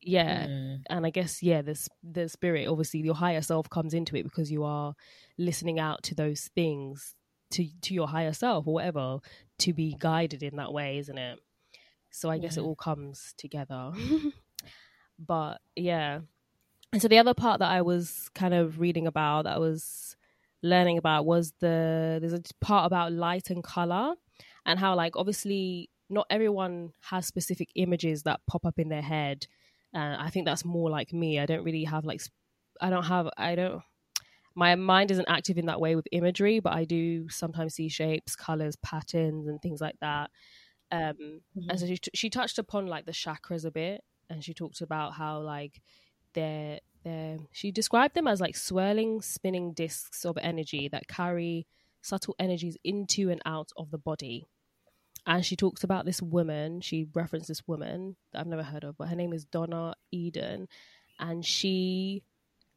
Yeah, 0.00 0.46
Mm. 0.46 0.82
and 0.90 1.06
I 1.06 1.10
guess 1.10 1.42
yeah, 1.42 1.62
this 1.62 1.88
the 2.02 2.28
spirit, 2.28 2.68
obviously, 2.68 3.00
your 3.00 3.14
higher 3.14 3.42
self 3.42 3.68
comes 3.70 3.94
into 3.94 4.14
it 4.16 4.22
because 4.24 4.52
you 4.52 4.62
are 4.62 4.94
listening 5.38 5.80
out 5.80 6.02
to 6.04 6.14
those 6.14 6.48
things 6.54 7.14
to 7.52 7.66
to 7.82 7.94
your 7.94 8.06
higher 8.08 8.32
self 8.32 8.66
or 8.66 8.74
whatever 8.74 9.18
to 9.58 9.72
be 9.72 9.96
guided 9.98 10.42
in 10.42 10.56
that 10.56 10.72
way, 10.72 10.98
isn't 10.98 11.18
it? 11.18 11.38
So 12.10 12.30
I 12.30 12.38
guess 12.38 12.56
it 12.56 12.62
all 12.62 12.76
comes 12.76 13.34
together. 13.36 13.92
but 15.18 15.60
yeah, 15.74 16.20
and 16.92 17.02
so 17.02 17.08
the 17.08 17.18
other 17.18 17.34
part 17.34 17.58
that 17.58 17.70
I 17.70 17.82
was 17.82 18.30
kind 18.34 18.54
of 18.54 18.80
reading 18.80 19.06
about 19.06 19.44
that 19.44 19.56
I 19.56 19.58
was 19.58 20.16
learning 20.62 20.98
about 20.98 21.26
was 21.26 21.52
the 21.60 22.18
there's 22.20 22.32
a 22.32 22.42
part 22.60 22.86
about 22.86 23.12
light 23.12 23.50
and 23.50 23.62
color 23.62 24.14
and 24.64 24.78
how 24.78 24.94
like 24.94 25.16
obviously 25.16 25.90
not 26.08 26.26
everyone 26.30 26.92
has 27.10 27.26
specific 27.26 27.68
images 27.74 28.22
that 28.22 28.40
pop 28.46 28.64
up 28.64 28.78
in 28.78 28.88
their 28.88 29.02
head 29.02 29.46
uh, 29.94 30.16
i 30.18 30.30
think 30.30 30.46
that's 30.46 30.64
more 30.64 30.90
like 30.90 31.12
me 31.12 31.38
i 31.38 31.46
don't 31.46 31.64
really 31.64 31.84
have 31.84 32.04
like 32.04 32.20
i 32.80 32.90
don't 32.90 33.04
have 33.04 33.28
i 33.36 33.54
don't 33.54 33.82
my 34.56 34.74
mind 34.74 35.10
isn't 35.10 35.28
active 35.28 35.58
in 35.58 35.66
that 35.66 35.80
way 35.80 35.94
with 35.94 36.08
imagery 36.12 36.58
but 36.60 36.72
i 36.72 36.84
do 36.84 37.28
sometimes 37.28 37.74
see 37.74 37.88
shapes 37.88 38.34
colors 38.34 38.74
patterns 38.76 39.46
and 39.46 39.60
things 39.62 39.80
like 39.80 39.96
that. 40.00 40.30
Um 40.90 41.42
and 41.68 41.78
so 41.78 41.86
she, 41.86 41.98
she 42.14 42.30
touched 42.30 42.58
upon 42.58 42.86
like 42.86 43.06
the 43.06 43.12
chakras 43.12 43.64
a 43.64 43.70
bit 43.70 44.02
and 44.30 44.42
she 44.42 44.54
talked 44.54 44.80
about 44.80 45.12
how 45.14 45.40
like 45.40 45.80
they're 46.32 46.80
they're 47.04 47.38
she 47.52 47.70
described 47.70 48.14
them 48.14 48.26
as 48.26 48.40
like 48.40 48.56
swirling 48.56 49.20
spinning 49.20 49.72
discs 49.72 50.24
of 50.24 50.38
energy 50.40 50.88
that 50.88 51.06
carry 51.08 51.66
subtle 52.02 52.34
energies 52.38 52.76
into 52.84 53.30
and 53.30 53.42
out 53.44 53.70
of 53.76 53.90
the 53.90 53.98
body. 53.98 54.46
And 55.26 55.44
she 55.44 55.56
talks 55.56 55.82
about 55.84 56.04
this 56.06 56.22
woman 56.22 56.80
she 56.80 57.08
referenced 57.14 57.48
this 57.48 57.66
woman 57.66 58.16
that 58.32 58.40
i've 58.40 58.46
never 58.46 58.62
heard 58.62 58.84
of 58.84 58.96
but 58.96 59.08
her 59.08 59.16
name 59.16 59.32
is 59.34 59.44
donna 59.44 59.94
eden. 60.12 60.68
And 61.18 61.44
she 61.44 62.22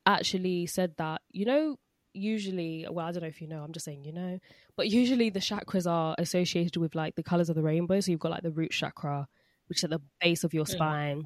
actually 0.06 0.66
said 0.66 0.94
that 0.98 1.22
you 1.32 1.46
know 1.46 1.78
usually 2.14 2.86
well 2.90 3.06
i 3.06 3.12
don't 3.12 3.22
know 3.22 3.28
if 3.30 3.40
you 3.42 3.48
know 3.48 3.62
i'm 3.64 3.72
just 3.72 3.86
saying 3.86 4.04
you 4.04 4.12
know 4.12 4.40
but 4.76 4.90
usually 4.90 5.30
the 5.30 5.40
chakras 5.40 5.90
are 5.90 6.16
associated 6.18 6.76
with 6.78 6.96
like 6.96 7.16
the 7.16 7.24
colors 7.24 7.50
of 7.50 7.56
the 7.56 7.62
rainbow 7.62 8.00
so 8.00 8.10
you've 8.12 8.20
got 8.20 8.32
like 8.32 8.42
the 8.44 8.52
root 8.52 8.72
chakra 8.72 9.28
which 9.68 9.80
is 9.80 9.84
at 9.84 9.90
the 9.92 10.02
base 10.20 10.44
of 10.44 10.54
your 10.54 10.66
Mm. 10.66 10.70
spine 10.72 11.18
and 11.18 11.26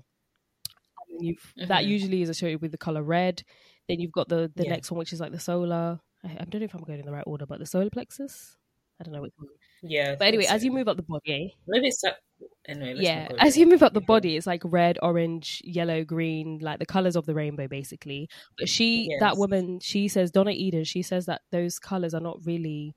then 1.20 1.24
you've 1.28 1.54
that 1.70 1.86
usually 1.86 2.22
is 2.22 2.30
associated 2.30 2.62
with 2.62 2.72
the 2.72 2.78
color 2.78 3.02
red 3.04 3.44
then 3.88 4.00
you've 4.00 4.12
got 4.12 4.28
the 4.28 4.52
the 4.56 4.64
Yeah. 4.66 4.72
next 4.72 4.92
one 4.92 5.00
which 5.00 5.14
is 5.14 5.20
like 5.22 5.32
the 5.32 5.40
solar 5.40 6.00
I, 6.24 6.32
I 6.40 6.46
don't 6.46 6.60
know 6.62 6.66
if 6.66 6.74
i'm 6.74 6.84
going 6.84 7.00
in 7.00 7.06
the 7.06 7.12
right 7.14 7.24
order 7.26 7.46
but 7.46 7.60
the 7.60 7.66
solar 7.66 7.90
plexus 7.90 8.58
i 9.00 9.04
don't 9.04 9.14
know 9.14 9.22
which 9.22 9.34
one 9.38 9.48
Yeah. 9.82 10.16
But 10.16 10.28
anyway 10.28 10.44
think 10.44 10.54
as 10.56 10.66
you 10.66 10.72
move 10.72 10.88
up 10.90 10.98
the 10.98 11.04
body 11.04 11.56
maybe 11.68 11.88
it's 11.88 12.02
that. 12.02 12.18
Anyway, 12.66 12.96
yeah 12.98 13.28
as 13.40 13.58
you 13.58 13.66
move 13.68 13.84
up 13.84 13.94
the 13.94 14.02
body 14.02 14.38
it's 14.38 14.48
like 14.48 14.62
red 14.66 14.98
orange 15.02 15.62
yellow 15.66 16.04
green 16.04 16.60
like 16.62 16.80
the 16.80 16.86
colors 16.86 17.16
of 17.16 17.26
the 17.26 17.34
rainbow 17.34 17.68
basically. 17.68 18.30
But 18.58 18.70
she 18.70 19.10
that 19.20 19.38
woman 19.38 19.80
she 19.82 20.08
says 20.08 20.32
donna 20.32 20.52
eden 20.52 20.84
she 20.86 21.02
says 21.02 21.26
that 21.26 21.42
those 21.52 21.78
colors 21.80 22.14
are 22.14 22.22
not 22.22 22.40
really 22.46 22.96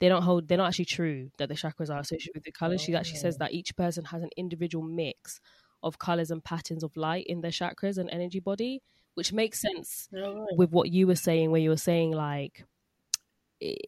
they 0.00 0.08
don't 0.08 0.22
hold 0.22 0.48
they're 0.48 0.58
not 0.58 0.68
actually 0.68 0.84
true 0.86 1.30
that 1.38 1.48
the 1.48 1.54
chakras 1.54 1.88
are 1.88 2.00
associated 2.00 2.32
with 2.34 2.44
the 2.44 2.52
colors. 2.52 2.80
She 2.80 2.94
actually 2.94 3.18
says 3.18 3.36
Oh. 3.36 3.38
that 3.44 3.52
each 3.52 3.76
person 3.76 4.04
has 4.06 4.22
an 4.22 4.30
individual 4.36 4.84
mix 4.84 5.40
of 5.82 5.98
colors 5.98 6.30
and 6.30 6.42
patterns 6.42 6.82
of 6.82 6.96
light 6.96 7.26
in 7.26 7.40
their 7.42 7.50
chakras 7.50 7.98
and 7.98 8.10
energy 8.10 8.40
body 8.40 8.82
which 9.14 9.32
makes 9.32 9.60
sense 9.60 10.08
Alright. 10.14 10.56
with 10.56 10.70
what 10.72 10.90
you 10.90 11.06
were 11.06 11.14
saying 11.16 11.50
where 11.50 11.60
you 11.60 11.70
were 11.70 11.76
saying 11.76 12.10
like 12.12 12.64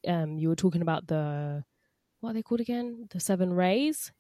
um 0.07 0.39
you 0.39 0.49
were 0.49 0.57
talking 0.57 0.81
about 0.83 1.07
the 1.09 1.65
what 2.21 2.31
are 2.31 2.33
they 2.35 2.43
called 2.43 2.61
again? 2.61 3.07
The 3.11 3.21
seven 3.21 3.53
rays 3.53 4.13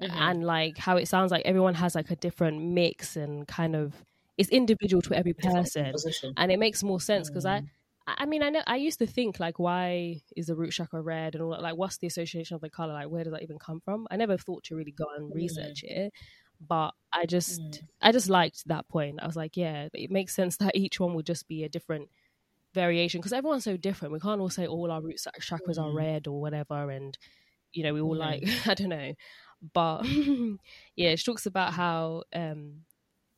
Mhm. 0.00 0.10
and 0.10 0.44
like 0.44 0.76
how 0.78 0.96
it 0.96 1.06
sounds 1.08 1.30
like 1.30 1.44
everyone 1.46 1.74
has 1.74 1.94
like 1.94 2.10
a 2.10 2.16
different 2.16 2.62
mix 2.62 3.16
and 3.16 3.46
kind 3.48 3.74
of 3.74 4.04
it's 4.36 4.50
individual 4.50 5.00
to 5.02 5.14
every 5.14 5.32
person, 5.32 5.94
and 6.36 6.52
it 6.52 6.58
makes 6.58 6.82
more 6.82 7.00
sense 7.00 7.28
because 7.30 7.46
I. 7.46 7.60
Mm. 7.60 7.68
I 8.06 8.14
I 8.18 8.26
mean, 8.26 8.42
I 8.42 8.50
know 8.50 8.62
I 8.68 8.76
used 8.76 9.00
to 9.00 9.06
think 9.06 9.40
like, 9.40 9.58
why 9.58 10.20
is 10.36 10.46
the 10.46 10.54
root 10.54 10.70
chakra 10.72 11.02
red 11.02 11.34
and 11.34 11.42
all 11.42 11.50
that? 11.50 11.60
Like, 11.62 11.76
what's 11.76 11.98
the 11.98 12.06
association 12.06 12.54
of 12.54 12.60
the 12.60 12.70
color? 12.70 12.92
Like, 12.92 13.08
where 13.08 13.24
does 13.24 13.32
that 13.32 13.42
even 13.42 13.58
come 13.58 13.80
from? 13.80 14.06
I 14.12 14.16
never 14.16 14.36
thought 14.36 14.62
to 14.64 14.76
really 14.76 14.92
go 14.92 15.06
and 15.16 15.34
research 15.34 15.82
it, 15.82 16.12
but 16.60 16.92
I 17.12 17.26
just, 17.26 17.80
Mm. 17.80 17.88
I 18.00 18.12
just 18.12 18.28
liked 18.30 18.62
that 18.68 18.86
point. 18.88 19.18
I 19.20 19.26
was 19.26 19.34
like, 19.36 19.56
yeah, 19.56 19.88
it 19.92 20.10
makes 20.12 20.34
sense 20.36 20.56
that 20.58 20.76
each 20.76 21.00
one 21.00 21.14
would 21.14 21.26
just 21.26 21.48
be 21.48 21.64
a 21.64 21.68
different 21.68 22.10
variation 22.74 23.20
because 23.20 23.32
everyone's 23.32 23.64
so 23.64 23.76
different. 23.76 24.12
We 24.12 24.20
can't 24.20 24.40
all 24.40 24.50
say 24.50 24.66
all 24.66 24.90
our 24.90 25.02
root 25.02 25.16
ch- 25.18 25.50
chakras 25.50 25.78
are 25.78 25.90
Mm. 25.90 25.96
red 25.96 26.26
or 26.26 26.40
whatever, 26.40 26.90
and 26.90 27.16
you 27.72 27.82
know, 27.84 27.94
we 27.94 28.00
all 28.00 28.16
Mm. 28.16 28.18
like, 28.18 28.44
I 28.66 28.74
don't 28.74 28.88
know, 28.90 29.14
but 29.74 30.04
yeah, 30.96 31.14
she 31.16 31.24
talks 31.24 31.46
about 31.46 31.72
how 31.74 32.24
um 32.34 32.84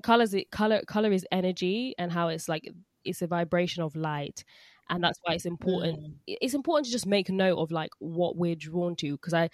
colors 0.03 0.35
color 0.53 0.83
color 0.87 1.13
is 1.13 1.27
energy 1.33 1.95
and 1.99 2.13
how 2.13 2.29
it's 2.29 2.49
like 2.49 2.69
it's 3.05 3.23
a 3.23 3.27
vibration 3.27 3.83
of 3.83 3.97
light. 3.97 4.45
And 4.91 5.03
that's 5.05 5.19
why 5.25 5.35
it's 5.35 5.47
important 5.47 6.01
Mm. 6.01 6.19
it's 6.27 6.55
important 6.55 6.87
to 6.87 6.93
just 6.93 7.07
make 7.07 7.31
note 7.31 7.59
of 7.59 7.71
like 7.73 7.91
what 8.01 8.37
we're 8.37 8.57
drawn 8.57 8.97
to. 8.97 9.13
Because 9.13 9.35
i 9.35 9.51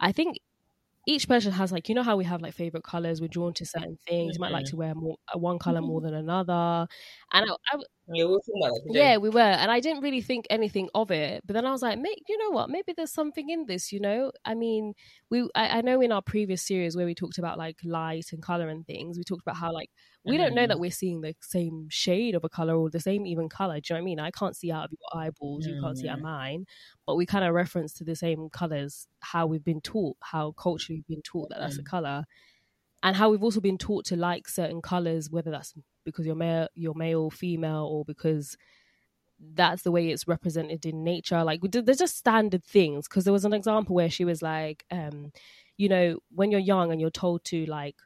i 0.00 0.12
think 0.12 0.38
each 1.06 1.28
person 1.28 1.52
has 1.52 1.70
like 1.72 1.88
you 1.88 1.94
know 1.94 2.02
how 2.02 2.16
we 2.16 2.24
have 2.24 2.40
like 2.42 2.54
favorite 2.54 2.84
colors 2.84 3.20
we're 3.20 3.28
drawn 3.28 3.52
to 3.54 3.66
certain 3.66 3.98
things. 4.08 4.36
You 4.36 4.40
might 4.40 4.52
like 4.52 4.64
Mhm. 4.64 4.68
to 4.68 4.76
wear 4.76 4.94
more 4.94 5.16
uh, 5.34 5.38
one 5.38 5.58
color 5.58 5.82
more 5.82 6.00
than 6.00 6.14
another. 6.14 6.86
And 7.32 7.50
I, 7.50 7.54
I, 7.72 7.78
Yeah, 8.06 8.24
we 8.24 8.32
were 8.32 8.38
talking 8.40 8.60
about 8.62 8.74
that 8.74 8.82
today. 8.92 9.10
yeah, 9.10 9.16
we 9.16 9.30
were, 9.30 9.40
and 9.40 9.70
I 9.70 9.80
didn't 9.80 10.02
really 10.02 10.20
think 10.20 10.46
anything 10.50 10.90
of 10.94 11.10
it. 11.10 11.42
But 11.46 11.54
then 11.54 11.64
I 11.64 11.70
was 11.70 11.80
like, 11.80 11.98
"Mate, 11.98 12.22
you 12.28 12.36
know 12.36 12.50
what? 12.50 12.68
Maybe 12.68 12.92
there's 12.94 13.12
something 13.12 13.48
in 13.48 13.64
this." 13.66 13.90
You 13.92 14.00
know, 14.00 14.30
I 14.44 14.54
mean, 14.54 14.92
we 15.30 15.48
I, 15.54 15.78
I 15.78 15.80
know 15.80 16.02
in 16.02 16.12
our 16.12 16.20
previous 16.20 16.62
series 16.62 16.94
where 16.96 17.06
we 17.06 17.14
talked 17.14 17.38
about 17.38 17.56
like 17.56 17.78
light 17.82 18.26
and 18.32 18.42
color 18.42 18.68
and 18.68 18.86
things, 18.86 19.16
we 19.16 19.24
talked 19.24 19.40
about 19.42 19.56
how 19.56 19.72
like 19.72 19.90
we 20.26 20.36
don't 20.36 20.54
know 20.54 20.66
that 20.66 20.78
we're 20.78 20.90
seeing 20.90 21.22
the 21.22 21.34
same 21.40 21.88
shade 21.90 22.34
of 22.34 22.44
a 22.44 22.48
color 22.50 22.76
or 22.76 22.90
the 22.90 23.00
same 23.00 23.24
even 23.26 23.48
color. 23.48 23.80
Do 23.80 23.94
you 23.94 23.94
know 23.94 24.00
what 24.00 24.02
I 24.02 24.04
mean? 24.04 24.20
I 24.20 24.30
can't 24.30 24.56
see 24.56 24.70
out 24.70 24.84
of 24.86 24.92
your 24.92 25.22
eyeballs, 25.22 25.66
you 25.66 25.76
can't 25.76 25.96
see 25.96 26.08
out 26.08 26.16
of 26.16 26.20
mine, 26.20 26.66
but 27.06 27.16
we 27.16 27.24
kind 27.26 27.44
of 27.44 27.54
reference 27.54 27.94
to 27.94 28.04
the 28.04 28.16
same 28.16 28.50
colors, 28.50 29.08
how 29.20 29.46
we've 29.46 29.64
been 29.64 29.80
taught, 29.80 30.16
how 30.22 30.52
culturally 30.52 30.98
we've 31.08 31.16
been 31.16 31.22
taught 31.22 31.48
that 31.50 31.58
that's 31.58 31.78
a 31.78 31.82
Mhm. 31.82 31.88
And 33.04 33.14
how 33.14 33.28
we've 33.30 33.42
also 33.42 33.60
been 33.60 33.78
taught 33.78 34.06
to 34.06 34.16
like 34.16 34.48
certain 34.48 34.80
colors, 34.80 35.30
whether 35.30 35.50
that's 35.50 35.74
because 36.04 36.24
you're 36.24 36.34
male, 36.34 36.68
you're 36.74 36.94
male, 36.94 37.30
female, 37.30 37.86
or 37.92 38.02
because 38.04 38.56
that's 39.38 39.82
the 39.82 39.92
way 39.92 40.08
it's 40.08 40.26
represented 40.26 40.86
in 40.86 41.04
nature. 41.04 41.44
Like 41.44 41.60
there's 41.62 41.98
just 41.98 42.16
standard 42.16 42.64
things. 42.64 43.06
Because 43.06 43.24
there 43.24 43.32
was 43.32 43.44
an 43.44 43.52
example 43.52 43.94
where 43.94 44.08
she 44.08 44.24
was 44.24 44.40
like, 44.40 44.86
um, 44.90 45.32
you 45.76 45.88
know, 45.88 46.18
when 46.30 46.50
you're 46.50 46.60
young 46.60 46.90
and 46.92 47.00
you're 47.00 47.10
told 47.10 47.44
to 47.44 47.66
like 47.66 47.96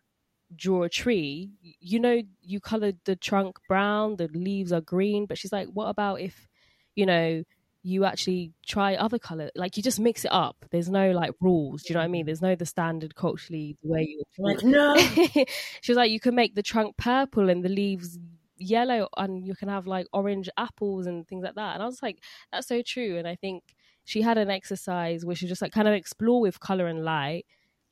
draw 0.56 0.82
a 0.82 0.88
tree, 0.88 1.52
you 1.60 2.00
know, 2.00 2.20
you 2.42 2.58
colored 2.58 2.98
the 3.04 3.14
trunk 3.14 3.56
brown, 3.68 4.16
the 4.16 4.28
leaves 4.34 4.72
are 4.72 4.80
green, 4.80 5.26
but 5.26 5.38
she's 5.38 5.52
like, 5.52 5.68
what 5.68 5.86
about 5.86 6.20
if, 6.20 6.48
you 6.96 7.06
know, 7.06 7.44
you 7.88 8.04
actually 8.04 8.52
try 8.66 8.94
other 8.94 9.18
color 9.18 9.50
like 9.54 9.76
you 9.76 9.82
just 9.82 9.98
mix 9.98 10.24
it 10.24 10.32
up 10.32 10.56
there's 10.70 10.90
no 10.90 11.10
like 11.12 11.32
rules 11.40 11.82
do 11.82 11.92
you 11.92 11.94
know 11.94 12.00
what 12.00 12.04
i 12.04 12.08
mean 12.08 12.26
there's 12.26 12.42
no 12.42 12.54
the 12.54 12.66
standard 12.66 13.14
culturally 13.14 13.76
the 13.82 13.90
way 13.90 14.02
you 14.02 14.22
like, 14.38 14.62
no. 14.62 14.96
she 15.80 15.92
was 15.92 15.96
like, 15.96 16.10
you 16.10 16.20
can 16.20 16.34
make 16.34 16.54
the 16.54 16.62
trunk 16.62 16.96
purple 16.96 17.48
and 17.50 17.64
the 17.64 17.68
leaves 17.68 18.18
yellow, 18.56 19.08
and 19.16 19.46
you 19.46 19.54
can 19.54 19.68
have 19.68 19.86
like 19.86 20.06
orange 20.12 20.48
apples 20.56 21.06
and 21.06 21.26
things 21.26 21.44
like 21.44 21.54
that. 21.54 21.74
And 21.74 21.82
I 21.82 21.86
was 21.86 22.02
like, 22.02 22.22
that's 22.52 22.68
so 22.68 22.82
true. 22.82 23.16
And 23.16 23.26
I 23.26 23.36
think 23.36 23.62
she 24.04 24.22
had 24.22 24.38
an 24.38 24.50
exercise 24.50 25.24
where 25.24 25.36
she 25.36 25.46
just 25.46 25.62
like 25.62 25.72
kind 25.72 25.88
of 25.88 25.94
explore 25.94 26.40
with 26.40 26.60
color 26.60 26.86
and 26.86 27.04
light, 27.04 27.46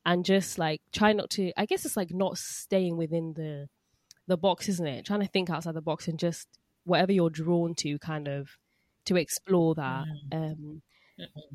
and 0.05 0.25
just 0.25 0.57
like 0.57 0.81
try 0.91 1.13
not 1.13 1.29
to. 1.31 1.51
I 1.57 1.65
guess 1.65 1.85
it's 1.85 1.97
like 1.97 2.11
not 2.11 2.37
staying 2.37 2.97
within 2.97 3.33
the 3.33 3.67
the 4.27 4.37
box, 4.37 4.69
isn't 4.69 4.87
it? 4.87 5.05
Trying 5.05 5.21
to 5.21 5.27
think 5.27 5.49
outside 5.49 5.75
the 5.75 5.81
box 5.81 6.07
and 6.07 6.19
just 6.19 6.47
whatever 6.85 7.11
you're 7.11 7.29
drawn 7.29 7.75
to, 7.75 7.99
kind 7.99 8.27
of 8.27 8.57
to 9.07 9.15
explore 9.15 9.75
that. 9.75 10.05
Um, 10.31 10.81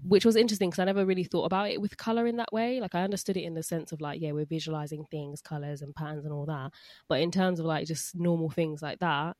which 0.02 0.24
was 0.24 0.34
interesting 0.34 0.70
because 0.70 0.80
I 0.80 0.84
never 0.84 1.06
really 1.06 1.22
thought 1.22 1.44
about 1.44 1.70
it 1.70 1.80
with 1.80 1.96
color 1.96 2.26
in 2.26 2.36
that 2.38 2.52
way. 2.52 2.80
Like 2.80 2.96
I 2.96 3.04
understood 3.04 3.36
it 3.36 3.44
in 3.44 3.54
the 3.54 3.62
sense 3.62 3.92
of 3.92 4.00
like, 4.00 4.20
yeah, 4.20 4.32
we're 4.32 4.44
visualizing 4.44 5.04
things, 5.10 5.40
colors 5.40 5.82
and 5.82 5.94
patterns 5.94 6.24
and 6.24 6.34
all 6.34 6.46
that. 6.46 6.72
But 7.08 7.20
in 7.20 7.30
terms 7.30 7.60
of 7.60 7.66
like 7.66 7.86
just 7.86 8.16
normal 8.16 8.50
things 8.50 8.82
like 8.82 8.98
that, 8.98 9.36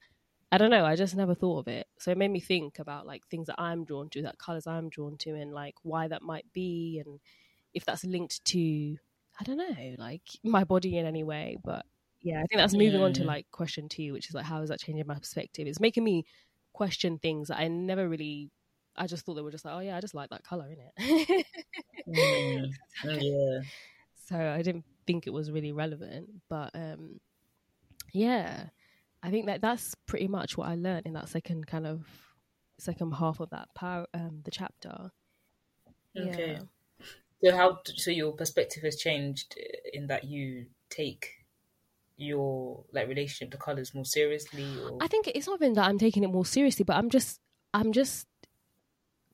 I 0.52 0.58
don't 0.58 0.70
know. 0.70 0.84
I 0.84 0.96
just 0.96 1.16
never 1.16 1.34
thought 1.34 1.60
of 1.60 1.68
it. 1.68 1.86
So 1.98 2.10
it 2.10 2.18
made 2.18 2.30
me 2.30 2.38
think 2.38 2.78
about 2.78 3.06
like 3.06 3.26
things 3.26 3.46
that 3.46 3.60
I'm 3.60 3.84
drawn 3.84 4.10
to, 4.10 4.22
that 4.22 4.38
colors 4.38 4.66
I'm 4.66 4.90
drawn 4.90 5.16
to, 5.20 5.34
and 5.34 5.52
like 5.52 5.74
why 5.82 6.08
that 6.08 6.22
might 6.22 6.44
be, 6.52 7.02
and 7.04 7.18
if 7.72 7.84
that's 7.84 8.04
linked 8.04 8.44
to, 8.44 8.96
I 9.40 9.44
don't 9.44 9.56
know, 9.56 9.94
like 9.98 10.22
my 10.44 10.64
body 10.64 10.98
in 10.98 11.06
any 11.06 11.24
way. 11.24 11.56
But 11.64 11.86
yeah, 12.20 12.36
I 12.36 12.44
think 12.44 12.60
that's 12.60 12.74
moving 12.74 13.00
on 13.00 13.14
to 13.14 13.24
like 13.24 13.46
question 13.50 13.88
two, 13.88 14.12
which 14.12 14.28
is 14.28 14.34
like, 14.34 14.44
how 14.44 14.60
is 14.62 14.68
that 14.68 14.78
changing 14.78 15.06
my 15.06 15.18
perspective? 15.18 15.66
It's 15.66 15.80
making 15.80 16.04
me 16.04 16.26
question 16.72 17.18
things 17.18 17.48
that 17.48 17.58
I 17.58 17.68
never 17.68 18.08
really. 18.08 18.50
I 18.94 19.06
just 19.06 19.24
thought 19.24 19.34
they 19.34 19.42
were 19.42 19.50
just 19.50 19.64
like, 19.64 19.74
oh 19.74 19.80
yeah, 19.80 19.96
I 19.96 20.00
just 20.00 20.14
like 20.14 20.30
that 20.30 20.44
color 20.44 20.66
in 20.66 20.78
it. 21.06 21.46
Mm. 22.08 22.70
Yeah. 23.04 23.60
so 24.28 24.36
I 24.36 24.62
didn't 24.62 24.84
think 25.06 25.26
it 25.26 25.32
was 25.32 25.50
really 25.50 25.72
relevant. 25.72 26.28
But 26.48 26.70
um, 26.74 27.20
yeah, 28.12 28.66
I 29.22 29.30
think 29.30 29.46
that 29.46 29.60
that's 29.60 29.94
pretty 30.06 30.28
much 30.28 30.56
what 30.56 30.68
I 30.68 30.74
learned 30.74 31.06
in 31.06 31.14
that 31.14 31.28
second 31.28 31.66
kind 31.66 31.86
of 31.86 32.06
second 32.78 33.12
half 33.12 33.40
of 33.40 33.50
that 33.50 33.68
power, 33.74 34.06
um, 34.14 34.40
the 34.44 34.50
chapter. 34.50 35.10
Okay. 36.18 36.58
Yeah. 37.40 37.50
So 37.50 37.56
how? 37.56 37.78
So 37.84 38.10
your 38.10 38.32
perspective 38.32 38.82
has 38.82 38.96
changed 38.96 39.58
in 39.92 40.06
that 40.08 40.24
you 40.24 40.66
take 40.90 41.41
your 42.22 42.84
like 42.92 43.08
relationship 43.08 43.50
to 43.52 43.56
colors 43.58 43.94
more 43.94 44.04
seriously, 44.04 44.66
or? 44.80 44.98
I 45.00 45.08
think 45.08 45.28
it's 45.28 45.46
not 45.46 45.60
even 45.60 45.74
that 45.74 45.86
I'm 45.86 45.98
taking 45.98 46.24
it 46.24 46.28
more 46.28 46.46
seriously, 46.46 46.84
but 46.84 46.96
I'm 46.96 47.10
just 47.10 47.40
I'm 47.74 47.92
just 47.92 48.26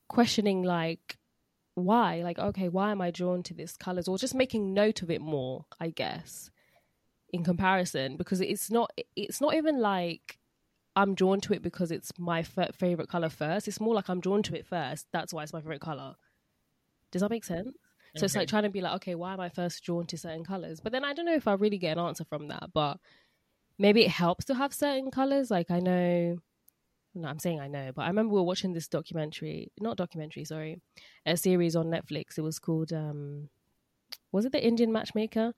questioning 0.08 0.62
like 0.62 1.16
why? 1.74 2.22
Like 2.22 2.38
okay 2.38 2.68
why 2.68 2.90
am 2.90 3.00
i 3.00 3.10
drawn 3.10 3.42
to 3.44 3.54
this 3.54 3.76
colors 3.76 4.08
or 4.08 4.18
just 4.18 4.34
making 4.34 4.74
note 4.74 5.02
of 5.02 5.10
it 5.10 5.20
more 5.20 5.64
i 5.80 5.90
guess 5.90 6.50
in 7.32 7.44
comparison. 7.44 8.16
Because 8.16 8.40
it's 8.40 8.70
not 8.70 8.90
it's 9.14 9.40
not 9.40 9.54
even 9.54 9.80
like 9.80 10.38
i'm 10.96 11.14
drawn 11.14 11.40
to 11.42 11.52
it 11.52 11.62
because 11.62 11.90
it's 11.92 12.10
my 12.18 12.40
f- 12.40 12.74
favorite 12.74 13.08
color 13.08 13.28
first. 13.28 13.68
It's 13.68 13.80
more 13.80 13.94
like 13.94 14.08
i'm 14.08 14.20
drawn 14.20 14.42
to 14.44 14.56
it 14.56 14.66
first. 14.66 15.06
That's 15.12 15.32
why 15.32 15.42
it's 15.42 15.52
my 15.52 15.60
favorite 15.60 15.80
color 15.80 16.16
does 17.10 17.22
that 17.22 17.30
make 17.30 17.44
sense 17.44 17.74
so 18.16 18.24
it's 18.24 18.34
like 18.36 18.48
trying 18.48 18.62
to 18.62 18.70
be 18.70 18.80
like 18.80 18.94
okay 18.94 19.14
why 19.14 19.32
am 19.32 19.40
i 19.40 19.48
first 19.48 19.82
drawn 19.84 20.06
to 20.06 20.16
certain 20.16 20.44
colors 20.44 20.80
but 20.80 20.92
then 20.92 21.04
i 21.04 21.12
don't 21.12 21.26
know 21.26 21.34
if 21.34 21.46
i 21.46 21.52
really 21.52 21.78
get 21.78 21.96
an 21.96 22.04
answer 22.04 22.24
from 22.24 22.48
that 22.48 22.70
but 22.72 22.98
maybe 23.78 24.04
it 24.04 24.10
helps 24.10 24.44
to 24.44 24.54
have 24.54 24.72
certain 24.72 25.10
colors 25.10 25.50
like 25.50 25.70
i 25.70 25.78
know 25.78 26.36
no, 27.14 27.28
I'm 27.28 27.38
saying 27.38 27.60
I 27.60 27.68
know, 27.68 27.90
but 27.94 28.02
I 28.02 28.08
remember 28.08 28.34
we 28.34 28.40
were 28.40 28.46
watching 28.46 28.72
this 28.72 28.86
documentary, 28.86 29.72
not 29.80 29.96
documentary, 29.96 30.44
sorry, 30.44 30.80
a 31.26 31.36
series 31.36 31.74
on 31.74 31.86
Netflix. 31.86 32.38
It 32.38 32.42
was 32.42 32.58
called, 32.58 32.92
um, 32.92 33.48
was 34.30 34.44
it 34.44 34.52
the 34.52 34.64
Indian 34.64 34.92
Matchmaker? 34.92 35.52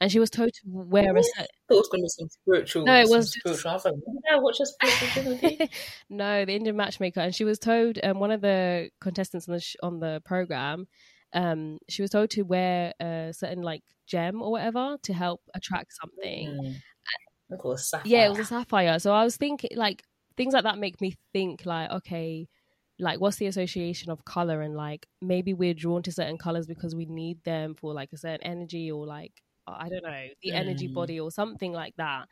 And 0.00 0.10
she 0.10 0.18
was 0.18 0.30
told 0.30 0.52
to 0.52 0.60
wear 0.66 1.16
a 1.16 1.22
certain, 1.22 1.42
I 1.42 1.46
thought 1.68 1.74
it 1.74 1.78
was 1.78 1.88
going 1.88 2.00
to 2.00 2.04
be 2.04 2.08
some 2.08 2.28
spiritual. 2.28 2.84
No, 2.84 3.00
it 3.00 3.08
was 3.08 3.30
just- 3.30 3.38
spiritual. 3.38 3.70
I 3.70 3.74
was 3.74 3.84
like, 3.84 3.94
did 3.94 4.42
watch 4.42 4.58
a 4.60 4.66
spiritual 4.66 5.36
thing 5.38 5.68
no, 6.10 6.44
the 6.44 6.54
Indian 6.54 6.76
Matchmaker, 6.76 7.20
and 7.20 7.34
she 7.34 7.44
was 7.44 7.58
told, 7.58 7.98
um, 8.02 8.18
one 8.18 8.32
of 8.32 8.40
the 8.40 8.90
contestants 9.00 9.48
on 9.48 9.54
the 9.54 9.60
sh- 9.60 9.76
on 9.82 10.00
the 10.00 10.20
program, 10.24 10.88
um, 11.34 11.78
she 11.88 12.02
was 12.02 12.10
told 12.10 12.30
to 12.30 12.42
wear 12.42 12.92
a 13.00 13.32
certain 13.32 13.62
like 13.62 13.82
gem 14.06 14.42
or 14.42 14.50
whatever 14.52 14.96
to 15.02 15.12
help 15.12 15.40
attract 15.54 15.92
something. 16.00 16.48
Mm. 16.48 16.74
I 17.08 17.54
it 17.54 17.64
was 17.64 17.88
sapphire. 17.90 18.10
yeah 18.10 18.24
it 18.26 18.30
was 18.30 18.38
a 18.38 18.44
sapphire 18.44 18.98
so 18.98 19.12
i 19.12 19.24
was 19.24 19.36
thinking 19.36 19.70
like 19.76 20.02
things 20.36 20.54
like 20.54 20.64
that 20.64 20.78
make 20.78 21.00
me 21.02 21.14
think 21.34 21.66
like 21.66 21.90
okay 21.90 22.48
like 22.98 23.20
what's 23.20 23.36
the 23.36 23.46
association 23.46 24.10
of 24.10 24.24
color 24.24 24.62
and 24.62 24.74
like 24.74 25.06
maybe 25.20 25.52
we're 25.52 25.74
drawn 25.74 26.02
to 26.02 26.10
certain 26.12 26.38
colors 26.38 26.66
because 26.66 26.94
we 26.94 27.04
need 27.04 27.42
them 27.44 27.74
for 27.74 27.92
like 27.92 28.08
a 28.12 28.16
certain 28.16 28.42
energy 28.46 28.90
or 28.90 29.06
like 29.06 29.32
i 29.66 29.88
don't 29.90 30.02
know 30.02 30.26
the 30.42 30.52
energy 30.52 30.88
Mm. 30.88 30.94
body 30.94 31.20
or 31.20 31.30
something 31.30 31.72
like 31.72 31.94
that 31.96 32.26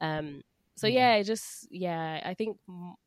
um 0.00 0.42
so 0.76 0.86
Yeah. 0.86 1.16
yeah 1.16 1.22
just 1.22 1.68
yeah 1.70 2.20
i 2.24 2.34
think 2.34 2.58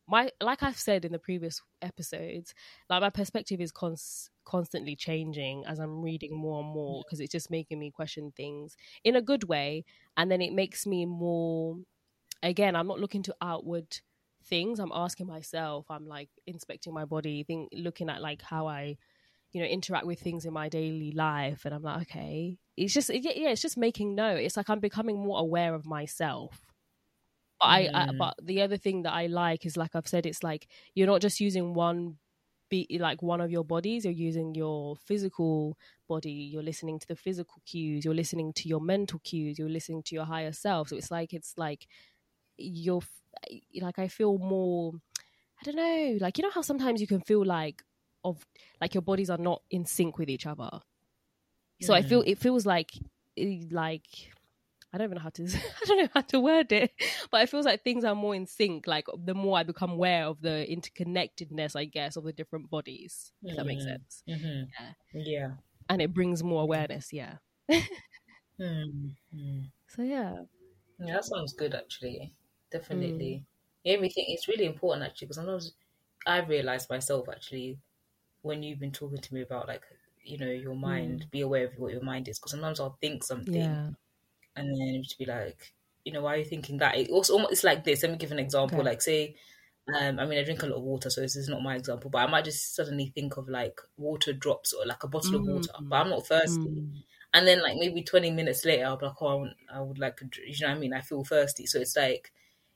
my 0.07 0.30
like 0.41 0.63
i've 0.63 0.78
said 0.78 1.05
in 1.05 1.11
the 1.11 1.20
previous 1.20 1.61
episodes 1.82 2.53
like 2.89 3.01
my 3.01 3.09
perspective 3.09 3.59
is 3.59 3.72
cons- 3.72 4.30
constantly 4.45 4.95
changing 4.95 5.65
as 5.65 5.80
i'm 5.80 6.01
reading 6.01 6.36
more 6.36 6.61
and 6.61 6.70
more 6.70 7.03
because 7.05 7.20
it's 7.20 7.32
just 7.32 7.51
making 7.51 7.80
me 7.80 7.91
question 7.91 8.32
things 8.36 8.76
in 9.03 9.15
a 9.15 9.22
good 9.22 9.43
way 9.45 9.84
and 10.15 10.32
then 10.32 10.41
it 10.41 10.53
makes 10.53 10.88
me 10.88 11.05
more 11.05 11.78
again 12.43 12.76
i'm 12.76 12.88
not 12.88 12.99
looking 12.99 13.24
to 13.24 13.36
outward 13.41 13.99
things 14.45 14.80
i'm 14.80 14.91
asking 14.93 15.28
myself 15.28 15.86
i'm 15.89 16.07
like 16.07 16.30
inspecting 16.45 16.93
my 16.93 17.03
body 17.03 17.43
think 17.43 17.70
looking 17.74 18.09
at 18.09 18.22
like 18.22 18.41
how 18.41 18.68
i 18.68 18.95
you 19.51 19.61
know 19.61 19.68
interact 19.68 20.05
with 20.05 20.20
things 20.20 20.45
in 20.45 20.53
my 20.53 20.70
daily 20.70 21.11
life 21.11 21.65
and 21.65 21.74
i'm 21.74 21.82
like 21.84 22.01
okay. 22.03 22.57
It's 22.78 22.93
just 22.93 23.09
yeah, 23.13 23.32
yeah 23.36 23.49
it's 23.49 23.61
just 23.61 23.78
making 23.78 24.15
note 24.15 24.38
it's 24.39 24.55
like 24.55 24.70
i'm 24.70 24.80
becoming 24.80 25.18
more 25.18 25.39
aware 25.39 25.74
of 25.74 25.86
myself 25.86 26.61
but 27.60 27.66
I, 27.68 27.89
I 27.93 28.05
Mm. 28.05 28.18
but 28.18 28.36
the 28.41 28.62
other 28.62 28.78
thing 28.78 29.03
that 29.03 29.14
i 29.14 29.28
like 29.28 29.66
is 29.66 29.78
like 29.78 29.95
i've 29.95 30.08
said 30.08 30.26
it's 30.26 30.43
like 30.43 30.68
you're 30.95 31.08
not 31.08 31.22
just 31.22 31.39
using 31.39 31.74
one 31.74 32.18
be 32.70 32.86
like 32.99 33.22
one 33.22 33.39
of 33.39 33.49
your 33.49 33.64
bodies 33.64 34.03
you're 34.03 34.14
using 34.14 34.53
your 34.53 34.95
physical 34.97 35.78
body 36.10 36.32
you're 36.32 36.64
listening 36.64 36.99
to 36.99 37.08
the 37.08 37.16
physical 37.16 37.62
cues 37.66 38.03
you're 38.03 38.14
listening 38.14 38.51
to 38.53 38.68
your 38.68 38.82
mental 38.82 39.20
cues 39.24 39.58
you're 39.58 39.70
listening 39.70 40.03
to 40.03 40.16
your 40.16 40.26
higher 40.26 40.51
self 40.51 40.89
so 40.89 40.97
it's 40.97 41.10
like 41.10 41.34
it's 41.34 41.53
like 41.58 41.88
you're 42.58 43.01
like 43.82 43.99
I 43.99 44.08
feel 44.08 44.38
more. 44.38 44.93
I 45.60 45.64
don't 45.64 45.76
know, 45.76 46.18
like 46.22 46.38
you 46.38 46.43
know 46.43 46.51
how 46.51 46.62
sometimes 46.62 47.01
you 47.01 47.08
can 47.08 47.22
feel 47.22 47.43
like 47.45 47.82
of 48.24 48.45
like 48.82 48.93
your 48.93 49.01
bodies 49.01 49.30
are 49.30 49.38
not 49.38 49.62
in 49.72 49.86
sync 49.86 50.18
with 50.18 50.30
each 50.30 50.45
other. 50.45 50.70
So 51.82 51.93
I 51.93 52.01
feel 52.01 52.22
it 52.26 52.38
feels 52.39 52.66
like 52.66 52.91
like 53.72 54.32
I 54.94 54.98
don't 54.98 55.06
even 55.06 55.16
know 55.16 55.24
how 55.24 55.30
to 55.30 55.44
I 55.84 55.86
don't 55.86 55.98
know 55.98 56.10
how 56.14 56.22
to 56.22 56.40
word 56.40 56.72
it, 56.72 56.92
but 57.32 57.42
it 57.42 57.50
feels 57.50 57.66
like 57.66 57.84
things 57.84 58.04
are 58.04 58.16
more 58.16 58.36
in 58.36 58.46
sync. 58.48 58.88
Like 58.88 59.06
the 59.26 59.34
more 59.34 59.58
I 59.58 59.64
become 59.64 59.92
aware 59.92 60.26
of 60.26 60.42
the 60.42 60.66
interconnectedness, 60.70 61.76
I 61.76 61.86
guess, 61.86 62.16
of 62.16 62.24
the 62.24 62.34
different 62.34 62.70
bodies. 62.70 63.32
If 63.44 63.58
that 63.58 63.66
makes 63.66 63.84
sense. 63.84 64.24
Mm-hmm. 64.30 64.64
Yeah. 64.80 64.94
Yeah. 65.14 65.50
And 65.90 66.02
it 66.02 66.14
brings 66.14 66.44
more 66.44 66.62
awareness. 66.64 67.12
Yeah. 67.12 67.36
Mm-hmm. 68.60 69.60
So 69.88 70.02
yeah. 70.02 70.36
Yeah, 71.00 71.14
that 71.14 71.26
sounds 71.26 71.54
good 71.54 71.76
actually. 71.76 72.34
Mm. 72.34 72.72
Definitely. 72.72 73.46
Everything 73.86 74.26
it's 74.30 74.48
really 74.48 74.66
important 74.66 75.06
actually 75.06 75.28
because 75.28 75.38
sometimes 75.38 75.74
I've 76.26 76.50
realized 76.50 76.90
myself 76.90 77.30
actually 77.30 77.78
when 78.42 78.64
you've 78.64 78.80
been 78.80 78.92
talking 78.92 79.20
to 79.22 79.34
me 79.34 79.42
about 79.42 79.68
like 79.68 79.84
you 80.24 80.38
know 80.38 80.48
your 80.50 80.76
mind, 80.76 81.28
be 81.32 81.42
aware 81.42 81.66
of 81.68 81.74
what 81.78 81.92
your 81.94 82.02
mind 82.04 82.28
is 82.28 82.40
because 82.40 82.52
sometimes 82.52 82.80
I'll 82.80 82.98
think 83.00 83.24
something 83.24 83.54
Mm. 83.54 83.56
Yeah. 83.56 83.90
And 84.58 84.70
then 84.70 85.03
just 85.03 85.18
be 85.20 85.26
like, 85.26 85.74
you 86.03 86.12
know, 86.14 86.22
why 86.22 86.36
are 86.36 86.38
you 86.38 86.45
thinking 86.45 86.78
that? 86.80 86.97
It 86.97 87.10
also 87.10 87.34
almost 87.34 87.51
it's 87.53 87.64
like 87.64 87.84
this. 87.84 88.03
Let 88.03 88.12
me 88.12 88.18
give 88.18 88.32
an 88.32 88.39
example. 88.39 88.80
Okay. 88.80 88.89
Like 88.89 89.01
say, 89.01 89.36
um, 89.93 90.20
I 90.20 90.26
mean, 90.26 90.39
I 90.39 90.43
drink 90.43 90.64
a 90.64 90.68
lot 90.68 90.78
of 90.78 90.84
water, 90.84 91.10
so 91.10 91.22
this 91.22 91.36
is 91.36 91.47
not 91.49 91.62
my 91.64 91.76
example, 91.76 92.10
but 92.10 92.20
I 92.20 92.28
might 92.28 92.45
just 92.45 92.76
suddenly 92.76 93.12
think 93.16 93.38
of 93.38 93.47
like 93.47 93.80
water 93.97 94.34
drops 94.34 94.74
or 94.74 94.86
like 94.86 95.03
a 95.03 95.08
bottle 95.08 95.36
of 95.36 95.45
water, 95.45 95.72
but 95.82 95.95
I'm 95.95 96.10
not 96.10 96.28
thirsty. 96.28 96.60
Mm. 96.70 97.03
And 97.34 97.47
then 97.47 97.62
like 97.62 97.78
maybe 97.78 98.03
20 98.03 98.32
minutes 98.32 98.66
later, 98.66 98.86
I'll 98.86 98.97
be 98.97 99.05
like, 99.05 99.22
oh, 99.22 99.28
I, 99.28 99.34
want, 99.36 99.53
I 99.74 99.82
would 99.82 99.99
like, 99.99 100.20
you 100.45 100.55
know 100.66 100.70
what 100.70 100.78
I 100.78 100.80
mean? 100.80 100.93
I 100.93 101.01
feel 101.01 101.24
thirsty. 101.24 101.66
So 101.68 101.80
it's 101.80 101.95
like, 101.95 102.32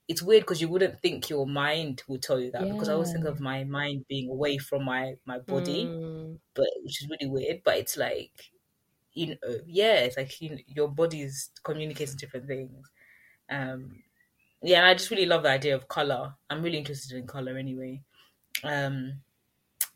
it's 0.08 0.22
weird 0.22 0.44
because 0.44 0.62
you 0.62 0.68
wouldn't 0.68 1.02
think 1.02 1.30
your 1.30 1.48
mind 1.48 2.04
would 2.08 2.22
tell 2.22 2.40
you 2.40 2.52
that 2.52 2.70
because 2.70 2.90
I 2.90 2.94
always 2.94 3.12
think 3.14 3.26
of 3.26 3.40
my 3.40 3.64
mind 3.64 4.06
being 4.10 4.30
away 4.30 4.58
from 4.58 4.84
my 4.86 5.16
my 5.26 5.40
body, 5.40 5.86
Mm. 5.86 6.40
but 6.54 6.68
which 6.84 7.02
is 7.02 7.10
really 7.10 7.32
weird. 7.32 7.62
But 7.64 7.78
it's 7.78 7.98
like, 7.98 8.51
you 9.14 9.28
know, 9.30 9.60
yeah, 9.66 9.96
it's 9.96 10.18
like 10.18 10.42
you 10.42 10.52
know, 10.52 10.58
your 10.68 10.88
body 10.90 11.22
is 11.22 11.52
communicating 11.64 12.18
different 12.18 12.48
things. 12.48 12.90
Um, 13.50 14.04
yeah, 14.64 14.80
and 14.80 14.88
I 14.88 14.94
just 14.96 15.12
really 15.12 15.26
love 15.28 15.44
the 15.44 15.50
idea 15.52 15.76
of 15.76 15.88
color. 15.90 16.36
I'm 16.50 16.64
really 16.64 16.78
interested 16.80 17.18
in 17.18 17.28
color 17.28 17.58
anyway. 17.58 18.04
Um, 18.64 19.24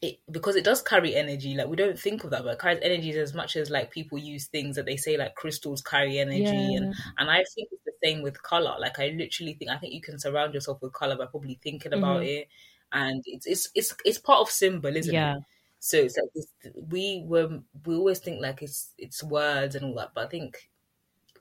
it 0.01 0.19
because 0.31 0.55
it 0.55 0.65
does 0.65 0.81
carry 0.81 1.15
energy. 1.15 1.55
Like 1.55 1.67
we 1.67 1.75
don't 1.77 1.99
think 1.99 2.23
of 2.23 2.31
that, 2.31 2.43
but 2.43 2.53
it 2.53 2.59
carries 2.59 2.79
energy 2.81 3.11
as 3.19 3.33
much 3.33 3.55
as 3.55 3.69
like 3.69 3.91
people 3.91 4.17
use 4.17 4.47
things 4.47 4.75
that 4.75 4.85
they 4.85 4.97
say 4.97 5.17
like 5.17 5.35
crystals 5.35 5.81
carry 5.81 6.19
energy, 6.19 6.75
Yeah. 6.75 6.75
and 6.75 6.91
and 7.17 7.29
I 7.31 7.37
think 7.55 7.69
it's 7.71 7.83
the 7.85 7.93
same 8.03 8.21
with 8.21 8.41
color. 8.43 8.75
Like 8.79 8.99
I 8.99 9.09
literally 9.09 9.53
think 9.53 9.71
I 9.71 9.77
think 9.77 9.93
you 9.93 10.01
can 10.01 10.19
surround 10.19 10.53
yourself 10.53 10.81
with 10.81 10.93
color 10.93 11.17
by 11.17 11.25
probably 11.27 11.59
thinking 11.63 11.93
about 11.93 12.23
Mhm. 12.23 12.25
it, 12.25 12.47
and 12.91 13.23
it's 13.25 13.45
it's 13.47 13.69
it's 13.75 13.95
it's 14.05 14.19
part 14.19 14.41
of 14.41 14.49
symbol, 14.51 14.95
isn't 14.95 15.19
Yeah. 15.19 15.35
it? 15.35 15.37
So 15.79 15.97
it's 15.97 16.17
like 16.17 16.29
this, 16.33 16.47
we 16.75 17.23
were 17.27 17.61
we 17.85 17.95
always 17.95 18.19
think 18.19 18.41
like 18.41 18.61
it's 18.61 18.93
it's 18.97 19.23
words 19.23 19.75
and 19.75 19.85
all 19.85 19.95
that, 19.95 20.13
but 20.15 20.25
I 20.27 20.29
think 20.29 20.71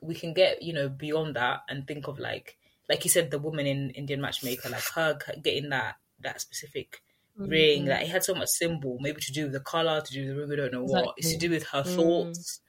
we 0.01 0.15
can 0.15 0.33
get 0.33 0.61
you 0.61 0.73
know 0.73 0.89
beyond 0.89 1.35
that 1.35 1.61
and 1.69 1.87
think 1.87 2.07
of 2.07 2.19
like 2.19 2.57
like 2.89 3.03
you 3.03 3.09
said 3.09 3.31
the 3.31 3.39
woman 3.39 3.65
in 3.65 3.89
Indian 3.91 4.21
Matchmaker, 4.21 4.69
like 4.69 4.83
her 4.95 5.17
getting 5.41 5.69
that 5.69 5.97
that 6.19 6.41
specific 6.41 7.01
ring 7.45 7.85
like 7.85 7.99
that 7.99 8.03
it 8.03 8.09
had 8.09 8.23
so 8.23 8.35
much 8.35 8.49
symbol, 8.49 8.97
maybe 8.99 9.21
to 9.21 9.31
do 9.33 9.43
with 9.45 9.53
the 9.53 9.59
color, 9.59 10.01
to 10.01 10.13
do 10.13 10.27
with 10.27 10.35
the 10.35 10.41
ring, 10.41 10.49
we 10.49 10.55
don't 10.55 10.73
know 10.73 10.85
what. 10.85 11.15
It's 11.17 11.31
to 11.31 11.37
do 11.37 11.49
with 11.49 11.65
her 11.69 11.83
Mm. 11.85 11.85
thoughts 11.85 12.61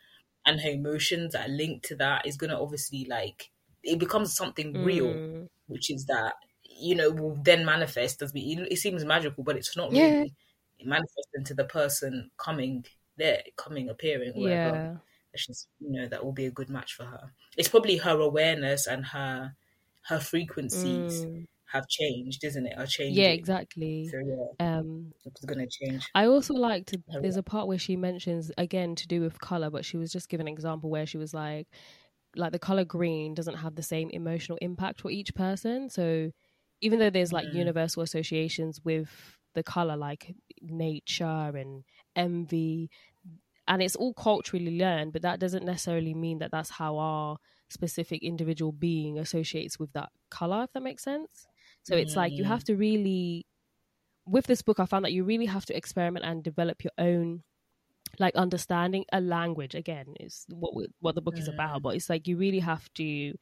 and 0.47 0.61
her 0.61 0.71
emotions 0.71 1.33
that 1.33 1.49
are 1.49 1.53
linked 1.53 1.85
to 1.87 1.97
that 1.97 2.27
is 2.27 2.37
gonna 2.37 2.61
obviously 2.61 3.05
like 3.07 3.51
it 3.83 3.99
becomes 3.99 4.35
something 4.35 4.81
real, 4.83 5.21
Mm. 5.21 5.49
which 5.67 5.91
is 5.91 6.07
that 6.07 6.35
you 6.65 6.95
know 6.95 7.11
will 7.11 7.37
then 7.43 7.65
manifest 7.65 8.23
as 8.23 8.33
we. 8.33 8.41
It 8.71 8.79
seems 8.79 9.05
magical, 9.05 9.45
but 9.45 9.57
it's 9.57 9.77
not 9.77 9.91
Yeah. 9.91 9.97
really. 9.97 10.35
It 10.79 10.87
manifests 10.87 11.31
into 11.35 11.55
the 11.55 11.65
person 11.65 12.31
coming 12.39 12.85
there, 13.17 13.43
coming 13.57 13.89
appearing, 13.89 14.35
whatever. 14.41 14.81
Yeah. 14.83 14.99
Just 15.37 15.69
you 15.81 15.91
know 15.91 16.09
that 16.09 16.25
will 16.25 16.33
be 16.33 16.47
a 16.47 16.51
good 16.51 16.71
match 16.71 16.95
for 16.95 17.05
her. 17.05 17.33
It's 17.57 17.69
probably 17.69 17.99
her 17.99 18.19
awareness 18.21 18.87
and 18.87 19.05
her 19.07 19.55
her 20.07 20.21
frequencies 20.21 21.27
Mm. 21.29 21.47
have 21.73 21.87
changed, 21.89 22.45
isn't 22.45 22.67
it? 22.67 22.79
Are 22.79 22.87
changing. 22.87 23.17
Yeah, 23.17 23.31
exactly. 23.31 24.09
So 24.11 24.19
yeah, 24.19 24.47
Um, 24.59 25.13
it's 25.27 25.45
gonna 25.45 25.67
change. 25.71 26.09
I 26.15 26.27
also 26.27 26.55
liked 26.55 26.95
there's 27.21 27.37
a 27.37 27.43
part 27.43 27.67
where 27.69 27.79
she 27.79 27.97
mentions 27.97 28.51
again 28.59 28.95
to 28.97 29.07
do 29.07 29.21
with 29.21 29.39
color, 29.41 29.71
but 29.71 29.85
she 29.85 29.97
was 29.97 30.11
just 30.13 30.29
giving 30.29 30.49
an 30.49 30.53
example 30.53 30.91
where 30.91 31.07
she 31.07 31.19
was 31.19 31.35
like, 31.35 31.69
like 32.37 32.53
the 32.53 32.59
color 32.59 32.85
green 32.85 33.35
doesn't 33.35 33.57
have 33.57 33.75
the 33.77 33.83
same 33.83 34.11
emotional 34.11 34.59
impact 34.63 35.01
for 35.01 35.11
each 35.11 35.35
person. 35.35 35.91
So 35.91 36.33
even 36.81 36.99
though 36.99 37.11
there's 37.11 37.33
like 37.33 37.49
Mm. 37.49 37.55
universal 37.55 38.03
associations 38.03 38.81
with 38.85 39.36
the 39.57 39.65
color, 39.65 39.97
like 39.97 40.37
nature 40.63 41.25
and 41.57 41.85
envy, 42.17 42.91
and 43.69 43.83
it's 43.83 43.97
all 43.97 44.15
culturally 44.15 44.79
learned, 44.79 45.13
but 45.13 45.23
that 45.23 45.41
doesn't 45.41 45.65
necessarily 45.65 46.15
mean 46.15 46.39
that 46.39 46.53
that's 46.53 46.71
how 46.71 46.99
our 46.99 47.39
specific 47.69 48.23
individual 48.23 48.73
being 48.73 49.19
associates 49.19 49.79
with 49.79 49.93
that 49.93 50.11
color. 50.31 50.65
If 50.65 50.73
that 50.73 50.83
makes 50.83 51.03
sense. 51.05 51.49
So 51.83 51.97
it's 51.97 52.17
like 52.17 52.39
you 52.39 52.45
Mm. 52.45 52.49
have 52.49 52.65
to 52.65 52.77
really 52.77 53.47
with 54.27 54.47
this 54.47 54.63
book, 54.63 54.81
I 54.81 54.87
found 54.87 55.05
that 55.05 55.13
you 55.13 55.25
really 55.25 55.47
have 55.47 55.67
to 55.67 55.77
experiment 55.77 56.25
and 56.25 56.43
develop 56.43 56.83
your 56.85 56.93
own 56.99 57.45
like 58.19 58.35
understanding 58.37 59.05
a 59.13 59.21
language. 59.21 59.75
Again, 59.75 60.15
is 60.21 60.47
what 60.51 60.75
we, 60.75 60.87
what 61.01 61.15
the 61.15 61.23
book 61.23 61.41
is 61.41 61.49
about. 61.49 61.83
But 61.83 61.97
it's 61.97 62.11
like 62.11 62.29
you 62.29 62.37
really 62.37 62.61
have 62.61 62.93
to 62.95 63.35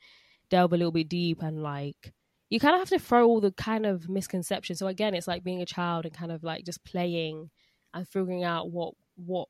delve 0.51 0.73
a 0.75 0.77
little 0.79 0.93
bit 0.93 1.09
deep 1.09 1.43
and 1.43 1.63
like 1.63 2.13
you 2.51 2.61
kind 2.61 2.75
of 2.75 2.81
have 2.81 2.89
to 2.91 3.05
throw 3.05 3.27
all 3.27 3.41
the 3.41 3.53
kind 3.53 3.87
of 3.87 4.09
misconceptions. 4.09 4.79
So 4.79 4.87
again, 4.87 5.15
it's 5.15 5.29
like 5.29 5.45
being 5.45 5.63
a 5.63 5.67
child 5.67 6.05
and 6.05 6.15
kind 6.15 6.33
of 6.33 6.45
like 6.45 6.65
just 6.65 6.85
playing 6.85 7.51
and 7.93 8.09
figuring 8.09 8.45
out 8.45 8.71
what 8.71 8.95
what 9.17 9.49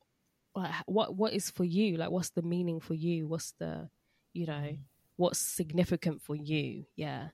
like 0.55 0.73
what 0.87 1.15
what 1.17 1.33
is 1.33 1.51
for 1.51 1.65
you. 1.65 1.97
Like 1.97 2.11
what's 2.11 2.31
the 2.31 2.43
meaning 2.43 2.81
for 2.81 2.95
you? 2.95 3.27
What's 3.27 3.53
the 3.59 3.89
you 4.33 4.47
know 4.47 4.77
what's 5.17 5.39
significant 5.39 6.23
for 6.23 6.37
you? 6.37 6.85
Yeah 6.97 7.29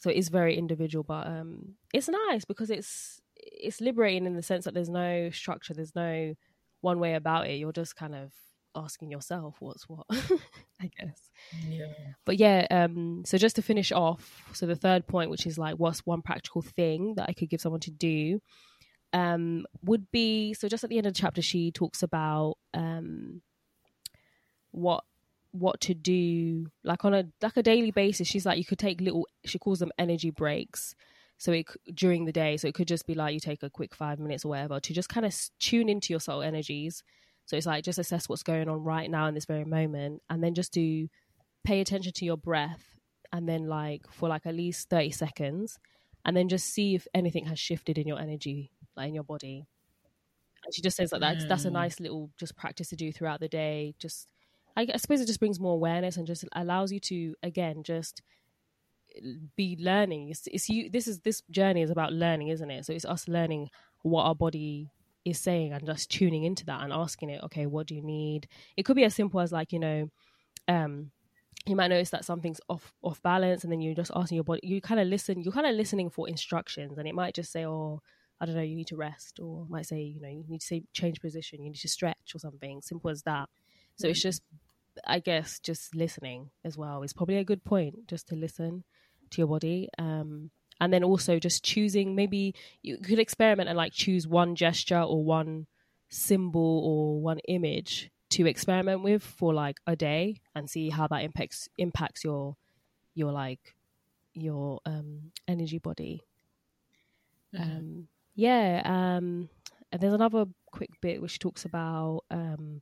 so 0.00 0.08
it's 0.10 0.28
very 0.28 0.56
individual 0.56 1.04
but 1.04 1.26
um 1.26 1.74
it's 1.94 2.08
nice 2.08 2.44
because 2.44 2.70
it's 2.70 3.20
it's 3.36 3.80
liberating 3.80 4.26
in 4.26 4.34
the 4.34 4.42
sense 4.42 4.64
that 4.64 4.74
there's 4.74 4.88
no 4.88 5.30
structure 5.30 5.74
there's 5.74 5.94
no 5.94 6.34
one 6.80 6.98
way 6.98 7.14
about 7.14 7.46
it 7.46 7.56
you're 7.56 7.72
just 7.72 7.94
kind 7.94 8.14
of 8.14 8.32
asking 8.74 9.10
yourself 9.10 9.56
what's 9.60 9.88
what 9.88 10.06
i 10.80 10.90
guess. 10.98 11.30
Yeah. 11.68 11.86
but 12.24 12.36
yeah 12.38 12.66
um 12.70 13.22
so 13.26 13.36
just 13.36 13.56
to 13.56 13.62
finish 13.62 13.90
off 13.90 14.44
so 14.52 14.66
the 14.66 14.76
third 14.76 15.06
point 15.06 15.30
which 15.30 15.46
is 15.46 15.58
like 15.58 15.76
what's 15.76 16.06
one 16.06 16.22
practical 16.22 16.62
thing 16.62 17.14
that 17.16 17.28
i 17.28 17.32
could 17.32 17.50
give 17.50 17.60
someone 17.60 17.80
to 17.80 17.90
do 17.90 18.40
um 19.12 19.66
would 19.82 20.10
be 20.12 20.54
so 20.54 20.68
just 20.68 20.84
at 20.84 20.90
the 20.90 20.98
end 20.98 21.06
of 21.06 21.14
the 21.14 21.20
chapter 21.20 21.42
she 21.42 21.72
talks 21.72 22.02
about 22.02 22.54
um 22.74 23.42
what 24.70 25.02
what 25.52 25.80
to 25.80 25.94
do 25.94 26.66
like 26.84 27.04
on 27.04 27.14
a 27.14 27.24
like 27.42 27.56
a 27.56 27.62
daily 27.62 27.90
basis. 27.90 28.28
She's 28.28 28.46
like 28.46 28.58
you 28.58 28.64
could 28.64 28.78
take 28.78 29.00
little 29.00 29.26
she 29.44 29.58
calls 29.58 29.80
them 29.80 29.92
energy 29.98 30.30
breaks. 30.30 30.94
So 31.38 31.52
it 31.52 31.66
during 31.94 32.26
the 32.26 32.32
day 32.32 32.56
so 32.56 32.68
it 32.68 32.74
could 32.74 32.88
just 32.88 33.06
be 33.06 33.14
like 33.14 33.34
you 33.34 33.40
take 33.40 33.62
a 33.62 33.70
quick 33.70 33.94
five 33.94 34.18
minutes 34.18 34.44
or 34.44 34.48
whatever 34.50 34.78
to 34.78 34.92
just 34.92 35.08
kind 35.08 35.24
of 35.24 35.34
tune 35.58 35.88
into 35.88 36.12
your 36.12 36.20
soul 36.20 36.42
energies 36.42 37.02
so 37.50 37.56
it's 37.56 37.66
like 37.66 37.82
just 37.82 37.98
assess 37.98 38.28
what's 38.28 38.44
going 38.44 38.68
on 38.68 38.84
right 38.84 39.10
now 39.10 39.26
in 39.26 39.34
this 39.34 39.44
very 39.44 39.64
moment 39.64 40.22
and 40.30 40.40
then 40.40 40.54
just 40.54 40.72
do 40.72 41.08
pay 41.64 41.80
attention 41.80 42.12
to 42.12 42.24
your 42.24 42.36
breath 42.36 42.96
and 43.32 43.48
then 43.48 43.66
like 43.66 44.02
for 44.08 44.28
like 44.28 44.46
at 44.46 44.54
least 44.54 44.88
30 44.88 45.10
seconds 45.10 45.76
and 46.24 46.36
then 46.36 46.48
just 46.48 46.66
see 46.68 46.94
if 46.94 47.08
anything 47.12 47.46
has 47.46 47.58
shifted 47.58 47.98
in 47.98 48.06
your 48.06 48.20
energy 48.20 48.70
like 48.96 49.08
in 49.08 49.14
your 49.14 49.24
body. 49.24 49.66
And 50.64 50.72
she 50.72 50.80
just 50.80 50.96
says 50.96 51.10
that 51.10 51.18
that's, 51.18 51.44
that's 51.46 51.64
a 51.64 51.70
Mm. 51.70 51.72
nice 51.72 51.98
little 51.98 52.30
just 52.38 52.54
practice 52.54 52.90
to 52.90 52.96
do 52.96 53.10
throughout 53.10 53.40
the 53.40 53.48
day. 53.48 53.96
Just 53.98 54.30
I, 54.76 54.86
I 54.94 54.98
suppose 54.98 55.20
it 55.20 55.26
just 55.26 55.40
brings 55.40 55.58
more 55.58 55.74
awareness 55.74 56.16
and 56.16 56.28
just 56.28 56.44
allows 56.52 56.92
you 56.92 57.00
to 57.00 57.34
again 57.42 57.82
just 57.82 58.22
be 59.56 59.76
learning. 59.80 60.28
It's, 60.28 60.46
it's 60.46 60.68
you 60.68 60.88
this 60.88 61.08
is 61.08 61.18
this 61.20 61.42
journey 61.50 61.82
is 61.82 61.90
about 61.90 62.12
learning 62.12 62.46
isn't 62.48 62.70
it? 62.70 62.84
So 62.86 62.92
it's 62.92 63.04
us 63.04 63.26
learning 63.26 63.70
what 64.02 64.22
our 64.22 64.36
body 64.36 64.92
is 65.24 65.38
saying 65.38 65.72
and 65.72 65.86
just 65.86 66.10
tuning 66.10 66.44
into 66.44 66.64
that 66.66 66.82
and 66.82 66.92
asking 66.92 67.30
it 67.30 67.42
okay 67.44 67.66
what 67.66 67.86
do 67.86 67.94
you 67.94 68.02
need? 68.02 68.48
It 68.76 68.84
could 68.84 68.96
be 68.96 69.04
as 69.04 69.14
simple 69.14 69.40
as 69.40 69.52
like 69.52 69.72
you 69.72 69.78
know 69.78 70.10
um 70.68 71.10
you 71.66 71.76
might 71.76 71.88
notice 71.88 72.10
that 72.10 72.24
something's 72.24 72.60
off 72.68 72.92
off 73.02 73.22
balance 73.22 73.64
and 73.64 73.72
then 73.72 73.80
you're 73.80 73.94
just 73.94 74.10
asking 74.14 74.36
your 74.36 74.44
body 74.44 74.60
you 74.62 74.80
kind 74.80 75.00
of 75.00 75.06
listen 75.06 75.42
you're 75.42 75.52
kind 75.52 75.66
of 75.66 75.74
listening 75.74 76.08
for 76.10 76.28
instructions 76.28 76.96
and 76.96 77.06
it 77.06 77.14
might 77.14 77.34
just 77.34 77.52
say 77.52 77.66
oh 77.66 78.00
i 78.40 78.46
don't 78.46 78.54
know 78.54 78.62
you 78.62 78.76
need 78.76 78.86
to 78.86 78.96
rest 78.96 79.38
or 79.40 79.66
might 79.68 79.86
say 79.86 80.00
you 80.00 80.20
know 80.20 80.28
you 80.28 80.44
need 80.48 80.60
to 80.60 80.66
say 80.66 80.82
change 80.92 81.20
position 81.20 81.62
you 81.62 81.70
need 81.70 81.78
to 81.78 81.88
stretch 81.88 82.34
or 82.34 82.38
something 82.38 82.80
simple 82.82 83.10
as 83.10 83.22
that. 83.22 83.48
So 83.96 84.08
it's 84.08 84.22
just 84.22 84.42
i 85.06 85.18
guess 85.18 85.60
just 85.60 85.94
listening 85.94 86.50
as 86.64 86.76
well 86.78 87.02
is 87.02 87.12
probably 87.12 87.36
a 87.36 87.44
good 87.44 87.62
point 87.64 88.08
just 88.08 88.26
to 88.28 88.34
listen 88.34 88.82
to 89.30 89.40
your 89.40 89.46
body 89.46 89.88
um 89.98 90.50
and 90.80 90.92
then 90.92 91.04
also 91.04 91.38
just 91.38 91.62
choosing 91.64 92.14
maybe 92.14 92.54
you 92.82 92.96
could 92.98 93.18
experiment 93.18 93.68
and 93.68 93.76
like 93.76 93.92
choose 93.92 94.26
one 94.26 94.54
gesture 94.54 95.00
or 95.00 95.24
one 95.24 95.66
symbol 96.08 96.82
or 96.84 97.20
one 97.20 97.38
image 97.48 98.10
to 98.30 98.46
experiment 98.46 99.02
with 99.02 99.22
for 99.22 99.52
like 99.52 99.78
a 99.86 99.96
day 99.96 100.40
and 100.54 100.70
see 100.70 100.88
how 100.90 101.06
that 101.06 101.22
impacts 101.22 101.68
impacts 101.78 102.24
your 102.24 102.56
your 103.14 103.32
like 103.32 103.74
your 104.34 104.80
um, 104.86 105.32
energy 105.48 105.78
body. 105.78 106.22
Mhm. 107.54 107.60
Um, 107.78 108.08
yeah, 108.34 108.82
um, 108.84 109.48
and 109.92 110.00
there's 110.00 110.14
another 110.14 110.46
quick 110.66 110.90
bit 111.00 111.20
which 111.20 111.38
talks 111.38 111.64
about 111.64 112.22
um, 112.30 112.80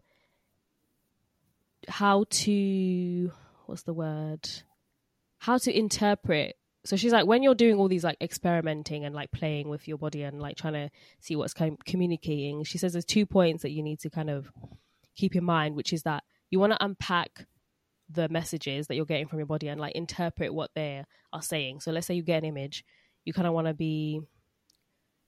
how 1.89 2.25
to 2.31 3.33
what's 3.67 3.83
the 3.83 3.95
word? 3.95 4.49
How 5.39 5.59
to 5.59 5.77
interpret. 5.77 6.57
So 6.89 6.97
she's 6.97 7.13
like, 7.13 7.27
when 7.27 7.43
you're 7.43 7.55
doing 7.55 7.77
all 7.77 7.87
these 7.87 8.03
like 8.03 8.17
experimenting 8.19 9.05
and 9.05 9.15
like 9.15 9.31
playing 9.31 9.69
with 9.69 9.87
your 9.87 9.99
body 9.99 10.23
and 10.23 10.41
like 10.41 10.57
trying 10.57 10.73
to 10.73 10.89
see 11.21 11.37
what's 11.37 11.53
com- 11.53 11.77
communicating, 11.85 12.65
she 12.65 12.79
says 12.79 12.93
there's 12.93 13.05
two 13.05 13.27
points 13.27 13.61
that 13.61 13.73
you 13.73 13.83
need 13.83 14.01
to 14.01 14.09
kind 14.09 14.31
of 14.31 14.51
keep 15.15 15.37
in 15.37 15.45
mind, 15.45 15.77
which 15.77 15.93
is 15.93 16.05
that 16.05 16.25
you 16.49 16.59
want 16.59 16.73
to 16.73 16.83
unpack 16.83 17.45
the 18.09 18.27
messages 18.31 18.87
that 18.87 18.95
you're 18.95 19.05
getting 19.05 19.29
from 19.29 19.39
your 19.39 19.45
body 19.45 19.69
and 19.69 19.79
like 19.79 19.95
interpret 19.97 20.55
what 20.55 20.71
they 20.75 21.05
are 21.31 21.43
saying. 21.43 21.81
So 21.81 21.93
let's 21.93 22.07
say 22.07 22.15
you 22.15 22.23
get 22.23 22.39
an 22.39 22.49
image, 22.49 22.87
you 23.27 23.35
kind 23.35 23.47
of 23.47 23.53
want 23.53 23.67
to 23.67 23.75
be 23.75 24.23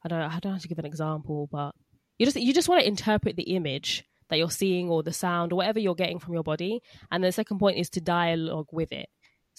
I 0.03 0.09
don't 0.09 0.19
know, 0.19 0.29
I 0.35 0.39
don't 0.41 0.53
how 0.53 0.59
to 0.59 0.69
give 0.69 0.79
an 0.79 0.87
example, 0.87 1.47
but 1.53 1.75
you 2.17 2.25
just 2.25 2.39
you 2.39 2.55
just 2.55 2.71
want 2.71 2.81
to 2.81 2.89
interpret 2.89 3.37
the 3.37 3.55
image 3.55 4.07
that 4.31 4.39
you're 4.39 4.51
seeing 4.51 4.89
or 4.89 5.03
the 5.03 5.13
sound 5.13 5.53
or 5.53 5.57
whatever 5.57 5.79
you're 5.79 5.95
getting 5.95 6.21
from 6.21 6.33
your 6.33 6.43
body. 6.43 6.81
And 7.11 7.23
the 7.23 7.33
second 7.33 7.59
point 7.59 7.77
is 7.77 7.91
to 7.91 8.01
dialogue 8.01 8.69
with 8.73 8.93
it. 8.93 9.11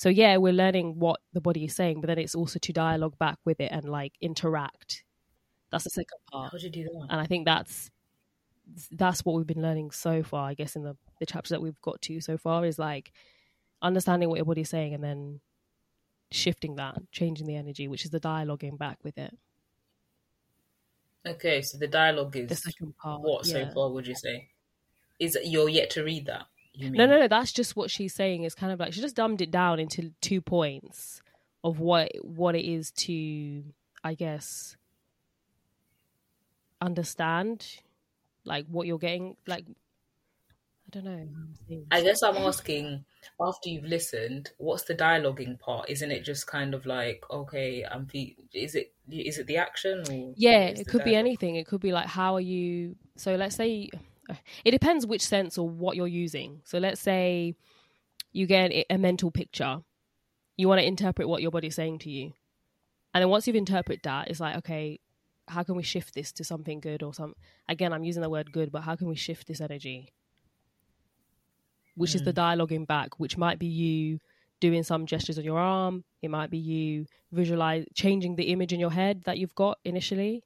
So 0.02 0.10
yeah, 0.10 0.38
we're 0.38 0.52
learning 0.52 0.98
what 0.98 1.20
the 1.32 1.42
body 1.42 1.66
is 1.66 1.76
saying, 1.76 2.02
but 2.02 2.08
then 2.08 2.18
it's 2.18 2.34
also 2.34 2.58
to 2.58 2.74
dialogue 2.74 3.20
back 3.20 3.38
with 3.46 3.60
it 3.60 3.72
and 3.72 3.88
like 3.88 4.14
interact. 4.20 5.04
That's 5.70 5.84
the 5.84 5.92
second 5.92 6.18
part. 6.32 6.52
How 6.52 6.58
do 6.58 6.64
you 6.64 6.72
do 6.72 6.84
that? 6.86 7.08
And 7.12 7.22
I 7.22 7.28
think 7.28 7.46
that's 7.46 7.92
that's 8.94 9.24
what 9.24 9.36
we've 9.36 9.46
been 9.46 9.62
learning 9.62 9.92
so 9.92 10.24
far, 10.24 10.50
I 10.50 10.56
guess, 10.56 10.76
in 10.76 10.82
the, 10.82 10.98
the 11.20 11.28
chapters 11.28 11.52
that 11.52 11.62
we've 11.62 11.80
got 11.82 12.02
to 12.02 12.20
so 12.20 12.36
far 12.36 12.66
is 12.66 12.80
like 12.80 13.12
understanding 13.84 14.28
what 14.28 14.38
your 14.38 14.46
body's 14.46 14.70
saying 14.70 14.96
and 14.96 15.04
then 15.04 15.40
shifting 16.32 16.78
that, 16.78 16.98
changing 17.12 17.46
the 17.46 17.56
energy, 17.56 17.88
which 17.88 18.04
is 18.04 18.10
the 18.10 18.20
dialoguing 18.20 18.80
back 18.80 18.98
with 19.04 19.20
it. 19.20 19.38
Okay, 21.28 21.62
so 21.62 21.78
the 21.78 21.86
dialogue 21.86 22.36
is 22.36 22.50
The 22.50 22.56
second 22.56 22.98
part. 22.98 23.22
what 23.22 23.46
so 23.46 23.70
far? 23.72 23.92
Would 23.92 24.08
you 24.08 24.16
say? 24.16 24.50
Is 25.20 25.38
you're 25.44 25.70
yet 25.70 25.92
to 25.92 26.04
read 26.04 26.26
that? 26.26 26.48
No, 26.78 27.06
no, 27.06 27.20
no. 27.20 27.28
That's 27.28 27.52
just 27.52 27.76
what 27.76 27.92
she's 27.92 28.14
saying. 28.14 28.44
It's 28.44 28.56
kind 28.56 28.72
of 28.72 28.80
like 28.80 28.94
she 28.94 29.02
just 29.02 29.16
dumbed 29.16 29.42
it 29.42 29.52
down 29.52 29.80
into 29.80 30.12
two 30.22 30.42
points 30.42 31.22
of 31.64 31.80
what 31.80 32.12
what 32.24 32.56
it 32.56 32.66
is 32.66 32.92
to, 32.92 33.64
I 34.04 34.14
guess, 34.14 34.78
understand, 36.80 37.68
like 38.46 38.66
what 38.68 38.88
you're 38.88 38.98
getting. 38.98 39.36
Like, 39.48 39.66
I 39.70 41.00
don't 41.00 41.06
know. 41.06 41.28
I 41.92 42.02
guess 42.02 42.24
I'm 42.24 42.38
asking 42.38 43.06
after 43.40 43.70
you've 43.70 43.86
listened, 43.86 44.52
what's 44.58 44.84
the 44.84 44.96
dialoguing 44.96 45.60
part? 45.60 45.90
Isn't 45.90 46.12
it 46.12 46.24
just 46.24 46.48
kind 46.48 46.74
of 46.74 46.86
like, 46.86 47.24
okay, 47.30 47.86
I'm 47.90 48.08
fe- 48.08 48.36
is 48.54 48.76
it 48.76 48.94
is 49.10 49.38
it 49.38 49.48
the 49.48 49.58
action 49.58 50.04
or 50.10 50.34
Yeah, 50.36 50.68
it 50.68 50.88
could 50.88 51.04
be 51.04 51.16
anything. 51.16 51.56
It 51.56 51.68
could 51.68 51.82
be 51.82 51.92
like, 51.92 52.08
how 52.08 52.36
are 52.36 52.42
you? 52.42 52.96
So 53.18 53.36
let's 53.36 53.56
say 53.56 53.90
it 54.66 54.72
depends 54.72 55.06
which 55.06 55.22
sense 55.22 55.58
or 55.58 55.68
what 55.68 55.96
you're 55.96 56.08
using. 56.08 56.62
So 56.64 56.78
let's 56.78 57.02
say 57.02 57.56
you 58.32 58.46
get 58.48 58.72
a- 58.90 58.98
mental 58.98 59.32
picture. 59.32 59.82
You 60.58 60.68
want 60.68 60.80
to 60.80 60.88
interpret 60.88 61.28
what 61.28 61.42
your 61.42 61.52
body's 61.52 61.76
saying 61.76 62.00
to 62.00 62.10
you. 62.10 62.34
And 63.14 63.22
then 63.22 63.30
once 63.30 63.48
you've 63.48 63.56
interpreted 63.56 64.04
that, 64.04 64.30
it's 64.30 64.40
like, 64.40 64.58
okay, 64.58 65.00
how 65.48 65.64
can 65.64 65.76
we 65.76 65.84
shift 65.84 66.14
this 66.14 66.32
to 66.34 66.44
something 66.44 66.80
good 66.80 67.04
or 67.04 67.14
some 67.14 67.36
again, 67.68 67.92
I'm 67.92 68.04
using 68.04 68.22
the 68.22 68.30
word 68.30 68.52
good, 68.52 68.72
but 68.72 68.82
how 68.82 68.96
can 68.96 69.08
we 69.08 69.16
shift 69.16 69.48
this 69.48 69.60
energy? 69.60 70.10
Which 71.96 72.16
is 72.16 72.24
the 72.24 72.32
hmm. 72.32 72.40
dialoguing 72.40 72.88
back, 72.88 73.20
which 73.20 73.38
might 73.38 73.60
be 73.60 73.68
you 73.68 74.20
doing 74.62 74.84
some 74.84 75.06
gestures 75.06 75.38
on 75.38 75.44
your 75.44 75.60
arm. 75.60 76.06
It 76.22 76.30
might 76.30 76.50
be 76.50 76.58
you 76.58 77.06
visualize 77.32 77.86
changing 77.94 78.36
the 78.36 78.46
image 78.46 78.72
in 78.72 78.80
your 78.80 78.92
head 78.92 79.24
that 79.26 79.38
you've 79.38 79.56
got 79.56 79.80
initially. 79.84 80.44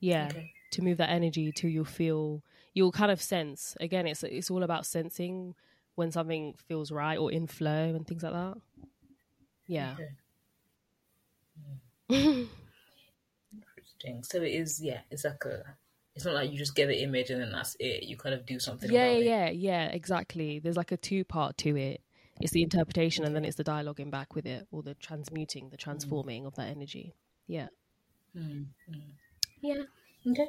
Yeah, 0.00 0.28
Okay. 0.30 0.52
To 0.72 0.82
move 0.82 0.98
that 0.98 1.10
energy 1.10 1.52
till 1.52 1.70
you 1.70 1.84
feel 1.84 2.42
you'll 2.74 2.92
kind 2.92 3.10
of 3.10 3.20
sense. 3.20 3.76
Again, 3.80 4.06
it's 4.06 4.22
it's 4.22 4.50
all 4.50 4.62
about 4.62 4.86
sensing 4.86 5.54
when 5.94 6.12
something 6.12 6.54
feels 6.68 6.92
right 6.92 7.16
or 7.18 7.32
in 7.32 7.46
flow 7.46 7.94
and 7.94 8.06
things 8.06 8.22
like 8.22 8.34
that. 8.34 8.58
Yeah. 9.66 9.94
Okay. 9.94 10.08
Interesting. 13.98 14.22
So 14.22 14.42
it 14.42 14.52
is, 14.52 14.80
yeah. 14.80 15.00
It's 15.10 15.24
like 15.24 15.44
a. 15.46 15.62
It's 16.14 16.24
not 16.24 16.34
like 16.34 16.50
you 16.50 16.56
just 16.56 16.74
get 16.74 16.86
the 16.86 17.02
image 17.02 17.28
and 17.28 17.42
then 17.42 17.52
that's 17.52 17.76
it. 17.78 18.04
You 18.04 18.16
kind 18.16 18.34
of 18.34 18.46
do 18.46 18.58
something. 18.58 18.90
yeah, 18.90 19.04
about 19.04 19.20
it. 19.20 19.26
yeah, 19.26 19.50
yeah, 19.50 19.84
exactly. 19.88 20.58
There's 20.58 20.76
like 20.76 20.92
a 20.92 20.96
two 20.96 21.24
part 21.24 21.58
to 21.58 21.76
it. 21.76 22.00
It's 22.40 22.52
the 22.52 22.62
interpretation 22.62 23.24
and 23.24 23.36
then 23.36 23.44
it's 23.44 23.56
the 23.56 23.64
dialoguing 23.64 24.10
back 24.10 24.34
with 24.34 24.46
it, 24.46 24.66
or 24.70 24.82
the 24.82 24.94
transmuting, 24.94 25.68
the 25.70 25.76
transforming 25.76 26.46
of 26.46 26.54
that 26.56 26.68
energy. 26.68 27.14
Yeah. 27.46 27.68
Mm, 28.36 28.66
mm. 28.90 29.02
Yeah. 29.60 29.82
Okay. 30.26 30.48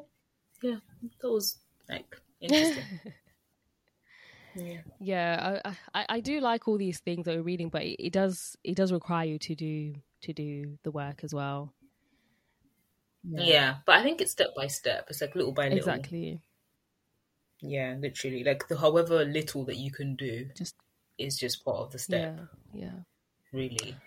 Yeah, 0.61 0.79
that 1.21 1.29
was 1.31 1.59
like 1.89 2.19
interesting. 2.41 2.85
yeah. 4.55 4.81
Yeah, 4.99 5.61
I, 5.63 5.77
I 5.93 6.05
I 6.09 6.19
do 6.21 6.39
like 6.39 6.67
all 6.67 6.77
these 6.77 6.99
things 6.99 7.25
that 7.25 7.35
we're 7.35 7.43
reading, 7.43 7.69
but 7.69 7.83
it, 7.83 7.97
it 8.07 8.13
does 8.13 8.55
it 8.63 8.75
does 8.75 8.91
require 8.91 9.25
you 9.27 9.39
to 9.39 9.55
do 9.55 9.95
to 10.21 10.33
do 10.33 10.79
the 10.83 10.91
work 10.91 11.23
as 11.23 11.33
well. 11.33 11.75
Yeah, 13.35 13.81
but 13.85 13.95
I 13.99 14.01
think 14.03 14.21
it's 14.21 14.31
step 14.31 14.55
by 14.55 14.65
step. 14.67 15.05
It's 15.09 15.21
like 15.21 15.35
little 15.35 15.51
by 15.51 15.69
little. 15.69 16.09
Exactly. 16.09 16.41
Yeah, 17.61 17.93
literally. 17.99 18.43
Like 18.43 18.67
the 18.67 18.79
however 18.79 19.23
little 19.23 19.63
that 19.65 19.77
you 19.77 19.91
can 19.91 20.15
do 20.15 20.49
Just 20.55 20.75
is 21.17 21.37
just 21.37 21.65
part 21.65 21.79
of 21.79 21.91
the 21.91 21.99
step. 21.99 22.33
yeah, 22.33 22.47
yeah. 22.73 23.03
really. 23.51 23.97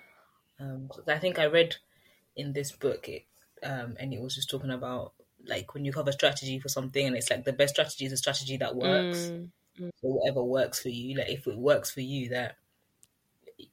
Um, 0.60 0.88
'cause 0.88 1.08
I 1.08 1.18
think 1.18 1.38
I 1.38 1.46
read 1.46 1.76
in 2.36 2.52
this 2.54 2.72
book, 2.72 3.08
it, 3.08 3.26
um, 3.62 3.96
and 4.00 4.14
it 4.14 4.20
was 4.20 4.34
just 4.36 4.50
talking 4.50 4.70
about 4.70 5.14
like 5.46 5.74
when 5.74 5.84
you 5.84 5.92
have 5.92 6.08
a 6.08 6.12
strategy 6.12 6.58
for 6.58 6.68
something, 6.68 7.06
and 7.06 7.16
it's 7.16 7.30
like 7.30 7.44
the 7.44 7.52
best 7.52 7.74
strategy 7.74 8.06
is 8.06 8.12
a 8.12 8.16
strategy 8.16 8.56
that 8.58 8.76
works. 8.76 9.18
Mm, 9.18 9.50
or 10.02 10.20
whatever 10.20 10.42
works 10.42 10.80
for 10.80 10.88
you. 10.88 11.16
Like 11.16 11.30
if 11.30 11.46
it 11.46 11.56
works 11.56 11.90
for 11.90 12.00
you, 12.00 12.28
that 12.30 12.56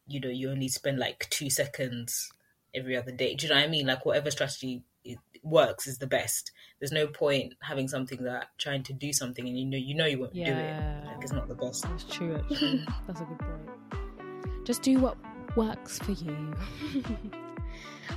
you 0.07 0.19
know 0.19 0.29
you 0.29 0.49
only 0.49 0.67
spend 0.67 0.99
like 0.99 1.27
two 1.29 1.49
seconds 1.49 2.31
every 2.73 2.95
other 2.95 3.11
day. 3.11 3.35
Do 3.35 3.45
you 3.45 3.53
know 3.53 3.59
what 3.59 3.65
I 3.65 3.69
mean? 3.69 3.87
Like 3.87 4.05
whatever 4.05 4.31
strategy 4.31 4.83
it 5.03 5.19
works 5.43 5.87
is 5.87 5.97
the 5.97 6.07
best. 6.07 6.51
There's 6.79 6.91
no 6.91 7.07
point 7.07 7.55
having 7.61 7.87
something 7.87 8.23
that 8.23 8.49
trying 8.57 8.83
to 8.83 8.93
do 8.93 9.13
something 9.13 9.47
and 9.47 9.57
you 9.57 9.65
know 9.65 9.77
you 9.77 9.95
know 9.95 10.05
you 10.05 10.19
won't 10.19 10.33
do 10.33 10.41
it. 10.41 11.05
Like 11.05 11.21
it's 11.21 11.31
not 11.31 11.47
the 11.47 11.55
best. 11.55 11.83
That's 11.83 12.03
true, 12.03 12.35
actually. 12.35 12.85
That's 13.07 13.21
a 13.21 13.25
good 13.25 13.39
point. 13.39 14.65
Just 14.65 14.81
do 14.81 14.99
what 14.99 15.17
works 15.55 15.99
for 15.99 16.11
you. 16.11 16.53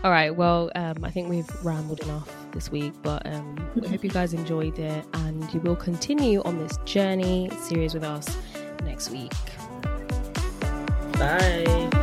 All 0.03 0.11
right. 0.11 0.35
Well, 0.35 0.71
um, 0.75 0.97
I 1.03 1.11
think 1.11 1.29
we've 1.29 1.49
rambled 1.65 2.01
enough 2.01 2.35
this 2.53 2.71
week, 2.71 2.95
but 3.03 3.27
um, 3.27 3.57
I 3.85 3.89
hope 3.89 4.05
you 4.05 4.11
guys 4.21 4.35
enjoyed 4.35 4.79
it, 4.79 5.05
and 5.15 5.53
you 5.53 5.61
will 5.61 5.77
continue 5.77 6.43
on 6.43 6.59
this 6.59 6.77
journey 6.85 7.51
series 7.63 7.95
with 7.95 8.05
us 8.05 8.37
next 8.85 9.11
week. 9.11 9.33
Bye. 11.13 12.00